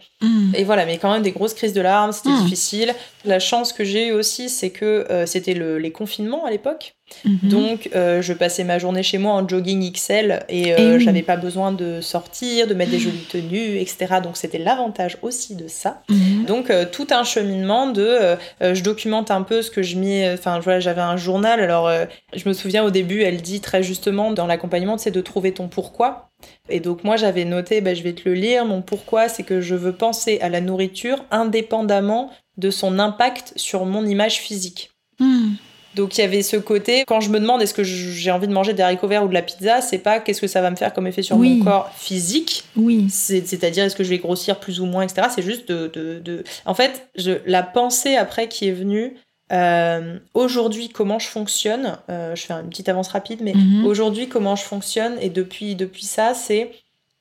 Et 0.54 0.64
voilà, 0.64 0.86
mais 0.86 0.98
quand 0.98 1.12
même 1.12 1.24
des 1.24 1.32
grosses 1.32 1.54
crises 1.54 1.74
de 1.74 1.82
larmes, 1.82 2.14
c'était 2.14 2.34
difficile. 2.42 2.96
La 3.26 3.40
chance 3.40 3.74
que 3.74 3.84
j'ai 3.84 4.08
eu 4.08 4.12
aussi, 4.14 4.48
c'est 4.48 4.70
que 4.70 5.26
c'était 5.38 5.54
les 5.80 5.92
confinements 5.92 6.46
à 6.46 6.52
l'époque. 6.52 6.96
Mhm. 7.24 7.50
Donc, 7.50 7.90
euh, 7.96 8.22
je 8.22 8.34
passais 8.34 8.64
ma 8.64 8.80
journée 8.80 9.04
chez 9.04 9.18
moi 9.18 9.34
en 9.34 9.48
jogging 9.48 9.92
XL 9.92 10.44
et, 10.50 10.74
euh, 10.74 11.00
j'avais 11.00 11.22
pas 11.22 11.38
besoin 11.38 11.72
de 11.72 12.02
sortir, 12.02 12.68
de 12.68 12.74
mettre 12.74 12.92
des 12.92 13.00
jolies 13.00 13.26
tenues, 13.32 13.78
etc. 13.78 14.16
Donc, 14.22 14.36
c'était 14.36 14.58
l'avantage 14.58 15.18
aussi 15.22 15.56
de 15.56 15.68
ça. 15.68 16.02
Mhm. 16.10 16.46
Donc, 16.46 16.70
euh, 16.70 16.86
tout 16.92 17.08
un 17.12 17.24
cheminement 17.24 17.90
de 17.90 18.18
je 18.62 18.82
documente 18.84 19.32
un 19.32 19.44
peu 19.44 19.62
ce 19.62 19.72
que 19.72 19.82
je 19.82 19.98
mets. 19.98 20.34
Enfin, 20.34 20.60
voilà, 20.60 20.80
j'avais 20.80 21.02
un 21.02 21.18
journal. 21.18 21.60
Alors, 21.60 21.90
je 22.36 22.48
me 22.48 22.54
souviens 22.54 22.84
au 22.84 22.92
début, 22.92 23.22
elle 23.22 23.42
dit 23.42 23.62
très 23.62 23.84
justement 23.84 24.32
dans 24.32 24.48
l'accompagnement, 24.48 24.98
c'est 24.98 25.12
de 25.12 25.22
trouver 25.22 25.54
ton 25.54 25.68
pourquoi. 25.68 26.30
Et 26.70 26.80
donc, 26.80 27.04
moi, 27.04 27.16
j'avais 27.16 27.46
noté, 27.46 27.82
bah, 27.82 27.94
je 27.94 28.04
vais 28.04 28.14
te 28.14 28.28
le 28.28 28.36
lire. 28.36 28.66
Mon 28.66 28.82
pourquoi, 28.82 29.30
c'est 29.30 29.44
que 29.44 29.62
je 29.62 29.76
veux 29.76 29.94
penser 29.94 30.40
à 30.42 30.50
la 30.50 30.62
nourriture 30.62 31.24
indépendamment 31.32 32.32
de 32.58 32.70
son 32.72 33.00
impact 33.00 33.54
sur 33.56 33.86
mon 33.86 34.06
image 34.06 34.40
physique. 34.40 34.92
Hmm. 35.20 35.54
Donc 35.98 36.18
il 36.18 36.22
y 36.22 36.24
avait 36.24 36.44
ce 36.44 36.58
côté, 36.58 37.04
quand 37.08 37.22
je 37.22 37.30
me 37.30 37.40
demande 37.40 37.62
est-ce 37.62 37.74
que 37.74 37.84
j'ai 37.84 38.30
envie 38.30 38.48
de 38.48 38.54
manger 38.54 38.74
des 38.74 38.84
haricots 38.84 39.08
verts 39.08 39.24
ou 39.24 39.28
de 39.28 39.34
la 39.34 39.42
pizza, 39.42 39.82
c'est 39.82 39.98
pas 39.98 40.20
qu'est-ce 40.20 40.40
que 40.40 40.48
ça 40.48 40.62
va 40.62 40.70
me 40.70 40.76
faire 40.76 40.94
comme 40.94 41.08
effet 41.08 41.24
sur 41.24 41.38
mon 41.38 41.64
corps 41.64 41.90
physique, 41.96 42.64
oui. 42.76 43.08
c'est-à-dire 43.10 43.84
est-ce 43.84 43.96
que 43.96 44.04
je 44.04 44.10
vais 44.10 44.20
grossir 44.20 44.60
plus 44.60 44.80
ou 44.80 44.86
moins, 44.86 45.02
etc. 45.02 45.28
C'est 45.34 45.42
juste 45.42 45.68
de, 45.70 46.44
En 46.66 46.76
fait, 46.76 47.10
je... 47.16 47.32
la 47.48 47.64
pensée 47.64 48.16
après 48.16 48.48
qui 48.48 48.68
est 48.68 48.74
venue, 48.74 49.16
euh, 49.52 50.20
aujourd'hui 50.36 50.90
comment 50.90 51.18
je 51.18 51.28
fonctionne, 51.28 51.98
euh, 52.10 52.36
je 52.36 52.44
fais 52.44 52.54
une 52.54 52.70
petite 52.70 52.90
avance 52.90 53.08
rapide, 53.08 53.40
mais 53.42 53.54
mhm. 53.56 53.86
aujourd'hui 53.86 54.28
comment 54.30 54.56
je 54.56 54.64
fonctionne, 54.64 55.18
et 55.20 55.30
depuis, 55.30 55.76
depuis 55.76 56.06
ça, 56.06 56.36
c'est 56.36 56.72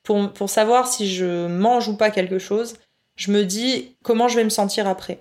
pour, 0.03 0.31
pour 0.33 0.51
savoir 0.51 0.87
si 0.87 1.11
je 1.11 1.47
mange 1.47 1.89
ou 1.89 1.97
pas 1.97 2.11
quelque 2.11 2.39
chose, 2.39 2.75
je 3.17 3.31
me 3.31 3.45
dis 3.45 3.97
comment 4.03 4.29
je 4.29 4.37
vais 4.37 4.45
me 4.45 4.51
sentir 4.51 4.87
après. 4.87 5.21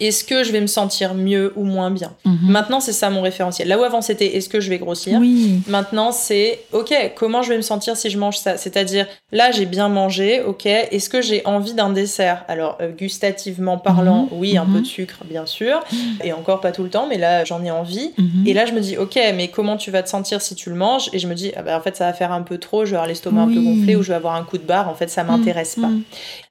Est-ce 0.00 0.24
que 0.24 0.44
je 0.44 0.52
vais 0.52 0.60
me 0.60 0.66
sentir 0.66 1.14
mieux 1.14 1.52
ou 1.56 1.64
moins 1.64 1.90
bien 1.90 2.12
mhm. 2.24 2.38
Maintenant, 2.48 2.80
c'est 2.80 2.92
ça 2.92 3.10
mon 3.10 3.22
référentiel. 3.22 3.68
Là 3.68 3.78
où 3.78 3.84
avant 3.84 4.00
c'était 4.00 4.36
est-ce 4.36 4.48
que 4.48 4.60
je 4.60 4.70
vais 4.70 4.78
grossir 4.78 5.20
Maintenant, 5.68 6.12
c'est 6.12 6.60
ok, 6.72 6.94
comment 7.14 7.42
je 7.42 7.50
vais 7.50 7.56
me 7.56 7.62
sentir 7.62 7.96
si 7.96 8.10
je 8.10 8.18
mange 8.18 8.38
ça 8.38 8.56
C'est-à-dire, 8.56 9.06
là, 9.32 9.50
j'ai 9.50 9.66
bien 9.66 9.88
mangé, 9.88 10.42
ok, 10.42 10.66
est-ce 10.66 11.08
que 11.08 11.22
j'ai 11.22 11.44
envie 11.46 11.74
d'un 11.74 11.90
dessert 11.90 12.44
Alors, 12.48 12.78
euh, 12.80 12.90
gustativement 12.90 13.78
parlant, 13.78 14.22
mhm. 14.24 14.28
oui, 14.32 14.56
un 14.56 14.66
peu 14.66 14.72
de 14.72 14.78
mhm. 14.78 14.84
sucre, 14.84 15.18
bien 15.28 15.46
sûr, 15.46 15.80
et 16.22 16.32
encore 16.32 16.60
pas 16.60 16.72
tout 16.72 16.82
le 16.82 16.90
temps, 16.90 17.06
mais 17.08 17.18
là, 17.18 17.44
j'en 17.44 17.62
ai 17.64 17.70
envie. 17.70 18.12
Et 18.44 18.54
là, 18.54 18.66
je 18.66 18.72
me 18.72 18.80
dis, 18.80 18.96
ok, 18.96 19.18
mais 19.34 19.48
comment 19.48 19.76
tu 19.76 19.90
vas 19.90 20.02
te 20.02 20.08
sentir 20.08 20.40
si 20.40 20.54
tu 20.54 20.70
le 20.70 20.76
manges 20.76 21.08
Et 21.12 21.18
je 21.18 21.26
me 21.26 21.34
dis, 21.34 21.52
ah 21.56 21.62
bah, 21.62 21.78
en 21.78 21.80
fait, 21.80 21.96
ça 21.96 22.06
va 22.06 22.12
faire 22.12 22.32
un 22.32 22.42
peu 22.42 22.58
trop, 22.58 22.84
je 22.84 22.90
vais 22.90 22.96
avoir 22.96 23.08
l'estomac 23.08 23.42
un 23.42 23.48
peu 23.48 23.60
gonflé 23.60 23.96
ou 23.96 24.02
je 24.02 24.08
vais 24.08 24.14
avoir 24.14 24.34
un 24.34 24.44
coup 24.44 24.58
de 24.58 24.64
barre, 24.64 24.88
en 24.88 24.94
fait, 24.94 25.08
ça 25.08 25.24
m'intéresse 25.24 25.76
pas. 25.76 25.90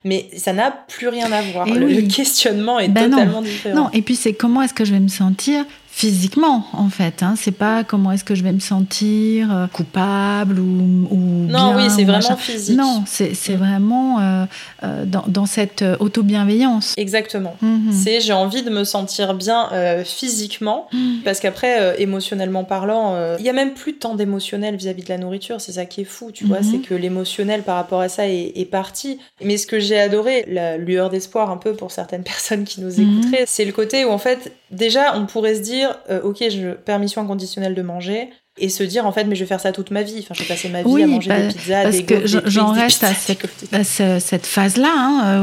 Mais 0.03 0.27
ça 0.37 0.53
n'a 0.53 0.71
plus 0.71 1.07
rien 1.07 1.31
à 1.31 1.41
voir. 1.41 1.65
Le, 1.67 2.01
questionnement 2.15 2.79
est 2.79 2.87
ben 2.87 3.09
totalement 3.09 3.34
non, 3.73 3.89
et 3.93 4.01
puis 4.01 4.15
c'est 4.15 4.33
comment 4.33 4.61
est-ce 4.61 4.73
que 4.73 4.85
je 4.85 4.93
vais 4.93 4.99
me 4.99 5.07
sentir 5.07 5.65
physiquement 5.95 6.65
en 6.73 6.89
fait. 6.89 7.23
Hein. 7.23 7.35
C'est 7.37 7.53
pas 7.53 7.85
comment 7.85 8.11
est-ce 8.11 8.25
que 8.25 8.35
je 8.35 8.43
vais 8.43 8.51
me 8.51 8.59
sentir 8.59 9.49
euh, 9.49 9.67
coupable 9.67 10.59
ou, 10.59 11.07
ou 11.09 11.17
non 11.47 11.73
oui 11.77 11.83
c'est 11.89 12.03
vraiment 12.03 12.35
physique. 12.35 12.77
Non 12.77 13.05
c'est 13.07 13.31
mm. 13.31 13.55
vraiment 13.55 14.19
euh, 14.19 14.45
euh, 14.83 15.05
dans, 15.05 15.23
dans, 15.29 15.45
cette 15.45 15.85
auto-bienveillance. 16.01 16.95
Exactement. 16.97 17.55
Mm-hmm. 17.63 17.91
C'est 17.93 18.19
j'ai 18.19 18.33
envie 18.33 18.61
de 18.61 18.69
me 18.69 18.83
sentir 18.83 19.35
bien 19.35 19.69
physiquement 20.03 20.89
mm. 20.91 21.19
parce 21.23 21.39
qu'après 21.39 21.95
émotionnellement 22.01 22.65
parlant 22.65 23.15
il 23.39 23.45
y 23.45 23.49
a 23.49 23.53
même 23.53 23.73
plus 23.73 23.93
tant 23.93 24.15
d'émotionnel 24.15 24.75
vis-à-vis 24.75 25.03
de 25.03 25.09
la 25.09 25.17
nourriture. 25.17 25.61
C'est 25.61 25.71
ça 25.71 25.85
qui 25.85 26.01
est 26.01 26.03
fou 26.03 26.31
tu 26.33 26.43
vois 26.43 26.59
mm-hmm. 26.59 26.71
c'est 26.71 26.79
que 26.79 26.93
l'émotionnel 26.93 27.61
par 27.61 27.77
rapport 27.77 28.01
à 28.01 28.09
ça 28.09 28.27
est, 28.27 28.51
est 28.55 28.69
parti. 28.69 29.17
Mais 29.41 29.55
ce 29.55 29.65
que 29.65 29.79
j'ai 29.79 29.97
adoré 29.97 30.43
la 30.49 30.75
lueur 30.75 31.09
d'espoir 31.09 31.51
un 31.51 31.57
peu 31.57 31.71
pour 31.71 31.91
certaines 31.91 32.23
personnes 32.33 32.65
qui 32.65 32.81
nous 32.81 32.91
mm-hmm. 32.91 33.19
écouteraient 33.19 33.45
c'est 33.47 33.63
le 33.63 33.71
côté 33.71 34.03
où 34.03 34.09
en 34.09 34.17
fait 34.17 34.51
déjà 34.71 35.17
on 35.17 35.25
pourrait 35.25 35.55
se 35.55 35.61
dire 35.61 35.84
euh, 36.09 36.21
ok, 36.23 36.37
je, 36.49 36.71
permission 36.73 37.21
inconditionnelle 37.21 37.75
de 37.75 37.81
manger, 37.81 38.29
et 38.57 38.69
se 38.69 38.83
dire 38.83 39.05
en 39.05 39.11
fait 39.11 39.25
mais 39.25 39.35
je 39.35 39.41
vais 39.41 39.47
faire 39.47 39.59
ça 39.59 39.71
toute 39.71 39.91
ma 39.91 40.03
vie. 40.03 40.19
Enfin 40.19 40.33
je 40.33 40.43
vais 40.43 40.47
passer 40.47 40.69
ma 40.69 40.81
vie 40.81 41.03
à 41.03 41.07
manger 41.07 41.29
des 41.29 41.53
pizzas 41.53 41.83
parce 41.83 41.97
des 41.97 42.03
que 42.05 42.25
j'en 42.25 42.71
reste 42.71 43.03
à 43.03 43.13
cette, 43.13 44.21
cette 44.21 44.45
phase 44.45 44.77
là 44.77 44.93
hein, 44.95 45.41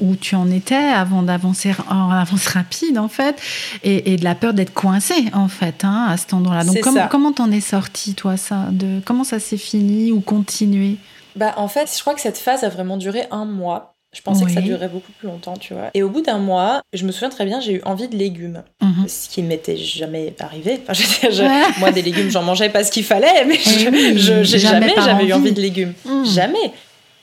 où, 0.00 0.16
tu 0.16 0.34
en 0.34 0.50
étais 0.50 0.74
avant 0.74 1.22
d'avancer 1.22 1.72
en 1.88 2.10
avance 2.10 2.48
rapide 2.48 2.98
en 2.98 3.08
fait 3.08 3.40
et, 3.84 4.16
de 4.16 4.24
la 4.24 4.34
peur 4.34 4.54
d'être 4.54 4.74
coincé 4.74 5.14
en 5.32 5.48
fait 5.48 5.84
hein, 5.84 6.06
à 6.08 6.16
cet 6.16 6.34
endroit 6.34 6.56
là 6.56 6.64
donc 6.64 6.80
comment 6.80 7.06
comment 7.08 7.32
t'en 7.32 7.50
es 7.52 7.60
sorti 7.60 8.14
toi 8.14 8.36
ça 8.36 8.66
de 8.72 9.00
comment 9.04 9.24
ça 9.24 9.38
s'est 9.38 9.56
fini 9.56 10.10
ou 10.10 10.20
continué? 10.20 10.96
Bah 11.36 11.54
en 11.56 11.68
fait 11.68 11.92
je 11.94 12.00
crois 12.00 12.14
que 12.14 12.20
cette 12.20 12.38
phase 12.38 12.64
a 12.64 12.68
vraiment 12.68 12.96
duré 12.96 13.26
un 13.30 13.44
mois 13.44 13.97
je 14.14 14.22
pensais 14.22 14.44
que 14.46 14.50
ça 14.50 14.62
durerait 14.62 14.88
beaucoup 14.88 15.12
plus 15.12 15.28
longtemps, 15.28 15.56
tu 15.56 15.74
vois. 15.74 15.90
Et 15.92 16.02
au 16.02 16.08
bout 16.08 16.22
d'un 16.22 16.38
mois, 16.38 16.80
je 16.94 17.04
me 17.04 17.12
souviens 17.12 17.28
très 17.28 17.44
bien, 17.44 17.60
j'ai 17.60 17.74
eu 17.74 17.82
envie 17.84 18.08
de 18.08 18.16
légumes. 18.16 18.62
Mhm. 18.80 19.06
Ce 19.06 19.28
qui 19.28 19.42
m'était 19.42 19.76
jamais 19.76 20.34
arrivé. 20.40 20.80
Enfin, 20.82 20.94
je, 20.94 21.78
moi, 21.80 21.92
des 21.92 22.00
légumes, 22.00 22.30
j'en 22.30 22.42
mangeais 22.42 22.70
pas 22.70 22.84
ce 22.84 22.90
qu'il 22.90 23.04
fallait, 23.04 23.44
mais 23.46 23.56
je, 23.56 24.44
jamais, 24.56 24.94
j'avais 24.96 25.26
eu 25.26 25.32
envie 25.34 25.52
de 25.52 25.60
légumes. 25.60 25.92
Mhm. 26.06 26.24
Jamais. 26.24 26.72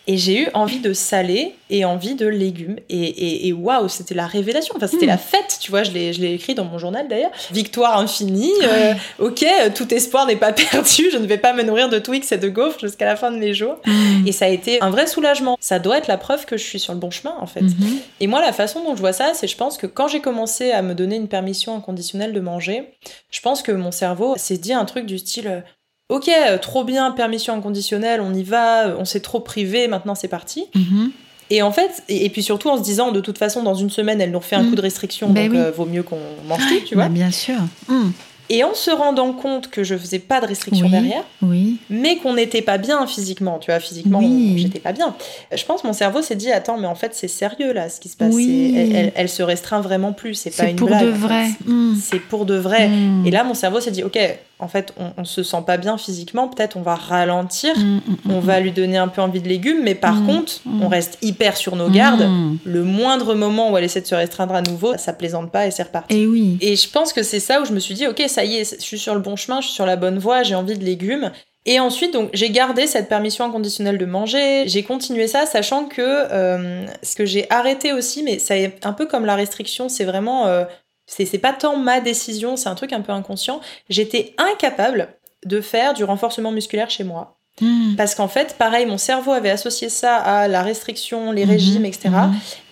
Et 0.08 0.18
j'ai 0.18 0.44
eu 0.44 0.48
envie 0.54 0.80
de 0.80 0.94
salé 0.94 1.56
et 1.70 1.84
envie 1.84 2.16
de 2.16 2.28
légumes. 2.28 2.78
Et, 2.90 3.48
et, 3.48 3.54
waouh, 3.54 3.90
c'était 3.90 4.14
la 4.14 4.28
révélation. 4.28 4.76
Enfin, 4.78 4.88
c'était 4.88 5.06
hmm. 5.06 5.10
la 5.10 5.18
fête, 5.18 5.58
tu 5.60 5.72
vois. 5.72 5.84
Je 5.84 5.92
l'ai 5.92 6.34
écrit 6.34 6.54
dans 6.54 6.66
mon 6.66 6.78
journal 6.78 7.08
d'ailleurs. 7.08 7.32
Victoire 7.52 7.98
infinie. 7.98 8.52
Euh, 8.64 8.94
ok, 9.20 9.46
tout 9.74 9.92
espoir 9.94 10.28
n'est 10.28 10.36
pas 10.36 10.54
perdu. 10.72 11.10
Je 11.12 11.18
ne 11.18 11.26
vais 11.26 11.38
pas 11.38 11.54
me 11.54 11.64
nourrir 11.64 11.90
de 11.90 11.98
Twix 11.98 12.32
et 12.32 12.38
de 12.38 12.50
gaufres 12.50 12.80
jusqu'à 12.80 13.06
la 13.06 13.16
fin 13.16 13.32
de 13.32 13.38
mes 13.38 13.54
jours. 13.54 13.78
Hmm. 13.86 14.28
Et 14.28 14.32
ça 14.32 14.46
a 14.46 14.50
été 14.50 14.82
un 14.82 14.92
vrai 14.92 15.08
soulagement. 15.08 15.58
Ça 15.60 15.80
doit 15.80 15.98
être 15.98 16.08
la 16.08 16.18
preuve 16.18 16.46
que 16.46 16.58
je 16.58 16.64
suis 16.64 16.80
sur 16.80 16.94
le 16.94 17.00
bon 17.00 17.10
chemin, 17.10 17.36
en 17.40 17.48
fait. 17.48 17.62
Hmm. 17.62 17.98
Et 18.20 18.28
moi, 18.28 18.42
la 18.42 18.54
façon 18.54 18.84
dont 18.84 18.96
je 18.96 19.02
vois 19.02 19.14
ça, 19.14 19.34
c'est 19.34 19.48
je 19.48 19.58
pense 19.58 19.78
que 19.78 19.88
quand 19.88 20.08
j'ai 20.08 20.22
commencé 20.22 20.72
à 20.72 20.82
me 20.82 20.94
donner 20.94 21.16
une 21.16 21.28
permission 21.28 21.76
inconditionnelle 21.76 22.34
de 22.34 22.40
manger, 22.40 22.94
je 23.32 23.42
pense 23.42 23.64
que 23.64 23.72
mon 23.72 23.92
cerveau 23.92 24.36
s'est 24.38 24.58
dit 24.58 24.74
un 24.74 24.86
truc 24.86 25.06
du 25.06 25.18
style 25.18 25.64
Ok, 26.10 26.30
euh, 26.30 26.58
trop 26.60 26.84
bien, 26.84 27.10
permission 27.12 27.54
inconditionnelle, 27.56 28.22
on 28.22 28.34
y 28.34 28.44
va, 28.44 28.88
euh, 28.90 28.96
on 29.00 29.06
s'est 29.06 29.22
trop 29.22 29.40
privé, 29.40 29.88
maintenant 29.88 30.14
c'est 30.14 30.28
parti. 30.28 30.66
Mhm. 30.76 31.12
Et 31.50 31.62
en 31.64 31.72
fait, 31.72 32.04
et, 32.10 32.30
puis 32.30 32.44
surtout 32.44 32.70
en 32.70 32.78
se 32.78 32.84
disant, 32.84 33.12
de 33.12 33.20
toute 33.22 33.38
façon, 33.38 33.64
dans 33.64 33.76
une 33.76 33.90
semaine, 33.90 34.20
elle 34.22 34.32
nous 34.32 34.40
refait 34.40 34.56
un 34.56 34.64
Mm. 34.64 34.70
coup 34.70 34.76
de 34.76 34.82
restriction, 34.82 35.30
Ben 35.30 35.46
donc 35.46 35.54
oui. 35.54 35.58
euh, 35.60 35.72
vaut 35.72 35.86
mieux 35.86 36.04
qu'on 36.04 36.18
mange 36.48 36.62
tout, 36.68 36.80
tu 36.88 36.96
vois. 36.96 37.04
Bah, 37.06 37.10
bien 37.10 37.30
sûr. 37.32 37.56
Mm. 37.88 38.10
Et 38.50 38.64
en 38.64 38.76
se 38.76 38.92
rendant 38.92 39.34
compte 39.34 39.70
que 39.72 39.84
je 39.84 39.96
faisais 39.98 40.20
pas 40.20 40.40
de 40.42 40.46
restriction 40.46 40.86
Oui. 40.86 40.92
derrière, 40.92 41.24
Oui. 41.42 41.78
mais 41.90 42.18
qu'on 42.18 42.34
n'était 42.36 42.62
pas 42.62 42.78
bien 42.78 43.06
physiquement, 43.08 43.58
tu 43.58 43.72
vois, 43.72 43.80
physiquement, 43.80 44.20
Oui. 44.20 44.56
j'étais 44.60 44.80
pas 44.80 44.92
bien. 44.92 45.16
Je 45.56 45.64
pense 45.66 45.82
que 45.82 45.88
mon 45.88 45.94
cerveau 45.94 46.22
s'est 46.22 46.36
dit, 46.36 46.52
attends, 46.52 46.78
mais 46.78 46.86
en 46.88 46.94
fait, 46.96 47.16
c'est 47.16 47.28
sérieux 47.28 47.74
là, 47.74 47.90
ce 47.90 48.00
qui 48.00 48.10
se 48.10 48.18
passe. 48.18 48.34
C'est- 48.36 48.44
Elle, 48.76 48.96
elle- 48.96 49.12
elle 49.16 49.30
se 49.30 49.42
restreint 49.42 49.82
vraiment 49.82 50.14
plus, 50.14 50.36
c'est 50.36 50.52
pas 50.52 50.64
C'est 50.64 50.70
une 50.72 50.76
pour 50.76 50.88
blague. 50.90 51.04
de 51.06 51.10
en 51.10 51.14
fait. 51.14 51.20
vrai. 51.20 51.46
Mm. 51.66 51.96
C'est 52.00 52.20
pour 52.20 52.46
de 52.46 52.56
vrai. 52.56 52.88
Mm. 52.90 53.26
Et 53.26 53.32
là, 53.32 53.44
mon 53.44 53.56
cerveau 53.56 53.80
s'est 53.82 53.90
dit, 53.92 54.04
ok, 54.04 54.18
en 54.60 54.68
fait, 54.68 54.94
on, 54.98 55.12
on 55.18 55.26
se 55.26 55.44
sent 55.44 55.64
pas 55.66 55.78
bien 55.78 55.98
physiquement, 55.98 56.48
peut-être 56.48 56.78
on 56.78 56.82
va 56.82 56.96
ralentir, 56.96 57.76
Mm, 57.76 57.98
mm, 57.98 58.32
on 58.32 58.42
mm, 58.42 58.46
va 58.46 58.60
lui 58.60 58.72
donner 58.72 58.98
un 58.98 59.08
peu 59.08 59.22
envie 59.22 59.42
de 59.42 59.48
légumes, 59.48 59.82
mais 59.84 59.96
par 59.96 60.26
contre, 60.26 60.54
on 60.82 60.88
reste 60.88 61.18
hyper 61.22 61.58
sur 61.58 61.76
nos 61.76 61.90
gardes. 61.90 62.28
Le 62.64 62.84
moindre 62.84 63.36
moment 63.36 63.72
où 63.72 63.78
elle 63.78 63.84
essaie 63.84 64.02
de 64.02 64.08
se 64.08 64.16
restreindre 64.16 64.56
à 64.56 64.62
nouveau, 64.62 64.98
ça 64.98 65.14
plaisante 65.14 65.52
pas 65.52 65.68
et 65.68 65.72
c'est 65.72 65.84
reparti. 65.84 66.16
Et 66.16 66.26
oui. 66.26 66.58
Et 66.62 66.76
je 66.76 66.90
pense 66.90 67.14
que 67.14 67.24
c'est 67.24 67.40
ça 67.40 67.62
où 67.62 67.66
je 67.66 67.74
me 67.74 67.80
suis 67.80 67.96
dit, 67.96 68.08
ok, 68.08 68.24
ça 68.28 68.44
y 68.44 68.58
est, 68.58 68.76
je 68.80 68.84
suis 68.84 69.00
sur 69.00 69.14
le 69.14 69.22
bon 69.22 69.36
chemin, 69.36 69.62
je 69.62 69.68
suis 69.68 69.76
sur 69.76 69.86
la 69.86 69.96
bonne 69.96 70.18
voie, 70.18 70.44
j'ai 70.44 70.56
envie 70.56 70.78
de 70.78 70.84
légumes. 70.84 71.32
Et 71.68 71.80
ensuite, 71.80 72.14
donc, 72.14 72.30
j'ai 72.34 72.52
gardé 72.52 72.86
cette 72.86 73.10
permission 73.10 73.44
inconditionnelle 73.44 73.98
de 73.98 74.06
manger. 74.06 74.68
J'ai 74.68 74.84
continué 74.84 75.28
ça, 75.28 75.48
sachant 75.48 75.86
que 75.86 76.02
euh, 76.02 76.86
ce 77.02 77.16
que 77.16 77.26
j'ai 77.26 77.48
arrêté 77.50 77.92
aussi, 77.92 78.22
mais 78.22 78.38
ça 78.38 78.56
est 78.56 78.86
un 78.86 78.94
peu 78.94 79.08
comme 79.08 79.26
la 79.26 79.36
restriction, 79.36 79.90
c'est 79.90 80.06
vraiment, 80.06 80.46
euh, 80.46 80.66
c'est 81.06 81.38
pas 81.38 81.54
tant 81.54 81.78
ma 81.78 82.02
décision, 82.02 82.56
c'est 82.56 82.70
un 82.70 82.76
truc 82.76 82.94
un 82.94 83.02
peu 83.02 83.12
inconscient. 83.12 83.62
J'étais 83.90 84.34
incapable 84.38 85.16
de 85.46 85.62
faire 85.62 85.94
du 85.94 86.04
renforcement 86.04 86.52
musculaire 86.52 86.90
chez 86.90 87.04
moi. 87.04 87.35
Mm. 87.62 87.96
Parce 87.96 88.16
qu'en 88.16 88.28
fait, 88.28 88.56
pareil, 88.60 88.86
mon 88.86 88.98
cerveau 88.98 89.32
avait 89.32 89.50
associé 89.50 89.88
ça 89.88 90.18
à 90.18 90.50
la 90.50 90.62
restriction, 90.62 91.32
les 91.32 91.46
Mhm. 91.46 91.52
régimes, 91.52 91.86
etc. 91.86 92.10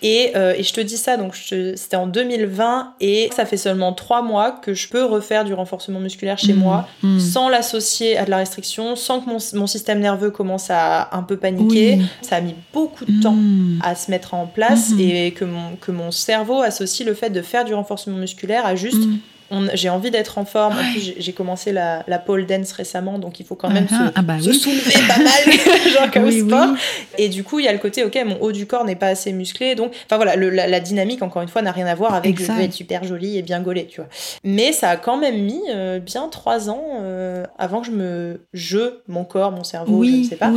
Et, 0.01 0.33
euh, 0.35 0.53
et 0.57 0.63
je 0.63 0.73
te 0.73 0.81
dis 0.81 0.97
ça, 0.97 1.15
donc 1.15 1.35
c'était 1.35 1.95
en 1.95 2.05
2020 2.07 2.93
et 2.99 3.29
ça 3.33 3.45
fait 3.45 3.55
seulement 3.55 3.93
trois 3.93 4.21
mois 4.21 4.51
que 4.51 4.73
je 4.73 4.89
peux 4.89 5.05
refaire 5.05 5.45
du 5.45 5.53
renforcement 5.53 6.01
musculaire 6.01 6.37
chez 6.37 6.51
moi 6.53 6.85
sans 7.19 7.47
l'associer 7.47 8.17
à 8.17 8.25
de 8.25 8.29
la 8.29 8.37
restriction, 8.37 8.97
sans 8.97 9.21
que 9.21 9.29
mon, 9.29 9.37
mon 9.53 9.67
système 9.67 9.99
nerveux 10.01 10.31
commence 10.31 10.69
à 10.69 11.07
un 11.15 11.23
peu 11.23 11.37
paniquer. 11.37 11.95
Oui. 11.99 12.05
Ça 12.21 12.35
a 12.37 12.41
mis 12.41 12.55
beaucoup 12.73 13.05
de 13.05 13.21
temps 13.21 13.37
à 13.81 13.95
se 13.95 14.11
mettre 14.11 14.33
en 14.33 14.47
place 14.47 14.91
et 14.99 15.31
que 15.31 15.45
mon, 15.45 15.77
que 15.79 15.91
mon 15.91 16.11
cerveau 16.11 16.61
associe 16.61 17.07
le 17.07 17.13
fait 17.13 17.29
de 17.29 17.41
faire 17.41 17.63
du 17.63 17.73
renforcement 17.73 18.17
musculaire 18.17 18.65
à 18.65 18.75
juste 18.75 18.97
j'ai 19.73 19.89
envie 19.89 20.09
d'être 20.11 20.37
en 20.37 20.45
forme. 20.45 20.73
En 20.73 20.77
Ouais. 20.77 20.91
plus, 20.91 21.13
j'ai- 21.17 21.33
commencé 21.33 21.71
la, 21.71 22.03
la 22.07 22.19
pole 22.19 22.45
dance 22.45 22.71
récemment, 22.73 23.17
donc 23.19 23.39
il 23.39 23.45
faut 23.45 23.55
quand 23.55 23.69
même 23.69 23.87
Ah, 23.91 24.07
se, 24.07 24.11
ah 24.15 24.21
bah 24.21 24.39
se 24.39 24.49
oui. 24.49 24.55
soulever 24.59 24.93
pas 25.07 25.17
mal, 25.17 25.53
genre 25.93 26.11
comme 26.11 26.23
Oui, 26.25 26.41
sport. 26.41 26.69
oui. 26.71 26.77
Et 27.17 27.29
du 27.29 27.43
coup, 27.43 27.59
il 27.59 27.65
y 27.65 27.67
a 27.67 27.71
le 27.73 27.79
côté, 27.79 28.03
ok, 28.03 28.17
mon 28.25 28.39
haut 28.41 28.51
du 28.51 28.65
corps 28.67 28.85
n'est 28.85 28.95
pas 28.95 29.07
assez 29.07 29.31
musclé. 29.33 29.75
Donc, 29.75 29.91
enfin 30.05 30.15
voilà, 30.17 30.35
le- 30.35 30.49
la, 30.49 30.67
la 30.67 30.79
dynamique, 30.79 31.21
encore 31.21 31.41
une 31.41 31.47
fois, 31.47 31.61
n'a 31.61 31.71
rien 31.71 31.87
à 31.87 31.95
voir 31.95 32.13
avec 32.13 32.35
je 32.37 32.41
Exact. 32.41 32.55
veux 32.57 32.61
être 32.63 32.73
super 32.73 33.03
jolie 33.03 33.37
et 33.37 33.41
bien 33.41 33.61
gaulée, 33.61 33.87
tu 33.87 34.01
vois. 34.01 34.09
Mais 34.43 34.71
ça 34.73 34.89
a 34.91 34.95
quand 34.97 35.17
même 35.17 35.41
mis 35.43 35.61
euh, 35.69 35.99
bien 35.99 36.27
trois 36.29 36.69
ans 36.69 36.83
euh, 37.01 37.43
avant 37.57 37.81
que 37.81 37.87
je 37.87 37.91
me. 37.91 38.41
Je, 38.53 38.97
mon 39.07 39.23
corps, 39.25 39.51
mon 39.51 39.63
cerveau, 39.63 40.03
je 40.03 40.09
ne 40.09 40.23
sais 40.23 40.35
pas, 40.35 40.51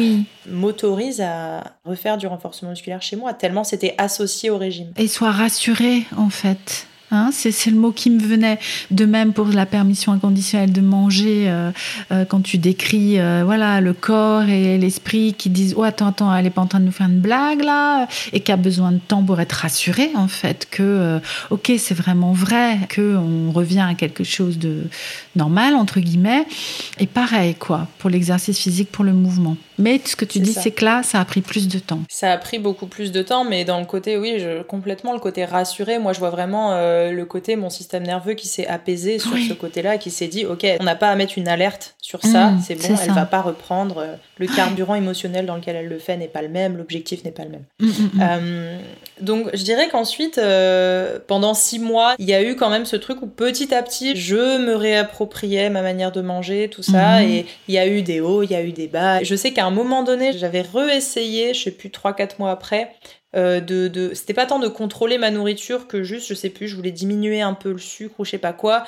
m'autorise 0.48 1.20
à 1.20 1.64
refaire 1.84 2.16
du 2.18 2.26
renforcement 2.26 2.70
musculaire 2.70 3.02
chez 3.02 3.16
moi, 3.16 3.32
tellement 3.34 3.64
c'était 3.64 3.94
associé 3.98 4.50
au 4.50 4.58
régime. 4.58 4.92
Et 4.96 5.08
sois 5.08 5.30
rassuré, 5.30 6.04
en 6.16 6.30
fait. 6.30 6.86
Hein, 7.12 7.30
c'est 7.32 7.70
le 7.70 7.76
mot 7.76 7.92
qui 7.92 8.10
me 8.10 8.20
venait. 8.20 8.58
De 8.90 9.04
même 9.04 9.32
pour 9.32 9.46
la 9.46 9.64
permission 9.64 10.12
inconditionnelle 10.12 10.72
de 10.72 10.80
manger, 10.80 11.44
euh, 11.48 11.70
euh, 12.10 12.24
quand 12.24 12.40
tu 12.40 12.58
décris 12.58 13.20
euh, 13.20 13.42
voilà, 13.44 13.80
le 13.80 13.92
corps 13.92 14.42
et 14.42 14.76
l'esprit 14.76 15.32
qui 15.34 15.48
disent 15.48 15.74
Oh, 15.76 15.84
attends, 15.84 16.08
attends, 16.08 16.34
elle 16.34 16.46
est 16.46 16.50
pas 16.50 16.62
en 16.62 16.66
train 16.66 16.80
de 16.80 16.84
nous 16.84 16.92
faire 16.92 17.06
une 17.06 17.20
blague 17.20 17.62
là, 17.62 18.08
et 18.32 18.40
qui 18.40 18.50
a 18.50 18.56
besoin 18.56 18.90
de 18.90 18.98
temps 18.98 19.22
pour 19.22 19.40
être 19.40 19.52
rassuré, 19.52 20.10
en 20.16 20.28
fait, 20.28 20.66
que, 20.70 21.20
ok, 21.50 21.72
c'est 21.78 21.94
vraiment 21.94 22.32
vrai, 22.32 22.78
qu'on 22.92 23.52
revient 23.52 23.86
à 23.88 23.94
quelque 23.94 24.24
chose 24.24 24.58
de 24.58 24.82
normal, 25.36 25.74
entre 25.74 26.00
guillemets. 26.00 26.44
Et 26.98 27.06
pareil, 27.06 27.54
quoi, 27.54 27.86
pour 27.98 28.10
l'exercice 28.10 28.58
physique, 28.58 28.90
pour 28.90 29.04
le 29.04 29.12
mouvement. 29.12 29.56
Mais 29.78 30.00
ce 30.04 30.16
que 30.16 30.24
tu 30.24 30.38
dis, 30.40 30.52
c'est 30.52 30.70
que 30.70 30.84
là, 30.84 31.02
ça 31.02 31.20
a 31.20 31.24
pris 31.24 31.40
plus 31.42 31.68
de 31.68 31.78
temps. 31.78 32.00
Ça 32.08 32.32
a 32.32 32.38
pris 32.38 32.58
beaucoup 32.58 32.86
plus 32.86 33.12
de 33.12 33.22
temps, 33.22 33.44
mais 33.44 33.64
dans 33.64 33.78
le 33.78 33.86
côté, 33.86 34.16
oui, 34.16 34.36
je, 34.38 34.62
complètement 34.62 35.12
le 35.12 35.18
côté 35.18 35.44
rassuré. 35.44 35.98
Moi, 35.98 36.12
je 36.12 36.18
vois 36.18 36.30
vraiment 36.30 36.72
euh, 36.72 37.10
le 37.12 37.24
côté, 37.26 37.56
mon 37.56 37.70
système 37.70 38.02
nerveux 38.04 38.34
qui 38.34 38.48
s'est 38.48 38.66
apaisé 38.66 39.18
sur 39.18 39.32
Oui. 39.32 39.46
ce 39.48 39.54
côté-là, 39.54 39.98
qui 39.98 40.10
s'est 40.10 40.28
dit, 40.28 40.46
ok, 40.46 40.66
on 40.80 40.84
n'a 40.84 40.96
pas 40.96 41.10
à 41.10 41.16
mettre 41.16 41.34
une 41.36 41.48
alerte 41.48 41.94
sur 42.00 42.22
ça, 42.22 42.50
Mmh, 42.50 42.62
c'est 42.66 42.74
bon, 42.76 42.96
elle 43.00 43.08
ça. 43.08 43.12
va 43.12 43.26
pas 43.26 43.40
reprendre. 43.42 44.06
Le 44.38 44.46
carburant 44.46 44.94
émotionnel 44.94 45.46
dans 45.46 45.56
lequel 45.56 45.76
elle 45.76 45.88
le 45.88 45.98
fait 45.98 46.16
n'est 46.16 46.28
pas 46.28 46.42
le 46.42 46.48
même, 46.48 46.76
l'objectif 46.76 47.24
n'est 47.24 47.30
pas 47.30 47.44
le 47.44 47.50
même. 47.50 47.64
Mm, 47.80 47.86
mm, 47.86 47.90
mm. 47.90 48.20
Euh, 48.20 48.78
donc, 49.20 49.48
je 49.54 49.62
dirais 49.62 49.88
qu'ensuite, 49.88 50.36
euh, 50.38 51.18
pendant 51.26 51.54
six 51.54 51.78
mois, 51.78 52.14
il 52.18 52.28
y 52.28 52.34
a 52.34 52.42
eu 52.42 52.54
quand 52.54 52.68
même 52.68 52.84
ce 52.84 52.96
truc 52.96 53.22
où 53.22 53.26
petit 53.26 53.74
à 53.74 53.82
petit, 53.82 54.14
je 54.14 54.58
me 54.58 54.74
réappropriais 54.74 55.70
ma 55.70 55.80
manière 55.80 56.12
de 56.12 56.20
manger, 56.20 56.68
tout 56.68 56.82
ça, 56.82 57.22
et 57.24 57.46
il 57.68 57.74
y 57.74 57.78
a 57.78 57.86
eu 57.86 58.02
des 58.02 58.20
hauts, 58.20 58.42
il 58.42 58.50
y 58.50 58.54
a 58.54 58.62
eu 58.62 58.72
des 58.72 58.88
bas. 58.88 59.22
Je 59.22 59.34
sais 59.34 59.52
qu'à 59.52 59.64
un 59.64 59.70
moment 59.70 60.02
donné, 60.02 60.32
j'avais 60.32 60.60
réessayé, 60.60 61.54
je 61.54 61.64
sais 61.64 61.70
plus, 61.70 61.88
3-4 61.88 62.32
mois 62.38 62.50
après, 62.50 62.92
euh, 63.36 63.60
de, 63.60 63.88
de... 63.88 64.14
c'était 64.14 64.32
pas 64.32 64.46
tant 64.46 64.58
de 64.58 64.68
contrôler 64.68 65.18
ma 65.18 65.30
nourriture 65.30 65.86
que 65.86 66.02
juste, 66.02 66.28
je 66.28 66.34
sais 66.34 66.48
plus, 66.48 66.68
je 66.68 66.76
voulais 66.76 66.90
diminuer 66.90 67.42
un 67.42 67.52
peu 67.52 67.72
le 67.72 67.78
sucre 67.78 68.14
ou 68.18 68.24
je 68.24 68.30
sais 68.30 68.38
pas 68.38 68.54
quoi. 68.54 68.84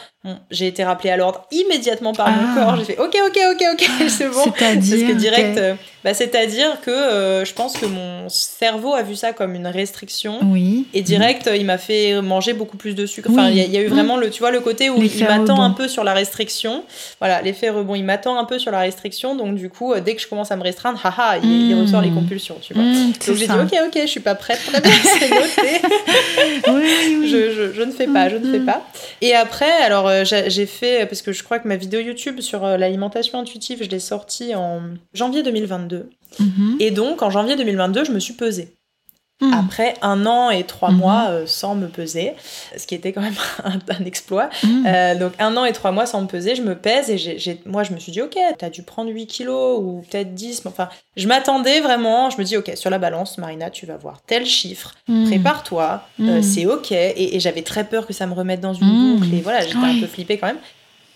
J'ai 0.50 0.66
été 0.66 0.84
rappelée 0.84 1.10
à 1.10 1.16
l'ordre 1.16 1.46
immédiatement 1.50 2.12
par 2.12 2.30
mon 2.30 2.42
Ah. 2.42 2.54
corps. 2.64 2.76
J'ai 2.76 2.84
fait 2.84 2.98
ok, 2.98 3.16
ok, 3.26 3.38
ok, 3.52 3.64
ok, 3.74 3.88
c'est 4.08 4.28
bon. 4.28 4.42
C'est-à-dire. 4.44 4.98
Parce 5.06 5.12
que 5.12 5.18
direct, 5.18 5.58
euh, 5.58 5.74
bah, 6.04 6.14
c'est-à-dire 6.14 6.80
que 6.80 6.90
euh, 6.90 7.44
je 7.44 7.52
pense 7.54 7.76
que 7.76 7.86
mon 7.86 8.28
cerveau 8.28 8.94
a 8.94 9.02
vu 9.02 9.16
ça 9.16 9.32
comme 9.32 9.54
une 9.54 9.66
restriction. 9.66 10.38
Oui. 10.44 10.86
Et 10.94 11.02
direct, 11.02 11.46
euh, 11.48 11.56
il 11.56 11.64
m'a 11.66 11.78
fait 11.78 12.20
manger 12.22 12.52
beaucoup 12.52 12.76
plus 12.76 12.94
de 12.94 13.04
sucre. 13.06 13.30
Enfin, 13.32 13.48
il 13.50 13.56
y, 13.56 13.60
a- 13.60 13.64
il 13.64 13.72
y 13.72 13.76
a 13.76 13.80
eu 13.82 13.88
vraiment 13.88 14.16
le, 14.16 14.30
tu 14.30 14.38
vois, 14.40 14.50
le 14.50 14.60
côté 14.60 14.90
où 14.90 15.02
il 15.02 15.24
m'attend 15.24 15.60
un 15.62 15.70
peu 15.70 15.88
sur 15.88 16.04
la 16.04 16.12
restriction. 16.14 16.84
Voilà, 17.20 17.42
l'effet 17.42 17.68
rebond, 17.70 17.94
il 17.94 18.04
m'attend 18.04 18.38
un 18.38 18.44
peu 18.44 18.58
sur 18.58 18.70
la 18.70 18.80
restriction. 18.80 19.34
Donc 19.34 19.54
du 19.56 19.70
coup, 19.70 19.92
dès 20.04 20.14
que 20.14 20.22
je 20.22 20.28
commence 20.28 20.50
à 20.52 20.56
me 20.56 20.62
restreindre, 20.62 21.00
haha, 21.04 21.38
il, 21.42 21.68
il 21.70 21.74
Mm. 21.76 21.80
ressort 21.82 22.00
les 22.00 22.10
compulsions, 22.10 22.56
tu 22.62 22.74
vois. 22.74 22.82
Mmh, 22.82 23.12
c'est 23.20 23.30
Donc 23.30 23.38
j'ai 23.40 23.46
dit 23.46 23.52
ok, 23.52 23.74
ok, 23.88 23.98
je 24.02 24.06
suis 24.06 24.20
pas 24.20 24.34
prête, 24.34 24.60
très 24.66 24.80
bien, 24.80 24.90
c'est 25.02 25.30
noté. 25.30 25.82
Oui, 26.68 26.72
oui, 26.74 27.16
oui. 27.20 27.28
je, 27.28 27.50
je- 27.50 27.72
je 27.72 27.82
ne 27.82 27.90
fais 27.92 28.06
pas, 28.06 28.28
je 28.28 28.36
ne 28.36 28.50
fais 28.50 28.58
Mhm. 28.60 28.66
pas. 28.66 28.82
Et 29.20 29.34
après, 29.34 29.70
alors 29.84 30.08
euh, 30.22 30.44
j'ai 30.48 30.66
fait, 30.66 31.06
parce 31.06 31.22
que 31.22 31.32
je 31.32 31.42
crois 31.42 31.58
que 31.58 31.68
ma 31.68 31.76
vidéo 31.76 32.00
YouTube 32.00 32.40
sur 32.40 32.64
euh, 32.64 32.76
l'alimentation 32.76 33.38
intuitive, 33.38 33.82
je 33.82 33.88
l'ai 33.88 33.98
sortie 33.98 34.54
en 34.54 34.82
janvier 35.12 35.42
2022. 35.42 36.10
Mhm. 36.38 36.76
Et 36.80 36.90
donc, 36.90 37.22
en 37.22 37.30
janvier 37.30 37.56
2022, 37.56 38.04
je 38.04 38.12
me 38.12 38.20
suis 38.20 38.34
pesée. 38.34 38.77
Mhm. 39.40 39.54
Après 39.54 39.94
un 40.02 40.26
an 40.26 40.50
et 40.50 40.64
trois 40.64 40.90
Mhm. 40.90 40.96
mois 40.98 41.26
euh, 41.28 41.46
sans 41.46 41.76
me 41.76 41.86
peser, 41.86 42.32
ce 42.76 42.86
qui 42.88 42.96
était 42.96 43.12
quand 43.12 43.20
même 43.20 43.36
un, 43.64 43.78
un 43.88 44.04
exploit. 44.04 44.50
Mhm. 44.64 44.84
Euh, 44.86 45.14
donc 45.14 45.32
un 45.38 45.56
an 45.56 45.64
et 45.64 45.72
trois 45.72 45.92
mois 45.92 46.06
sans 46.06 46.20
me 46.22 46.26
peser, 46.26 46.56
je 46.56 46.62
me 46.62 46.74
pèse 46.74 47.08
et 47.08 47.60
moi 47.64 47.84
je 47.84 47.92
me 47.92 47.98
suis 48.00 48.10
dit 48.10 48.20
ok, 48.20 48.36
t'as 48.58 48.68
dû 48.68 48.82
prendre 48.82 49.10
8 49.12 49.26
kilos 49.28 49.78
ou 49.80 50.04
peut-être 50.10 50.34
10, 50.34 50.64
mais 50.64 50.70
enfin 50.72 50.88
je 51.16 51.28
m'attendais 51.28 51.80
vraiment, 51.80 52.30
je 52.30 52.38
me 52.38 52.42
dis 52.44 52.56
ok, 52.56 52.72
sur 52.74 52.90
la 52.90 52.98
balance, 52.98 53.38
Marina, 53.38 53.70
tu 53.70 53.86
vas 53.86 53.96
voir 53.96 54.20
tel 54.26 54.44
chiffre, 54.44 54.94
prépare-toi, 55.26 56.02
euh, 56.20 56.40
c'est 56.42 56.66
ok. 56.66 56.90
Et, 56.92 57.36
et 57.36 57.40
j'avais 57.40 57.62
très 57.62 57.84
peur 57.84 58.06
que 58.08 58.12
ça 58.12 58.26
me 58.26 58.34
remette 58.34 58.60
dans 58.60 58.74
une 58.74 59.18
boucle 59.18 59.32
et 59.34 59.40
voilà, 59.40 59.60
j'étais 59.60 59.76
un 59.76 60.00
peu 60.00 60.06
flippée 60.08 60.38
quand 60.38 60.48
même. 60.48 60.58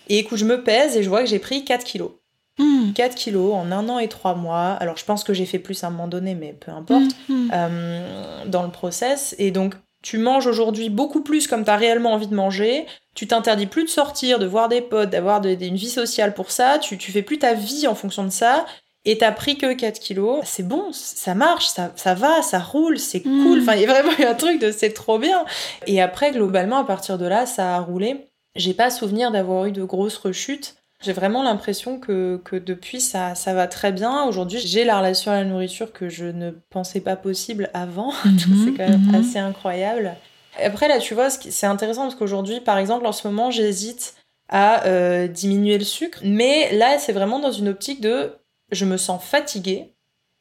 Et 0.07 0.19
écoute, 0.19 0.37
je 0.37 0.45
me 0.45 0.63
pèse 0.63 0.95
et 0.97 1.03
je 1.03 1.09
vois 1.09 1.21
que 1.23 1.29
j'ai 1.29 1.39
pris 1.39 1.65
4 1.65 1.83
kilos. 1.83 2.11
Mhm. 2.59 2.93
4 2.93 3.15
kilos 3.15 3.53
en 3.53 3.71
un 3.71 3.89
an 3.89 3.99
et 3.99 4.07
trois 4.07 4.35
mois. 4.35 4.71
Alors 4.73 4.97
je 4.97 5.05
pense 5.05 5.23
que 5.23 5.33
j'ai 5.33 5.45
fait 5.45 5.59
plus 5.59 5.83
à 5.83 5.87
un 5.87 5.89
moment 5.89 6.07
donné, 6.07 6.35
mais 6.35 6.53
peu 6.53 6.71
importe. 6.71 7.03
Mhm. 7.29 7.49
euh, 7.53 8.45
dans 8.45 8.63
le 8.63 8.69
process. 8.69 9.35
Et 9.39 9.51
donc, 9.51 9.73
tu 10.03 10.17
manges 10.17 10.47
aujourd'hui 10.47 10.89
beaucoup 10.89 11.21
plus 11.21 11.47
comme 11.47 11.63
tu 11.63 11.69
as 11.71 11.77
réellement 11.77 12.11
envie 12.13 12.27
de 12.27 12.35
manger. 12.35 12.85
Tu 13.15 13.25
t'interdis 13.27 13.67
plus 13.67 13.83
de 13.85 13.89
sortir, 13.89 14.37
de 14.37 14.45
voir 14.45 14.67
des 14.69 14.81
potes, 14.81 15.09
d'avoir 15.09 15.39
de- 15.41 15.55
de- 15.55 15.65
une 15.65 15.75
vie 15.77 15.89
sociale 15.89 16.33
pour 16.33 16.51
ça. 16.51 16.77
Tu, 16.79 16.97
tu 16.97 17.11
fais 17.11 17.21
plus 17.21 17.39
ta 17.39 17.53
vie 17.53 17.87
en 17.87 17.95
fonction 17.95 18.23
de 18.23 18.29
ça. 18.29 18.65
Et 19.05 19.17
t'as 19.17 19.31
pris 19.31 19.57
que 19.57 19.73
4 19.73 19.99
kilos. 19.99 20.41
C'est 20.45 20.67
bon, 20.67 20.87
ça 20.93 21.35
marche, 21.35 21.67
ça, 21.67 21.91
ça 21.95 22.13
va, 22.13 22.41
ça 22.41 22.59
roule, 22.59 22.99
c'est 22.99 23.25
Mm. 23.25 23.43
cool. 23.43 23.59
Enfin, 23.61 23.75
il 23.75 23.81
y 23.81 23.85
a 23.85 23.89
vraiment 23.91 24.11
eu 24.19 24.23
un 24.23 24.33
truc 24.35 24.59
de 24.61 24.71
c'est 24.71 24.91
trop 24.93 25.19
bien. 25.19 25.43
Et 25.87 26.01
après, 26.01 26.31
globalement, 26.31 26.77
à 26.77 26.83
partir 26.85 27.17
de 27.17 27.25
là, 27.25 27.45
ça 27.45 27.75
a 27.75 27.79
roulé. 27.79 28.27
J'ai 28.55 28.73
pas 28.73 28.89
souvenir 28.89 29.31
d'avoir 29.31 29.65
eu 29.65 29.71
de 29.71 29.83
grosses 29.83 30.17
rechutes. 30.17 30.75
J'ai 31.03 31.13
vraiment 31.13 31.43
l'impression 31.43 31.99
que, 31.99 32.41
que 32.45 32.55
depuis, 32.55 33.01
ça, 33.01 33.35
ça 33.35 33.53
va 33.53 33.67
très 33.67 33.91
bien. 33.91 34.23
Aujourd'hui, 34.23 34.59
j'ai 34.59 34.85
la 34.85 34.97
relation 34.97 35.31
à 35.31 35.35
la 35.35 35.43
nourriture 35.43 35.91
que 35.91 36.07
je 36.07 36.25
ne 36.25 36.51
pensais 36.69 37.01
pas 37.01 37.15
possible 37.15 37.69
avant. 37.73 38.13
Mhm, 38.25 38.65
c'est 38.65 38.71
quand 38.71 38.89
même 38.89 39.07
mhm. 39.07 39.15
assez 39.15 39.37
incroyable. 39.37 40.15
Après, 40.63 40.87
là, 40.87 40.99
tu 40.99 41.13
vois, 41.13 41.29
c'est 41.29 41.65
intéressant 41.65 42.03
parce 42.03 42.15
qu'aujourd'hui, 42.15 42.61
par 42.61 42.77
exemple, 42.77 43.05
en 43.05 43.11
ce 43.11 43.27
moment, 43.27 43.51
j'hésite 43.51 44.15
à 44.49 44.85
euh, 44.85 45.27
diminuer 45.27 45.77
le 45.77 45.83
sucre. 45.83 46.19
Mais 46.23 46.73
là, 46.75 46.97
c'est 46.99 47.13
vraiment 47.13 47.39
dans 47.39 47.51
une 47.51 47.67
optique 47.67 48.01
de 48.01 48.33
je 48.71 48.85
me 48.85 48.97
sens 48.97 49.23
fatiguée. 49.23 49.92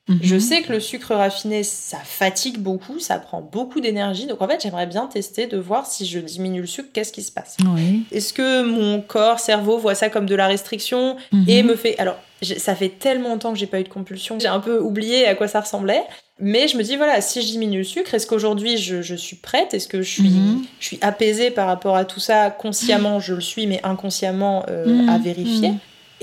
Mhm. 0.09 0.19
Je 0.21 0.37
sais 0.39 0.63
que 0.63 0.73
le 0.73 0.81
sucre 0.81 1.15
raffiné, 1.15 1.63
ça 1.63 1.99
fatigue 2.03 2.59
beaucoup, 2.59 2.99
ça 2.99 3.19
prend 3.19 3.41
beaucoup 3.41 3.81
d'énergie. 3.81 4.27
Donc 4.27 4.43
en 4.43 4.49
fait, 4.49 4.61
j'aimerais 4.61 4.87
bien 4.87 5.07
tester 5.07 5.47
de 5.47 5.57
voir 5.57 5.87
si 5.87 6.07
je 6.07 6.19
diminue 6.19 6.61
le 6.63 6.67
sucre, 6.67 6.89
qu'est-ce 6.93 7.13
qui 7.13 7.23
se 7.23 7.31
passe. 7.31 7.57
Oui. 7.75 8.03
Est-ce 8.11 8.33
que 8.33 8.65
mon 8.65 9.01
corps, 9.01 9.39
cerveau 9.39 9.79
voit 9.79 9.95
ça 9.95 10.09
comme 10.11 10.27
de 10.27 10.35
la 10.35 10.49
restriction 10.49 11.17
Mhm. 11.31 11.45
et 11.49 11.63
me 11.63 11.77
fait... 11.77 11.97
Alors, 11.99 12.17
ça 12.57 12.75
fait 12.75 12.89
tellement 12.89 13.29
longtemps 13.29 13.53
que 13.53 13.59
j'ai 13.61 13.69
pas 13.69 13.79
eu 13.79 13.85
de 13.85 13.89
compulsion, 13.89 14.37
j'ai 14.41 14.49
un 14.49 14.59
peu 14.59 14.81
oublié 14.81 15.29
à 15.29 15.37
quoi 15.37 15.47
ça 15.47 15.61
ressemblait. 15.61 16.03
Mais 16.41 16.67
je 16.67 16.77
me 16.77 16.83
dis, 16.83 16.97
voilà, 16.97 17.21
si 17.21 17.41
je 17.41 17.47
diminue 17.47 17.79
le 17.79 17.85
sucre, 17.85 18.13
est-ce 18.15 18.27
qu'aujourd'hui 18.27 18.79
je, 18.79 19.01
je 19.03 19.15
suis 19.15 19.37
prête? 19.37 19.73
Est-ce 19.75 19.87
que 19.87 20.03
je 20.03 20.11
suis, 20.11 20.29
Mhm. 20.31 20.65
je 20.81 20.85
suis 20.85 20.99
apaisée 21.01 21.53
par 21.53 21.69
rapport 21.69 21.95
à 21.95 22.05
tout 22.05 22.19
ça? 22.19 22.51
Consciemment, 22.51 23.21
je 23.21 23.35
le 23.35 23.41
suis, 23.41 23.69
mais 23.69 23.79
inconsciemment 23.85 24.65
euh, 24.69 24.87
Mhm. 24.87 25.09
à 25.09 25.19
vérifier. 25.19 25.73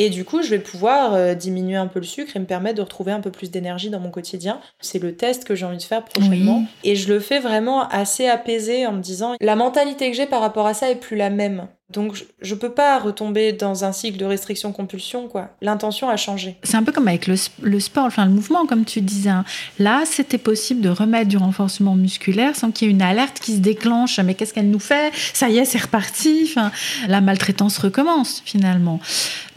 Et 0.02 0.10
du 0.10 0.24
coup, 0.24 0.42
je 0.42 0.50
vais 0.50 0.60
pouvoir 0.60 1.14
euh, 1.14 1.36
diminuer 1.36 1.76
un 1.76 1.88
peu 1.88 2.00
le 2.00 2.06
sucre 2.06 2.38
et 2.38 2.40
me 2.40 2.46
permettre 2.46 2.78
de 2.78 2.82
retrouver 2.82 3.12
un 3.12 3.20
peu 3.20 3.32
plus 3.32 3.52
d'énergie 3.52 3.90
dans 3.90 4.00
mon 4.00 4.12
quotidien. 4.12 4.62
C'est 4.80 4.98
le 4.98 5.14
test 5.14 5.44
que 5.44 5.56
j'ai 5.56 5.66
envie 5.66 5.78
de 5.78 5.84
faire 5.84 6.06
prochainement. 6.06 6.60
Oui. 6.60 6.90
Et 6.90 6.96
je 6.96 7.12
le 7.12 7.20
fais 7.20 7.40
vraiment 7.40 7.86
assez 7.90 8.26
apaisé 8.26 8.88
en 8.88 8.94
me 8.94 9.02
disant, 9.02 9.36
la 9.42 9.58
mentalité 9.58 10.10
que 10.10 10.16
j'ai 10.16 10.26
par 10.26 10.40
rapport 10.40 10.68
à 10.68 10.74
ça 10.74 10.90
est 10.90 10.96
plus 10.96 11.18
la 11.18 11.30
même. 11.30 11.68
Donc, 11.92 12.16
je, 12.16 12.24
je 12.42 12.54
peux 12.56 12.70
pas 12.72 13.00
retomber 13.00 13.52
dans 13.52 13.84
un 13.84 13.92
cycle 13.92 14.18
de 14.18 14.26
restriction-compulsion, 14.26 15.28
quoi. 15.28 15.50
L'intention 15.62 16.08
a 16.10 16.18
changé. 16.18 16.56
C'est 16.64 16.78
un 16.78 16.84
peu 16.84 16.92
comme 16.92 17.08
avec 17.08 17.26
le, 17.26 17.34
sp- 17.34 17.50
le 17.62 17.80
sport, 17.80 18.06
enfin 18.06 18.26
le 18.26 18.32
mouvement, 18.32 18.66
comme 18.68 18.86
tu 18.86 19.02
disais. 19.02 19.30
hein. 19.32 19.44
Là, 19.80 20.04
c'était 20.06 20.38
possible 20.38 20.82
de 20.82 20.90
remettre 20.90 21.30
du 21.30 21.38
renforcement 21.38 21.96
musculaire 21.96 22.56
sans 22.56 22.72
qu'il 22.72 22.88
y 22.88 22.92
ait 22.92 22.94
une 22.94 23.02
alerte 23.02 23.40
qui 23.40 23.54
se 23.54 23.60
déclenche. 23.60 24.20
Mais 24.20 24.36
qu'est-ce 24.36 24.54
qu'elle 24.54 24.70
nous 24.70 24.80
fait? 24.80 25.12
Ça 25.34 25.50
y 25.50 25.58
est, 25.58 25.66
c'est 25.66 25.82
reparti. 25.82 26.44
Enfin, 26.46 26.72
la 27.08 27.22
maltraitance 27.22 27.78
recommence 27.80 28.42
finalement. 28.46 29.00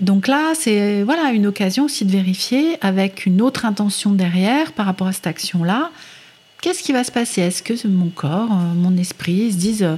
Donc 0.00 0.26
là, 0.26 0.52
c'est 0.54 1.02
voilà 1.02 1.32
une 1.32 1.46
occasion 1.46 1.84
aussi 1.84 2.04
de 2.04 2.12
vérifier 2.12 2.78
avec 2.80 3.26
une 3.26 3.42
autre 3.42 3.66
intention 3.66 4.10
derrière 4.12 4.72
par 4.72 4.86
rapport 4.86 5.06
à 5.06 5.12
cette 5.12 5.26
action-là. 5.26 5.90
Qu'est-ce 6.62 6.84
qui 6.84 6.92
va 6.92 7.02
se 7.02 7.10
passer? 7.10 7.42
Est-ce 7.42 7.60
que 7.60 7.74
mon 7.88 8.08
corps, 8.08 8.52
euh, 8.52 8.74
mon 8.76 8.96
esprit 8.96 9.50
se 9.50 9.56
disent, 9.56 9.82
euh, 9.82 9.96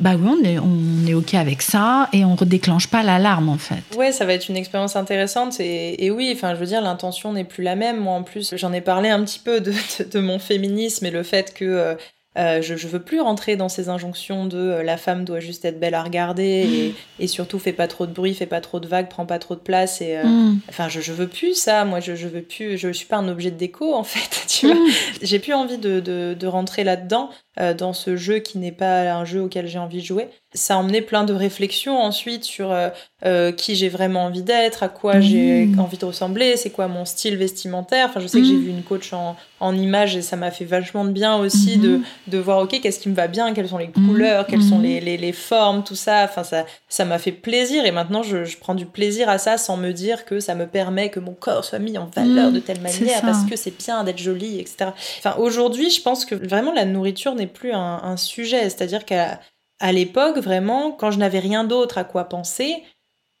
bah 0.00 0.16
oui, 0.18 0.28
on 0.28 0.44
est, 0.44 0.58
on 0.58 1.16
ok 1.16 1.34
avec 1.34 1.62
ça 1.62 2.08
et 2.12 2.24
on 2.24 2.34
redéclenche 2.34 2.88
pas 2.88 3.04
l'alarme 3.04 3.48
en 3.48 3.58
fait? 3.58 3.84
Ouais, 3.96 4.10
ça 4.10 4.24
va 4.24 4.34
être 4.34 4.48
une 4.48 4.56
expérience 4.56 4.96
intéressante 4.96 5.60
et, 5.60 6.10
oui, 6.10 6.32
enfin, 6.34 6.56
je 6.56 6.60
veux 6.60 6.66
dire, 6.66 6.82
l'intention 6.82 7.32
n'est 7.32 7.44
plus 7.44 7.62
la 7.62 7.76
même. 7.76 8.00
Moi, 8.00 8.12
en 8.12 8.24
plus, 8.24 8.56
j'en 8.56 8.72
ai 8.72 8.80
parlé 8.80 9.08
un 9.08 9.24
petit 9.24 9.38
peu 9.38 9.60
de, 9.60 10.18
mon 10.18 10.40
féminisme 10.40 11.06
et 11.06 11.12
le 11.12 11.22
fait 11.22 11.54
que 11.54 11.96
euh, 12.38 12.62
je, 12.62 12.76
je 12.76 12.86
veux 12.86 13.00
plus 13.02 13.20
rentrer 13.20 13.56
dans 13.56 13.68
ces 13.68 13.88
injonctions 13.88 14.46
de 14.46 14.56
euh, 14.56 14.82
la 14.84 14.96
femme 14.96 15.24
doit 15.24 15.40
juste 15.40 15.64
être 15.64 15.80
belle 15.80 15.94
à 15.94 16.02
regarder 16.02 16.94
et, 17.18 17.24
et 17.24 17.26
surtout 17.26 17.58
fais 17.58 17.72
pas 17.72 17.88
trop 17.88 18.06
de 18.06 18.12
bruit, 18.12 18.34
fais 18.34 18.46
pas 18.46 18.60
trop 18.60 18.78
de 18.78 18.86
vagues, 18.86 19.08
prends 19.08 19.26
pas 19.26 19.40
trop 19.40 19.54
de 19.56 19.60
place 19.60 20.00
et 20.00 20.16
euh, 20.16 20.24
Mm. 20.24 20.60
enfin, 20.68 20.88
je, 20.88 21.00
je 21.00 21.12
veux 21.12 21.26
plus 21.26 21.54
ça. 21.54 21.84
Moi, 21.84 21.98
je, 22.00 22.14
je 22.14 22.28
veux 22.28 22.42
plus, 22.42 22.78
je 22.78 22.92
suis 22.92 23.06
pas 23.06 23.16
un 23.16 23.28
objet 23.28 23.50
de 23.50 23.56
déco 23.56 23.94
en 23.94 24.04
fait. 24.04 24.44
Tu 24.48 24.66
vois, 24.66 24.76
Mm. 24.76 24.90
j'ai 25.22 25.38
plus 25.40 25.54
envie 25.54 25.78
de, 25.78 25.98
de, 26.00 26.36
de 26.38 26.46
rentrer 26.46 26.84
là-dedans, 26.84 27.30
dans 27.58 27.92
ce 27.92 28.16
jeu 28.16 28.38
qui 28.38 28.58
n'est 28.58 28.72
pas 28.72 29.12
un 29.12 29.24
jeu 29.24 29.42
auquel 29.42 29.66
j'ai 29.66 29.78
envie 29.78 30.00
de 30.00 30.04
jouer. 30.06 30.28
Ça 30.54 30.74
a 30.74 30.78
emmené 30.78 31.00
plein 31.00 31.22
de 31.24 31.32
réflexions 31.32 31.98
ensuite 32.00 32.42
sur 32.44 32.72
euh, 32.72 32.88
euh, 33.24 33.52
qui 33.52 33.76
j'ai 33.76 33.88
vraiment 33.88 34.24
envie 34.24 34.42
d'être, 34.42 34.82
à 34.82 34.88
quoi 34.88 35.20
j'ai 35.20 35.68
envie 35.78 35.96
de 35.98 36.04
ressembler, 36.04 36.56
c'est 36.56 36.70
quoi 36.70 36.88
mon 36.88 37.04
style 37.04 37.36
vestimentaire. 37.36 38.06
Enfin, 38.08 38.18
je 38.20 38.26
sais 38.26 38.38
que 38.40 38.44
j'ai 38.46 38.54
Mhm. 38.54 38.60
vu 38.62 38.70
une 38.70 38.82
coach 38.82 39.12
en, 39.12 39.36
en 39.60 39.76
images 39.76 40.16
et 40.16 40.22
ça 40.22 40.34
m'a 40.36 40.50
fait 40.50 40.64
vachement 40.64 41.04
de 41.04 41.10
bien 41.10 41.36
aussi 41.36 41.76
de, 41.76 42.00
de 42.26 42.38
voir, 42.38 42.58
ok, 42.58 42.80
qu'est-ce 42.80 42.98
qui 42.98 43.08
me 43.08 43.14
va 43.14 43.28
bien, 43.28 43.52
quelles 43.54 43.68
sont 43.68 43.78
les 43.78 43.90
couleurs, 43.90 44.46
quelles 44.46 44.62
sont 44.62 44.80
les, 44.80 45.00
les, 45.00 45.16
les 45.16 45.32
formes, 45.32 45.84
tout 45.84 45.94
ça. 45.94 46.24
Enfin, 46.24 46.42
ça 46.42 46.64
ça 46.88 47.04
m'a 47.04 47.18
fait 47.18 47.30
plaisir 47.32 47.84
et 47.84 47.92
maintenant 47.92 48.22
je, 48.24 48.44
je 48.44 48.56
prends 48.58 48.74
du 48.74 48.86
plaisir 48.86 49.28
à 49.28 49.38
ça 49.38 49.56
sans 49.56 49.76
me 49.76 49.92
dire 49.92 50.24
que 50.24 50.40
ça 50.40 50.54
me 50.56 50.66
permet 50.66 51.10
que 51.10 51.20
mon 51.20 51.34
corps 51.34 51.64
soit 51.64 51.78
mis 51.78 51.96
en 51.98 52.06
valeur 52.06 52.50
de 52.50 52.58
telle 52.58 52.80
manière 52.80 53.20
parce 53.22 53.44
que 53.44 53.54
c'est 53.56 53.76
bien 53.76 54.02
d'être 54.02 54.18
jolie, 54.18 54.58
etc. 54.58 54.90
Enfin, 55.18 55.36
aujourd'hui, 55.38 55.90
je 55.90 56.02
pense 56.02 56.24
que 56.24 56.34
vraiment 56.34 56.72
la 56.72 56.84
nourriture 56.84 57.34
n'est 57.40 57.46
plus 57.46 57.72
un, 57.72 58.00
un 58.02 58.16
sujet. 58.16 58.64
C'est-à-dire 58.70 59.04
qu'à 59.04 59.40
à 59.80 59.92
l'époque, 59.92 60.38
vraiment, 60.38 60.92
quand 60.92 61.10
je 61.10 61.18
n'avais 61.18 61.38
rien 61.40 61.64
d'autre 61.64 61.96
à 61.98 62.04
quoi 62.04 62.24
penser, 62.24 62.82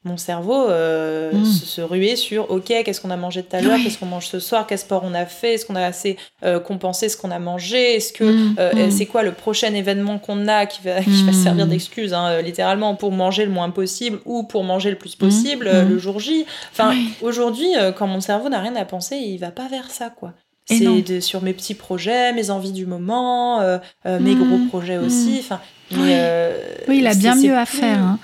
mon 0.04 0.16
cerveau 0.16 0.70
euh, 0.70 1.30
Mm. 1.34 1.44
se, 1.44 1.66
se 1.66 1.80
ruait 1.82 2.16
sur 2.16 2.50
OK, 2.50 2.64
qu'est-ce 2.68 3.02
qu'on 3.02 3.10
a 3.10 3.18
mangé 3.18 3.42
tout 3.42 3.54
à 3.54 3.60
l'heure, 3.60 3.76
qu'est-ce 3.82 3.98
qu'on 3.98 4.06
mange 4.06 4.26
ce 4.26 4.40
soir, 4.40 4.66
quel 4.66 4.78
sport 4.78 5.02
on 5.04 5.12
a 5.12 5.26
fait, 5.26 5.54
est-ce 5.54 5.66
qu'on 5.66 5.76
a 5.76 5.84
assez 5.84 6.16
euh, 6.42 6.58
compensé 6.58 7.10
ce 7.10 7.18
qu'on 7.18 7.30
a 7.30 7.38
mangé, 7.38 7.96
est-ce 7.96 8.14
que 8.14 8.24
Mm, 8.24 8.56
euh, 8.58 8.86
mm. 8.86 8.90
c'est 8.90 9.04
quoi 9.04 9.22
le 9.22 9.32
prochain 9.32 9.74
événement 9.74 10.18
qu'on 10.18 10.48
a 10.48 10.64
qui 10.64 10.80
va, 10.82 11.00
qui 11.02 11.22
va 11.24 11.34
servir 11.34 11.66
d'excuse, 11.66 12.14
hein, 12.14 12.40
littéralement, 12.40 12.94
pour 12.94 13.12
manger 13.12 13.44
le 13.44 13.50
moins 13.50 13.68
possible 13.68 14.20
ou 14.24 14.44
pour 14.44 14.64
manger 14.64 14.88
le 14.88 14.96
plus 14.96 15.14
possible 15.16 15.70
le 15.70 15.98
jour 15.98 16.18
J? 16.18 16.46
Enfin, 16.72 16.94
aujourd'hui, 17.20 17.68
quand 17.98 18.06
mon 18.06 18.22
cerveau 18.22 18.48
n'a 18.48 18.60
rien 18.60 18.76
à 18.76 18.86
penser, 18.86 19.16
il 19.16 19.36
va 19.36 19.50
pas 19.50 19.68
vers 19.68 19.90
ça, 19.90 20.08
quoi. 20.08 20.32
C'est 20.78 21.20
sur 21.20 21.42
mes 21.42 21.52
petits 21.52 21.74
projets, 21.74 22.32
mes 22.32 22.50
envies 22.50 22.72
du 22.72 22.86
moment, 22.86 23.60
euh, 23.60 23.78
euh, 24.06 24.18
mes 24.20 24.34
Mm. 24.34 24.44
gros 24.44 24.58
projets 24.68 24.98
aussi. 24.98 25.38
Enfin, 25.40 25.60
mais, 25.92 25.96
Oui. 25.98 26.08
euh, 26.12 26.56
Oui, 26.88 26.98
il 26.98 27.06
a 27.06 27.14
bien 27.14 27.34
mieux 27.34 27.56
à 27.56 27.66
faire. 27.66 27.98
hein. 27.98 28.18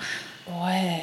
Ouais, 0.49 1.01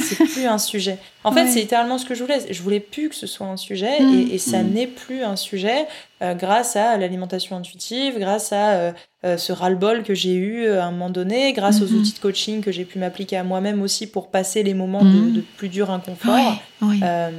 c'est 0.00 0.24
plus 0.24 0.46
un 0.46 0.58
sujet. 0.58 0.98
En 1.24 1.32
fait, 1.32 1.42
Ouais. 1.42 1.46
c'est 1.48 1.60
littéralement 1.60 1.98
ce 1.98 2.06
que 2.06 2.14
je 2.14 2.22
voulais. 2.22 2.38
Je 2.52 2.62
voulais 2.62 2.80
plus 2.80 3.08
que 3.08 3.14
ce 3.14 3.26
soit 3.26 3.46
un 3.46 3.56
sujet 3.56 4.00
Mm, 4.00 4.14
et, 4.30 4.34
et 4.34 4.38
ça 4.38 4.62
mm. 4.62 4.70
n'est 4.72 4.86
plus 4.86 5.22
un 5.24 5.34
sujet 5.36 5.86
euh, 6.22 6.34
grâce 6.34 6.76
à 6.76 6.96
l'alimentation 6.96 7.56
intuitive, 7.56 8.18
grâce 8.18 8.52
à 8.52 8.70
euh, 8.74 8.92
euh, 9.24 9.36
ce 9.36 9.52
ras-le-bol 9.52 10.02
que 10.04 10.14
j'ai 10.14 10.34
eu 10.34 10.68
à 10.68 10.84
un 10.86 10.90
moment 10.92 11.10
donné, 11.10 11.52
grâce 11.52 11.82
aux 11.82 11.86
Mhm. 11.88 11.98
outils 12.00 12.12
de 12.14 12.18
coaching 12.20 12.60
que 12.62 12.70
j'ai 12.70 12.84
pu 12.84 12.98
m'appliquer 12.98 13.36
à 13.36 13.42
moi-même 13.44 13.82
aussi 13.82 14.06
pour 14.06 14.30
passer 14.30 14.62
les 14.62 14.72
moments 14.74 15.04
de, 15.04 15.30
de 15.30 15.40
plus 15.56 15.68
dur 15.68 15.90
inconfort. 15.90 16.34
Oui, 16.34 16.88
oui. 16.88 17.00
Euh, 17.02 17.30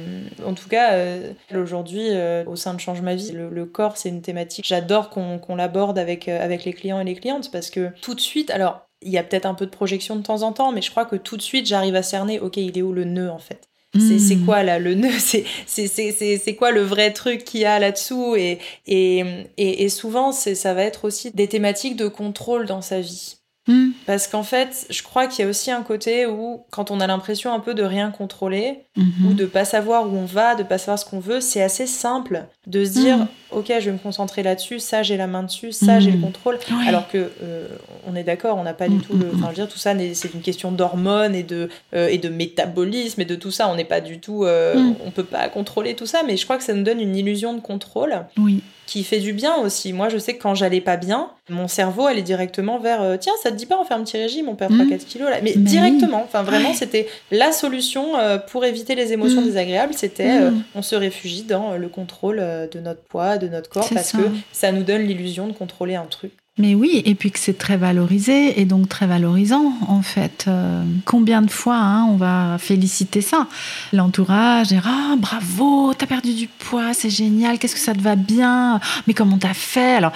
en 0.46 0.52
tout 0.54 0.68
cas, 0.68 0.92
euh, 0.92 1.32
aujourd'hui, 1.54 2.08
euh, 2.10 2.44
au 2.46 2.56
sein 2.56 2.74
de 2.74 2.80
Change 2.80 3.00
Ma 3.00 3.14
Vie, 3.14 3.32
le, 3.32 3.48
le 3.48 3.64
corps, 3.64 3.96
c'est 3.96 4.10
une 4.10 4.22
thématique. 4.22 4.66
J'adore 4.68 5.08
qu'on 5.10 5.38
qu'on 5.38 5.56
l'aborde 5.56 5.98
avec, 5.98 6.28
euh, 6.28 6.44
avec 6.44 6.64
les 6.64 6.72
clients 6.74 7.00
et 7.00 7.04
les 7.04 7.14
clientes 7.14 7.50
parce 7.50 7.70
que 7.70 7.90
tout 8.02 8.14
de 8.14 8.20
suite, 8.20 8.50
alors, 8.50 8.87
il 9.02 9.10
y 9.10 9.18
a 9.18 9.22
peut-être 9.22 9.46
un 9.46 9.54
peu 9.54 9.66
de 9.66 9.70
projection 9.70 10.16
de 10.16 10.22
temps 10.22 10.42
en 10.42 10.52
temps, 10.52 10.72
mais 10.72 10.82
je 10.82 10.90
crois 10.90 11.04
que 11.04 11.16
tout 11.16 11.36
de 11.36 11.42
suite, 11.42 11.66
j'arrive 11.66 11.94
à 11.96 12.02
cerner, 12.02 12.40
ok, 12.40 12.56
il 12.56 12.76
est 12.76 12.82
où 12.82 12.92
le 12.92 13.04
nœud 13.04 13.30
en 13.30 13.38
fait? 13.38 13.68
C'est 13.94 14.16
Mm. 14.16 14.18
c'est 14.18 14.36
quoi 14.36 14.62
là 14.62 14.78
le 14.78 14.94
nœud? 14.94 15.08
C'est 15.18 15.44
c'est- 15.66 15.86
c'est- 15.86 16.12
c'est- 16.12 16.36
c'est 16.36 16.54
quoi 16.54 16.72
le 16.72 16.82
vrai 16.82 17.12
truc 17.12 17.44
qu'il 17.44 17.60
y 17.60 17.64
a 17.64 17.78
là-dessous? 17.78 18.36
Et, 18.36 18.58
et, 18.86 19.24
et, 19.56 19.84
et 19.84 19.88
souvent, 19.88 20.30
c'est- 20.32 20.54
ça 20.54 20.74
va 20.74 20.82
être 20.82 21.04
aussi 21.06 21.30
des 21.30 21.46
thématiques 21.48 21.96
de 21.96 22.06
contrôle 22.08 22.66
dans 22.66 22.82
sa 22.82 23.00
vie. 23.00 23.36
Mm. 23.66 23.90
Parce 24.06 24.28
qu'en 24.28 24.42
fait, 24.42 24.86
je 24.90 25.02
crois 25.02 25.26
qu'il 25.26 25.42
y 25.44 25.46
a 25.46 25.50
aussi 25.50 25.70
un 25.70 25.82
côté 25.82 26.26
où, 26.26 26.64
quand 26.70 26.90
on 26.90 27.00
a 27.00 27.06
l'impression 27.06 27.52
un 27.52 27.60
peu 27.60 27.74
de 27.74 27.82
rien 27.82 28.10
contrôler, 28.10 28.80
Mhm. 28.96 29.26
ou 29.30 29.34
de 29.34 29.44
pas 29.46 29.64
savoir 29.66 30.06
où 30.06 30.16
on 30.16 30.24
va, 30.24 30.54
de 30.54 30.62
pas 30.62 30.78
savoir 30.78 30.98
ce 30.98 31.04
qu'on 31.04 31.20
veut, 31.20 31.40
c'est 31.42 31.62
assez 31.62 31.86
simple 31.86 32.44
de 32.66 32.84
se 32.84 32.90
dire 32.92 33.16
Mm. 33.18 33.28
Ok, 33.50 33.66
je 33.80 33.84
vais 33.86 33.92
me 33.92 33.98
concentrer 33.98 34.42
là-dessus, 34.42 34.78
ça 34.78 35.02
j'ai 35.02 35.16
la 35.16 35.26
main 35.26 35.42
dessus, 35.42 35.72
ça 35.72 35.96
Mm. 35.96 36.00
j'ai 36.00 36.10
le 36.10 36.18
contrôle. 36.20 36.58
Oui. 36.70 36.88
Alors 36.88 37.08
que 37.08 37.30
euh, 37.42 37.66
on 38.06 38.14
est 38.16 38.24
d'accord, 38.24 38.58
on 38.58 38.62
n'a 38.64 38.74
pas 38.74 38.88
du 38.88 38.96
Mm, 38.96 39.02
tout 39.02 39.12
le. 39.16 39.26
mm, 39.26 39.30
Enfin, 39.34 39.44
je 39.44 39.48
veux 39.48 39.54
dire, 39.66 39.68
tout 39.68 39.78
ça, 39.78 39.94
c'est 40.14 40.34
une 40.34 40.40
question 40.42 40.70
d'hormones 40.72 41.34
et 41.34 41.42
de 41.42 41.68
euh, 41.94 42.08
et 42.08 42.18
de 42.18 42.28
métabolisme 42.28 43.20
et 43.20 43.24
de 43.24 43.34
tout 43.34 43.50
ça. 43.50 43.68
On 43.68 43.74
n'est 43.76 43.84
pas 43.84 44.00
du 44.00 44.18
tout. 44.20 44.44
euh, 44.44 44.74
Mm. 44.76 44.94
On 45.06 45.10
peut 45.10 45.24
pas 45.24 45.48
contrôler 45.48 45.94
tout 45.94 46.06
ça, 46.06 46.22
mais 46.26 46.36
je 46.36 46.44
crois 46.44 46.58
que 46.58 46.64
ça 46.64 46.72
nous 46.74 46.82
donne 46.82 47.00
une 47.00 47.16
illusion 47.16 47.54
de 47.54 47.60
contrôle 47.60 48.14
Oui. 48.38 48.62
qui 48.86 49.04
fait 49.04 49.18
du 49.20 49.32
bien 49.32 49.56
aussi. 49.56 49.92
Moi, 49.92 50.08
je 50.08 50.16
sais 50.18 50.34
que 50.36 50.42
quand 50.42 50.54
j'allais 50.54 50.80
pas 50.80 50.96
bien, 50.96 51.28
mon 51.50 51.68
cerveau 51.68 52.06
allait 52.06 52.22
directement 52.22 52.78
vers 52.78 53.00
euh, 53.02 53.16
tiens, 53.18 53.32
ça 53.42 53.50
te 53.50 53.56
dit 53.56 53.66
pas 53.66 53.78
on 53.80 53.84
fait 53.84 53.94
un 53.94 54.02
petit 54.04 54.16
régime, 54.18 54.48
on 54.48 54.54
perd 54.54 54.72
Mm. 54.72 54.82
3-4 54.82 55.04
kilos 55.06 55.30
là. 55.30 55.36
Mais, 55.42 55.52
Mais 55.56 55.62
directement, 55.62 56.22
enfin 56.24 56.42
vraiment, 56.42 56.70
Ouais. 56.70 56.74
c'était 56.74 57.06
la 57.30 57.52
solution 57.52 58.12
pour 58.50 58.64
éviter 58.64 58.94
les 58.94 59.12
émotions 59.12 59.40
Mm. 59.40 59.44
désagréables. 59.44 59.94
C'était 59.94 60.40
Mm. 60.50 60.62
on 60.74 60.82
se 60.82 60.94
réfugie 60.96 61.42
dans 61.42 61.76
le 61.76 61.88
contrôle 61.88 62.36
de 62.72 62.80
notre 62.80 63.02
poids, 63.02 63.37
de 63.38 63.48
notre 63.48 63.70
corps, 63.70 63.88
parce 63.94 64.08
ça. 64.10 64.18
que 64.18 64.24
ça 64.52 64.72
nous 64.72 64.82
donne 64.82 65.02
l'illusion 65.02 65.46
de 65.48 65.52
contrôler 65.52 65.94
un 65.96 66.04
truc. 66.06 66.32
Mais 66.60 66.74
oui, 66.74 67.02
et 67.04 67.14
puis 67.14 67.30
que 67.30 67.38
c'est 67.38 67.56
très 67.56 67.76
valorisé 67.76 68.60
et 68.60 68.64
donc 68.64 68.88
très 68.88 69.06
valorisant 69.06 69.74
en 69.86 70.02
fait. 70.02 70.46
Euh, 70.48 70.82
combien 71.04 71.40
de 71.40 71.50
fois 71.52 71.76
hein, 71.76 72.06
on 72.10 72.16
va 72.16 72.56
féliciter 72.58 73.20
ça? 73.20 73.46
L'entourage, 73.92 74.66
dire 74.68 74.84
ah 74.84 75.14
bravo, 75.16 75.94
t'as 75.94 76.06
perdu 76.06 76.34
du 76.34 76.48
poids, 76.48 76.94
c'est 76.94 77.10
génial, 77.10 77.60
qu'est-ce 77.60 77.74
que 77.74 77.80
ça 77.80 77.94
te 77.94 78.00
va 78.00 78.16
bien, 78.16 78.80
mais 79.06 79.14
comment 79.14 79.38
t'as 79.38 79.54
fait? 79.54 79.94
Alors 79.94 80.10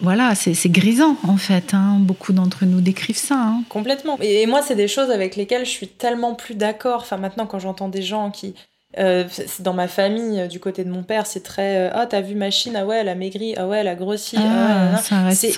voilà, 0.00 0.34
c'est 0.34 0.54
c'est 0.54 0.70
grisant 0.70 1.16
en 1.28 1.36
fait. 1.36 1.74
hein. 1.74 1.98
Beaucoup 2.00 2.32
d'entre 2.32 2.64
nous 2.64 2.80
décrivent 2.80 3.16
ça. 3.18 3.36
hein. 3.38 3.62
Complètement. 3.68 4.16
Et, 4.22 4.42
et 4.42 4.46
moi, 4.46 4.62
c'est 4.62 4.74
des 4.74 4.88
choses 4.88 5.10
avec 5.10 5.36
lesquelles 5.36 5.66
je 5.66 5.70
suis 5.70 5.88
tellement 5.88 6.34
plus 6.34 6.54
d'accord. 6.54 7.02
Enfin, 7.02 7.18
maintenant, 7.18 7.46
quand 7.46 7.58
j'entends 7.58 7.88
des 7.88 8.02
gens 8.02 8.30
qui. 8.30 8.54
Euh, 8.98 9.24
dans 9.60 9.72
ma 9.72 9.88
famille, 9.88 10.40
euh, 10.40 10.46
du 10.46 10.60
côté 10.60 10.84
de 10.84 10.90
mon 10.90 11.02
père, 11.02 11.26
c'est 11.26 11.42
très. 11.42 11.76
euh, 11.88 11.90
Ah, 11.94 12.06
t'as 12.06 12.20
vu 12.20 12.34
machine 12.34 12.76
Ah 12.76 12.84
ouais, 12.86 12.98
elle 12.98 13.08
a 13.08 13.14
maigri. 13.14 13.54
Ah 13.56 13.66
ouais, 13.66 13.78
elle 13.78 13.88
a 13.88 13.94
grossi. 13.94 14.36
Ah, 14.38 14.98
Ah, 15.24 15.34
c'est 15.34 15.52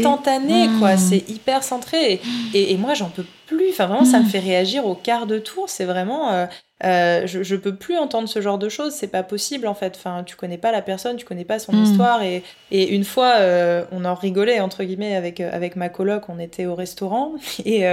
instantané, 0.00 0.68
quoi. 0.78 0.96
C'est 0.96 1.28
hyper 1.28 1.62
centré. 1.62 2.20
Et, 2.54 2.72
et 2.72 2.76
moi, 2.76 2.94
j'en 2.94 3.08
peux 3.10 3.24
plus 3.48 3.70
enfin 3.70 3.86
vraiment, 3.86 4.04
ça 4.04 4.18
me 4.20 4.24
Mm. 4.24 4.28
fait 4.28 4.38
réagir 4.40 4.86
au 4.86 4.94
quart 4.94 5.26
de 5.26 5.38
tour. 5.38 5.68
C'est 5.68 5.84
vraiment, 5.86 6.30
euh, 6.32 6.46
euh, 6.84 7.22
je, 7.26 7.42
je 7.42 7.56
peux 7.56 7.74
plus 7.74 7.96
entendre 7.96 8.28
ce 8.28 8.40
genre 8.40 8.58
de 8.58 8.68
choses. 8.68 8.92
C'est 8.92 9.08
pas 9.08 9.22
possible 9.24 9.66
en 9.66 9.74
fait. 9.74 9.94
Enfin, 9.96 10.22
tu 10.24 10.36
connais 10.36 10.58
pas 10.58 10.70
la 10.70 10.82
personne, 10.82 11.16
tu 11.16 11.24
connais 11.24 11.44
pas 11.44 11.58
son 11.58 11.72
Mm. 11.72 11.82
histoire. 11.82 12.22
Et, 12.22 12.42
et 12.70 12.90
une 12.94 13.04
fois, 13.04 13.34
euh, 13.38 13.84
on 13.90 14.04
en 14.04 14.14
rigolait 14.14 14.60
entre 14.60 14.84
guillemets 14.84 15.16
avec 15.16 15.40
avec 15.40 15.74
ma 15.76 15.88
coloc. 15.88 16.24
On 16.28 16.38
était 16.38 16.66
au 16.66 16.74
restaurant 16.74 17.32
et 17.64 17.84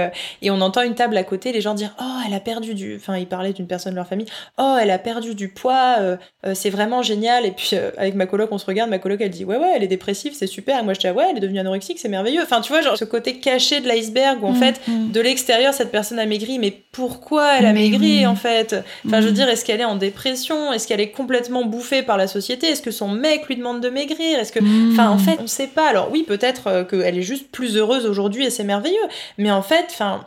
et 0.42 0.50
on 0.50 0.60
entend 0.60 0.82
une 0.82 0.94
table 0.94 1.16
à 1.16 1.24
côté, 1.24 1.52
les 1.52 1.60
gens 1.62 1.74
dire 1.74 1.94
oh 2.00 2.18
elle 2.26 2.34
a 2.34 2.40
perdu 2.40 2.74
du, 2.74 2.96
enfin 2.96 3.16
ils 3.16 3.26
parlaient 3.26 3.52
d'une 3.54 3.66
personne 3.66 3.92
de 3.92 3.96
leur 3.96 4.06
famille. 4.06 4.26
Oh 4.58 4.76
elle 4.80 4.90
a 4.90 4.98
perdu 4.98 5.34
du 5.34 5.48
poids, 5.48 5.96
c'est 6.54 6.70
vraiment 6.70 7.02
génial. 7.02 7.46
Et 7.46 7.50
puis 7.52 7.70
avec 7.96 8.14
ma 8.14 8.26
coloc, 8.26 8.50
on 8.52 8.58
se 8.58 8.66
regarde. 8.66 8.90
Ma 8.90 8.98
coloc 8.98 9.20
elle 9.20 9.30
dit 9.30 9.44
ouais 9.44 9.56
ouais 9.56 9.72
elle 9.74 9.82
est 9.82 9.88
dépressive, 9.88 10.34
c'est 10.36 10.46
super. 10.46 10.78
Et 10.80 10.82
moi 10.82 10.92
je 10.94 11.00
dis 11.00 11.06
ah 11.08 11.12
ouais 11.14 11.24
elle 11.30 11.38
est 11.38 11.40
devenue 11.40 11.58
anorexique, 11.60 11.98
c'est 11.98 12.08
merveilleux. 12.08 12.42
Enfin 12.42 12.60
tu 12.60 12.70
vois 12.72 12.82
genre 12.82 12.96
ce 12.98 13.04
côté 13.04 13.38
caché 13.40 13.80
de 13.80 13.88
l'iceberg 13.88 14.42
où 14.42 14.46
en 14.46 14.52
Mm, 14.52 14.56
fait 14.56 14.80
de 14.88 15.20
l'extérieur, 15.20 15.45
cette 15.72 15.90
personne 15.90 16.18
a 16.18 16.26
maigri, 16.26 16.58
mais 16.58 16.70
pourquoi 16.92 17.58
elle 17.58 17.66
a 17.66 17.72
Mais 17.72 17.80
maigri 17.88 18.18
oui. 18.18 18.26
en 18.26 18.36
fait? 18.36 18.74
Enfin, 19.06 19.20
je 19.20 19.26
veux 19.26 19.32
Mm. 19.32 19.34
dire, 19.34 19.48
est-ce 19.48 19.64
qu'elle 19.64 19.80
est 19.80 19.84
en 19.84 19.96
dépression? 19.96 20.72
Est-ce 20.72 20.86
qu'elle 20.88 21.00
est 21.00 21.10
complètement 21.10 21.64
bouffée 21.64 22.02
par 22.02 22.16
la 22.16 22.26
société? 22.26 22.66
Est-ce 22.68 22.82
que 22.82 22.90
son 22.90 23.08
mec 23.08 23.46
lui 23.46 23.56
demande 23.56 23.80
de 23.80 23.88
maigrir? 23.88 24.38
Est-ce 24.38 24.52
que, 24.52 24.60
Mm. 24.60 24.92
enfin, 24.92 25.08
en 25.10 25.18
fait, 25.18 25.38
on 25.40 25.46
sait 25.46 25.66
pas. 25.68 25.88
Alors 25.88 26.10
oui, 26.10 26.24
peut-être 26.26 26.66
euh, 26.68 26.84
qu'elle 26.84 27.16
est 27.18 27.22
juste 27.22 27.50
plus 27.50 27.76
heureuse 27.76 28.06
aujourd'hui 28.06 28.44
et 28.46 28.50
c'est 28.50 28.64
merveilleux. 28.64 28.96
Mais 29.38 29.50
en 29.50 29.62
fait, 29.62 29.86
enfin, 29.90 30.24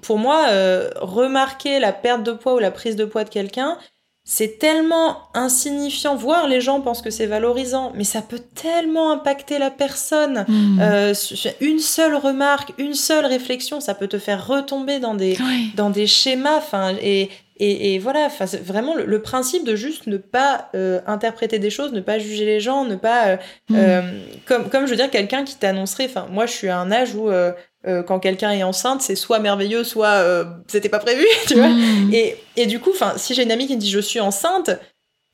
pour 0.00 0.18
moi, 0.18 0.46
euh, 0.50 0.90
remarquer 0.96 1.78
la 1.80 1.92
perte 1.92 2.22
de 2.22 2.32
poids 2.32 2.54
ou 2.54 2.58
la 2.58 2.70
prise 2.70 2.96
de 2.96 3.04
poids 3.04 3.24
de 3.24 3.30
quelqu'un. 3.30 3.78
C'est 4.24 4.58
tellement 4.60 5.16
insignifiant, 5.34 6.14
voire 6.14 6.46
les 6.46 6.60
gens 6.60 6.80
pensent 6.80 7.02
que 7.02 7.10
c'est 7.10 7.26
valorisant, 7.26 7.90
mais 7.96 8.04
ça 8.04 8.22
peut 8.22 8.38
tellement 8.38 9.10
impacter 9.10 9.58
la 9.58 9.70
personne. 9.70 10.44
Mm. 10.46 10.78
Euh, 10.80 11.14
une 11.60 11.80
seule 11.80 12.14
remarque, 12.14 12.72
une 12.78 12.94
seule 12.94 13.26
réflexion, 13.26 13.80
ça 13.80 13.94
peut 13.94 14.06
te 14.06 14.18
faire 14.18 14.46
retomber 14.46 15.00
dans 15.00 15.14
des, 15.14 15.36
dans 15.74 15.90
des 15.90 16.06
schémas. 16.06 16.62
Et, 17.02 17.30
et, 17.58 17.94
et 17.94 17.98
voilà, 17.98 18.28
vraiment 18.64 18.94
le, 18.94 19.04
le 19.06 19.22
principe 19.22 19.64
de 19.64 19.74
juste 19.74 20.06
ne 20.06 20.16
pas 20.18 20.70
euh, 20.76 21.00
interpréter 21.08 21.58
des 21.58 21.70
choses, 21.70 21.92
ne 21.92 22.00
pas 22.00 22.18
juger 22.20 22.44
les 22.44 22.60
gens, 22.60 22.84
ne 22.84 22.94
pas. 22.96 23.26
euh, 23.26 23.36
Mm. 23.70 23.74
euh, 23.76 24.02
comme, 24.46 24.68
comme 24.70 24.86
je 24.86 24.90
veux 24.90 24.96
dire, 24.96 25.10
quelqu'un 25.10 25.42
qui 25.44 25.56
t'annoncerait. 25.56 26.06
Enfin, 26.06 26.26
moi, 26.30 26.46
je 26.46 26.52
suis 26.52 26.68
à 26.68 26.78
un 26.78 26.92
âge 26.92 27.14
où 27.16 27.28
euh, 27.86 28.02
quand 28.02 28.18
quelqu'un 28.20 28.50
est 28.52 28.62
enceinte, 28.62 29.02
c'est 29.02 29.16
soit 29.16 29.38
merveilleux, 29.40 29.84
soit 29.84 30.08
euh, 30.08 30.44
c'était 30.68 30.88
pas 30.88 30.98
prévu, 31.00 31.24
tu 31.46 31.54
vois. 31.54 31.68
Mm. 31.68 32.10
Et, 32.12 32.36
et 32.56 32.66
du 32.66 32.78
coup, 32.80 32.90
enfin, 32.94 33.14
si 33.16 33.34
j'ai 33.34 33.42
une 33.42 33.52
amie 33.52 33.66
qui 33.66 33.74
me 33.76 33.80
dit 33.80 33.90
je 33.90 33.98
suis 34.00 34.20
enceinte, 34.20 34.70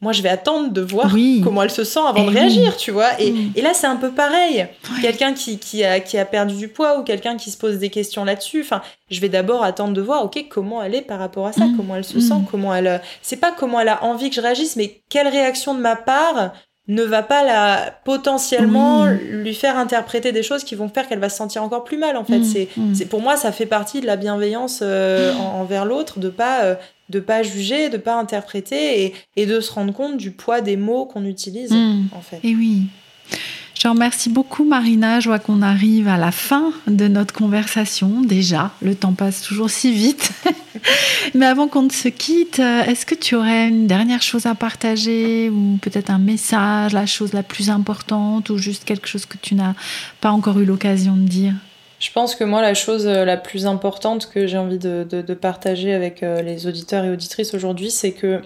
moi 0.01 0.13
je 0.13 0.23
vais 0.23 0.29
attendre 0.29 0.71
de 0.71 0.81
voir 0.81 1.11
Oui. 1.13 1.41
comment 1.43 1.63
elle 1.65 1.73
se 1.73 1.83
sent 1.83 1.99
avant 1.99 2.15
Eh 2.23 2.23
de 2.27 2.29
oui. 2.29 2.35
réagir, 2.37 2.77
tu 2.77 2.93
vois. 2.93 3.21
Et, 3.21 3.33
Mm. 3.33 3.53
et 3.57 3.63
là, 3.63 3.75
c'est 3.75 3.89
un 3.89 3.97
peu 3.97 4.13
pareil. 4.13 4.67
Quelqu'un 5.03 5.35
qui, 5.35 5.59
qui, 5.59 5.83
a, 5.85 5.99
qui 6.01 6.17
a 6.17 6.25
perdu 6.25 6.55
du 6.55 6.69
poids 6.69 6.99
ou 7.01 7.03
quelqu'un 7.03 7.37
qui 7.37 7.51
se 7.51 7.59
pose 7.59 7.79
des 7.79 7.91
questions 7.91 8.25
là-dessus, 8.25 8.61
enfin, 8.63 8.81
je 9.11 9.21
vais 9.21 9.29
d'abord 9.29 9.65
attendre 9.65 9.93
de 9.95 10.01
voir, 10.01 10.25
ok, 10.25 10.47
comment 10.49 10.83
elle 10.83 10.95
est 10.95 11.03
par 11.03 11.19
rapport 11.19 11.49
à 11.49 11.53
ça, 11.53 11.65
Mm. 11.67 11.77
comment 11.77 11.97
elle 11.97 12.05
se 12.05 12.21
sent, 12.21 12.35
comment 12.51 12.73
elle. 12.75 13.03
C'est 13.23 13.37
pas 13.41 13.51
comment 13.51 13.81
elle 13.81 13.89
a 13.89 14.05
envie 14.05 14.31
que 14.31 14.37
je 14.37 14.41
réagisse, 14.41 14.77
mais 14.77 15.03
quelle 15.11 15.27
réaction 15.29 15.75
de 15.75 15.81
ma 15.81 15.97
part 15.97 16.53
ne 16.89 17.03
va 17.03 17.23
pas 17.23 17.45
la 17.45 17.93
potentiellement 18.05 19.05
lui 19.07 19.55
faire 19.55 19.77
interpréter 19.77 20.33
des 20.33 20.43
choses 20.43 20.65
qui 20.65 20.75
vont 20.75 20.89
faire 20.89 21.07
qu'elle 21.07 21.19
va 21.19 21.29
se 21.29 21.37
sentir 21.37 21.63
encore 21.63 21.85
plus 21.85 21.99
mal 21.99 22.17
en 22.17 22.25
fait 22.25 22.39
Mm. 22.39 22.45
c'est 22.45 22.69
Mm. 22.77 22.95
c'est 22.95 23.05
pour 23.07 23.21
moi 23.21 23.37
ça 23.37 23.53
fait 23.53 23.67
partie 23.67 24.01
de 24.01 24.07
la 24.07 24.17
bienveillance 24.17 24.81
euh, 24.83 25.35
en- 25.35 25.61
envers 25.61 25.85
l'autre 25.85 26.19
de 26.19 26.29
pas 26.31 26.63
euh, 26.65 26.75
de 27.11 27.21
pas 27.21 27.43
juger 27.43 27.89
de 27.91 27.97
pas 27.99 28.15
interpréter 28.15 29.05
et, 29.05 29.15
et 29.37 29.45
de 29.47 29.61
se 29.61 29.71
rendre 29.73 29.93
compte 29.93 30.17
du 30.17 30.31
poids 30.31 30.61
des 30.63 30.77
mots 30.79 31.05
qu'on 31.05 31.25
utilise 31.27 31.73
Mm. 31.73 32.07
en 32.17 32.21
fait 32.23 32.41
Et 32.43 32.55
oui. 32.55 32.85
Je 33.79 33.87
remercie 33.87 34.29
beaucoup 34.29 34.65
Marina. 34.65 35.21
Je 35.21 35.29
vois 35.29 35.39
qu'on 35.39 35.63
arrive 35.63 36.09
à 36.09 36.17
la 36.17 36.33
fin 36.33 36.73
de 36.89 37.07
notre 37.07 37.33
conversation 37.33 38.23
déjà. 38.23 38.73
Le 38.83 38.97
temps 38.97 39.13
passe 39.13 39.41
toujours 39.41 39.71
si 39.71 39.93
vite. 39.93 40.33
Mais 41.35 41.47
avant 41.47 41.69
qu'on 41.69 41.83
ne 41.83 41.93
se 41.93 42.09
quitte, 42.09 42.59
est-ce 42.59 43.07
que 43.07 43.15
tu 43.15 43.37
aurais 43.37 43.69
une 43.69 43.87
dernière 43.87 44.21
chose 44.21 44.47
à 44.47 44.57
partager 44.57 45.49
ou 45.49 45.79
peut-être 45.81 46.11
un 46.11 46.19
message, 46.19 46.93
la 46.93 47.07
chose 47.07 47.33
la 47.33 47.45
plus 47.45 47.71
importante 47.71 48.51
ou 48.51 48.59
juste 48.59 48.85
quelque 48.85 49.07
chose 49.07 49.27
que 49.27 49.37
tu 49.41 49.55
n'as 49.55 49.75
pas 50.21 50.33
encore 50.33 50.59
eu 50.59 50.65
l'occasion 50.65 51.15
de 51.15 51.29
dire? 51.29 51.55
Je 52.01 52.11
pense 52.11 52.35
que 52.35 52.43
moi, 52.43 52.63
la 52.63 52.75
chose 52.75 53.07
euh, 53.07 53.25
la 53.25 53.37
plus 53.37 53.67
importante 53.67 54.29
que 54.29 54.49
j'ai 54.49 54.59
envie 54.59 54.79
de 54.79 55.35
partager 55.35 55.93
avec 55.93 56.25
euh, 56.25 56.43
les 56.43 56.67
auditeurs 56.67 57.05
et 57.05 57.11
auditrices 57.11 57.55
aujourd'hui, 57.55 57.91
c'est 57.93 58.13
que 58.13 58.41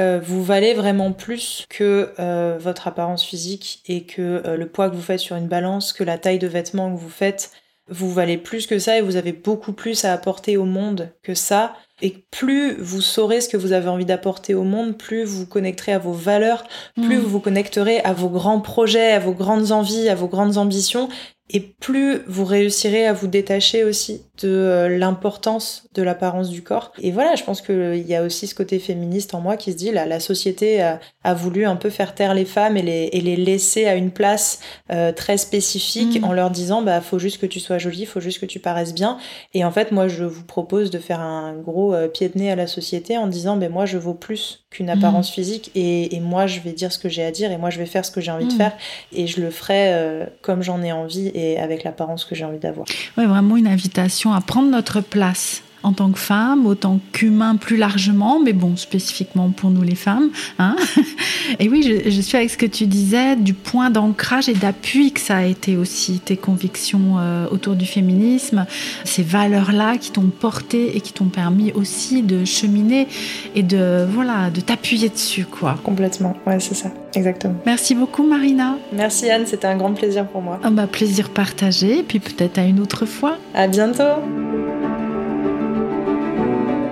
euh, 0.00 0.20
vous 0.22 0.42
valez 0.42 0.74
vraiment 0.74 1.12
plus 1.12 1.66
que 1.68 2.12
euh, 2.18 2.58
votre 2.58 2.88
apparence 2.88 3.24
physique 3.24 3.82
et 3.86 4.04
que 4.04 4.42
euh, 4.44 4.56
le 4.56 4.66
poids 4.66 4.90
que 4.90 4.96
vous 4.96 5.02
faites 5.02 5.20
sur 5.20 5.36
une 5.36 5.46
balance, 5.46 5.92
que 5.92 6.02
la 6.02 6.18
taille 6.18 6.40
de 6.40 6.48
vêtements 6.48 6.92
que 6.94 7.00
vous 7.00 7.08
faites. 7.08 7.52
Vous 7.90 8.10
valez 8.10 8.38
plus 8.38 8.66
que 8.66 8.78
ça 8.78 8.96
et 8.96 9.02
vous 9.02 9.16
avez 9.16 9.32
beaucoup 9.32 9.74
plus 9.74 10.06
à 10.06 10.12
apporter 10.12 10.56
au 10.56 10.64
monde 10.64 11.10
que 11.22 11.34
ça. 11.34 11.74
Et 12.00 12.24
plus 12.30 12.74
vous 12.80 13.02
saurez 13.02 13.40
ce 13.42 13.48
que 13.48 13.58
vous 13.58 13.72
avez 13.72 13.88
envie 13.88 14.06
d'apporter 14.06 14.54
au 14.54 14.64
monde, 14.64 14.96
plus 14.96 15.22
vous 15.24 15.40
vous 15.40 15.46
connecterez 15.46 15.92
à 15.92 15.98
vos 15.98 16.12
valeurs, 16.12 16.64
plus 16.94 17.18
Mm. 17.18 17.20
vous 17.20 17.28
vous 17.28 17.40
connecterez 17.40 18.00
à 18.00 18.14
vos 18.14 18.30
grands 18.30 18.60
projets, 18.60 19.12
à 19.12 19.18
vos 19.18 19.34
grandes 19.34 19.70
envies, 19.70 20.08
à 20.08 20.14
vos 20.14 20.28
grandes 20.28 20.56
ambitions, 20.56 21.08
et 21.50 21.60
plus 21.60 22.20
vous 22.26 22.44
réussirez 22.44 23.06
à 23.06 23.12
vous 23.12 23.26
détacher 23.26 23.84
aussi 23.84 24.22
de 24.42 24.48
euh, 24.48 24.98
l'importance 24.98 25.86
de 25.94 26.02
l'apparence 26.02 26.50
du 26.50 26.62
corps. 26.62 26.92
Et 27.00 27.12
voilà, 27.12 27.34
je 27.36 27.44
pense 27.44 27.60
qu'il 27.60 28.04
y 28.06 28.14
a 28.14 28.22
aussi 28.22 28.46
ce 28.46 28.54
côté 28.54 28.78
féministe 28.78 29.34
en 29.34 29.40
moi 29.40 29.56
qui 29.56 29.72
se 29.72 29.76
dit, 29.76 29.92
la, 29.92 30.06
la 30.06 30.20
société 30.20 30.82
a, 30.82 31.00
a 31.22 31.34
voulu 31.34 31.66
un 31.66 31.76
peu 31.76 31.90
faire 31.90 32.14
taire 32.14 32.34
les 32.34 32.44
femmes 32.44 32.76
et 32.76 32.82
les, 32.82 33.10
et 33.12 33.20
les 33.20 33.36
laisser 33.36 33.86
à 33.86 33.94
une 33.94 34.10
place 34.10 34.60
euh, 34.90 35.12
très 35.12 35.36
spécifique 35.36 36.04
Mm. 36.20 36.24
en 36.24 36.32
leur 36.32 36.50
disant, 36.50 36.82
bah 36.82 37.00
faut 37.00 37.18
juste 37.18 37.40
que 37.40 37.46
tu 37.46 37.60
sois 37.60 37.78
jolie, 37.78 38.06
faut 38.06 38.20
juste 38.20 38.40
que 38.40 38.46
tu 38.46 38.58
paraisses 38.60 38.94
bien. 38.94 39.18
Et 39.52 39.64
en 39.64 39.70
fait, 39.70 39.92
moi, 39.92 40.08
je 40.08 40.24
vous 40.24 40.44
propose 40.44 40.90
de 40.90 40.98
faire 40.98 41.20
un 41.20 41.54
gros 41.54 41.94
euh, 41.94 42.08
pied 42.08 42.28
de 42.28 42.38
nez 42.38 42.50
à 42.50 42.56
la 42.56 42.66
société 42.66 43.16
en 43.16 43.26
disant, 43.26 43.56
ben 43.56 43.70
moi, 43.70 43.86
je 43.86 43.98
vaux 43.98 44.14
plus 44.14 44.63
qu'une 44.74 44.90
apparence 44.90 45.30
physique 45.30 45.70
et, 45.76 46.14
et 46.16 46.20
moi, 46.20 46.46
je 46.46 46.58
vais 46.60 46.72
dire 46.72 46.90
ce 46.92 46.98
que 46.98 47.08
j'ai 47.08 47.24
à 47.24 47.30
dire 47.30 47.50
et 47.52 47.56
moi, 47.56 47.70
je 47.70 47.78
vais 47.78 47.86
faire 47.86 48.04
ce 48.04 48.10
que 48.10 48.20
j'ai 48.20 48.30
envie 48.32 48.46
de 48.46 48.52
Mm. 48.52 48.56
faire 48.56 48.72
et 49.12 49.26
je 49.26 49.40
le 49.40 49.50
ferai 49.50 49.92
euh, 49.94 50.24
comme 50.42 50.62
j'en 50.62 50.82
ai 50.82 50.90
envie 50.92 51.30
et 51.34 51.58
avec 51.58 51.84
l'apparence 51.84 52.24
que 52.24 52.34
j'ai 52.34 52.44
envie 52.44 52.58
d'avoir. 52.58 52.86
Ouais, 53.16 53.24
vraiment 53.26 53.56
une 53.56 53.68
invitation 53.68 54.32
à 54.32 54.40
prendre 54.40 54.68
notre 54.68 55.00
place 55.00 55.62
en 55.84 55.92
tant 55.92 56.10
que 56.10 56.18
femme, 56.18 56.66
autant 56.66 56.98
qu'humain 57.12 57.56
plus 57.56 57.76
largement, 57.76 58.40
mais 58.40 58.52
bon, 58.52 58.76
spécifiquement 58.76 59.50
pour 59.50 59.70
nous 59.70 59.82
les 59.82 59.94
femmes. 59.94 60.30
Hein 60.58 60.76
et 61.60 61.68
oui, 61.68 61.82
je, 61.82 62.10
je 62.10 62.20
suis 62.20 62.36
avec 62.36 62.50
ce 62.50 62.56
que 62.56 62.66
tu 62.66 62.86
disais, 62.86 63.36
du 63.36 63.54
point 63.54 63.90
d'ancrage 63.90 64.48
et 64.48 64.54
d'appui 64.54 65.12
que 65.12 65.20
ça 65.20 65.36
a 65.36 65.44
été 65.44 65.76
aussi, 65.76 66.18
tes 66.18 66.36
convictions 66.36 67.18
euh, 67.18 67.46
autour 67.50 67.76
du 67.76 67.86
féminisme, 67.86 68.66
ces 69.04 69.22
valeurs-là 69.22 69.98
qui 69.98 70.10
t'ont 70.10 70.30
porté 70.30 70.96
et 70.96 71.00
qui 71.00 71.12
t'ont 71.12 71.26
permis 71.26 71.72
aussi 71.72 72.22
de 72.22 72.44
cheminer 72.44 73.06
et 73.54 73.62
de, 73.62 74.06
voilà, 74.10 74.50
de 74.50 74.60
t'appuyer 74.60 75.10
dessus, 75.10 75.44
quoi. 75.44 75.76
Complètement, 75.84 76.34
ouais, 76.46 76.60
c'est 76.60 76.74
ça, 76.74 76.90
exactement. 77.14 77.56
Merci 77.66 77.94
beaucoup, 77.94 78.26
Marina. 78.26 78.78
Merci 78.92 79.30
Anne, 79.30 79.44
c'était 79.46 79.66
un 79.66 79.76
grand 79.76 79.92
plaisir 79.92 80.26
pour 80.26 80.40
moi. 80.40 80.58
Un 80.62 80.70
bah, 80.70 80.86
plaisir 80.86 81.30
partagé, 81.30 81.98
et 81.98 82.02
puis 82.02 82.20
peut-être 82.20 82.58
à 82.58 82.64
une 82.64 82.80
autre 82.80 83.04
fois. 83.04 83.36
À 83.54 83.68
bientôt! 83.68 84.73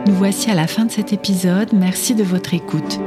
Nous 0.06 0.14
voici 0.14 0.50
à 0.50 0.54
la 0.54 0.66
fin 0.66 0.84
de 0.84 0.90
cet 0.90 1.12
épisode. 1.12 1.72
Merci 1.72 2.14
de 2.14 2.24
votre 2.24 2.54
écoute. 2.54 2.98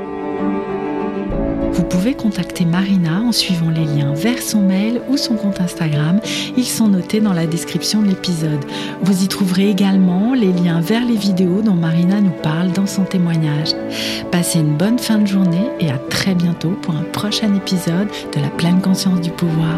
Vous 1.74 1.84
pouvez 1.84 2.14
contacter 2.14 2.64
Marina 2.64 3.20
en 3.20 3.34
suivant 3.34 3.70
les 3.70 3.84
liens 3.84 4.14
vers 4.14 4.42
son 4.42 4.62
mail 4.62 5.02
ou 5.10 5.18
son 5.18 5.36
compte 5.36 5.60
Instagram. 5.60 6.22
Ils 6.56 6.66
sont 6.66 6.88
notés 6.88 7.20
dans 7.20 7.34
la 7.34 7.48
description 7.48 8.02
de 8.02 8.08
l'épisode. 8.08 8.64
Vous 9.02 9.24
y 9.24 9.28
trouverez 9.28 9.70
également 9.70 10.34
les 10.34 10.54
liens 10.54 10.80
vers 10.80 11.04
les 11.04 11.18
vidéos 11.18 11.62
dont 11.62 11.76
Marina 11.76 12.22
nous 12.22 12.32
parle 12.42 12.72
dans 12.72 12.88
son 12.88 13.04
témoignage. 13.04 13.74
Passez 14.32 14.60
une 14.60 14.78
bonne 14.78 15.00
fin 15.00 15.18
de 15.18 15.28
journée 15.28 15.70
et 15.82 15.92
à 15.92 15.98
très 15.98 16.34
bientôt 16.34 16.78
pour 16.82 16.96
un 16.96 17.04
prochain 17.04 17.54
épisode 17.54 18.08
de 18.34 18.40
la 18.40 18.50
pleine 18.50 18.80
conscience 18.82 19.20
du 19.20 19.32
pouvoir. 19.32 19.78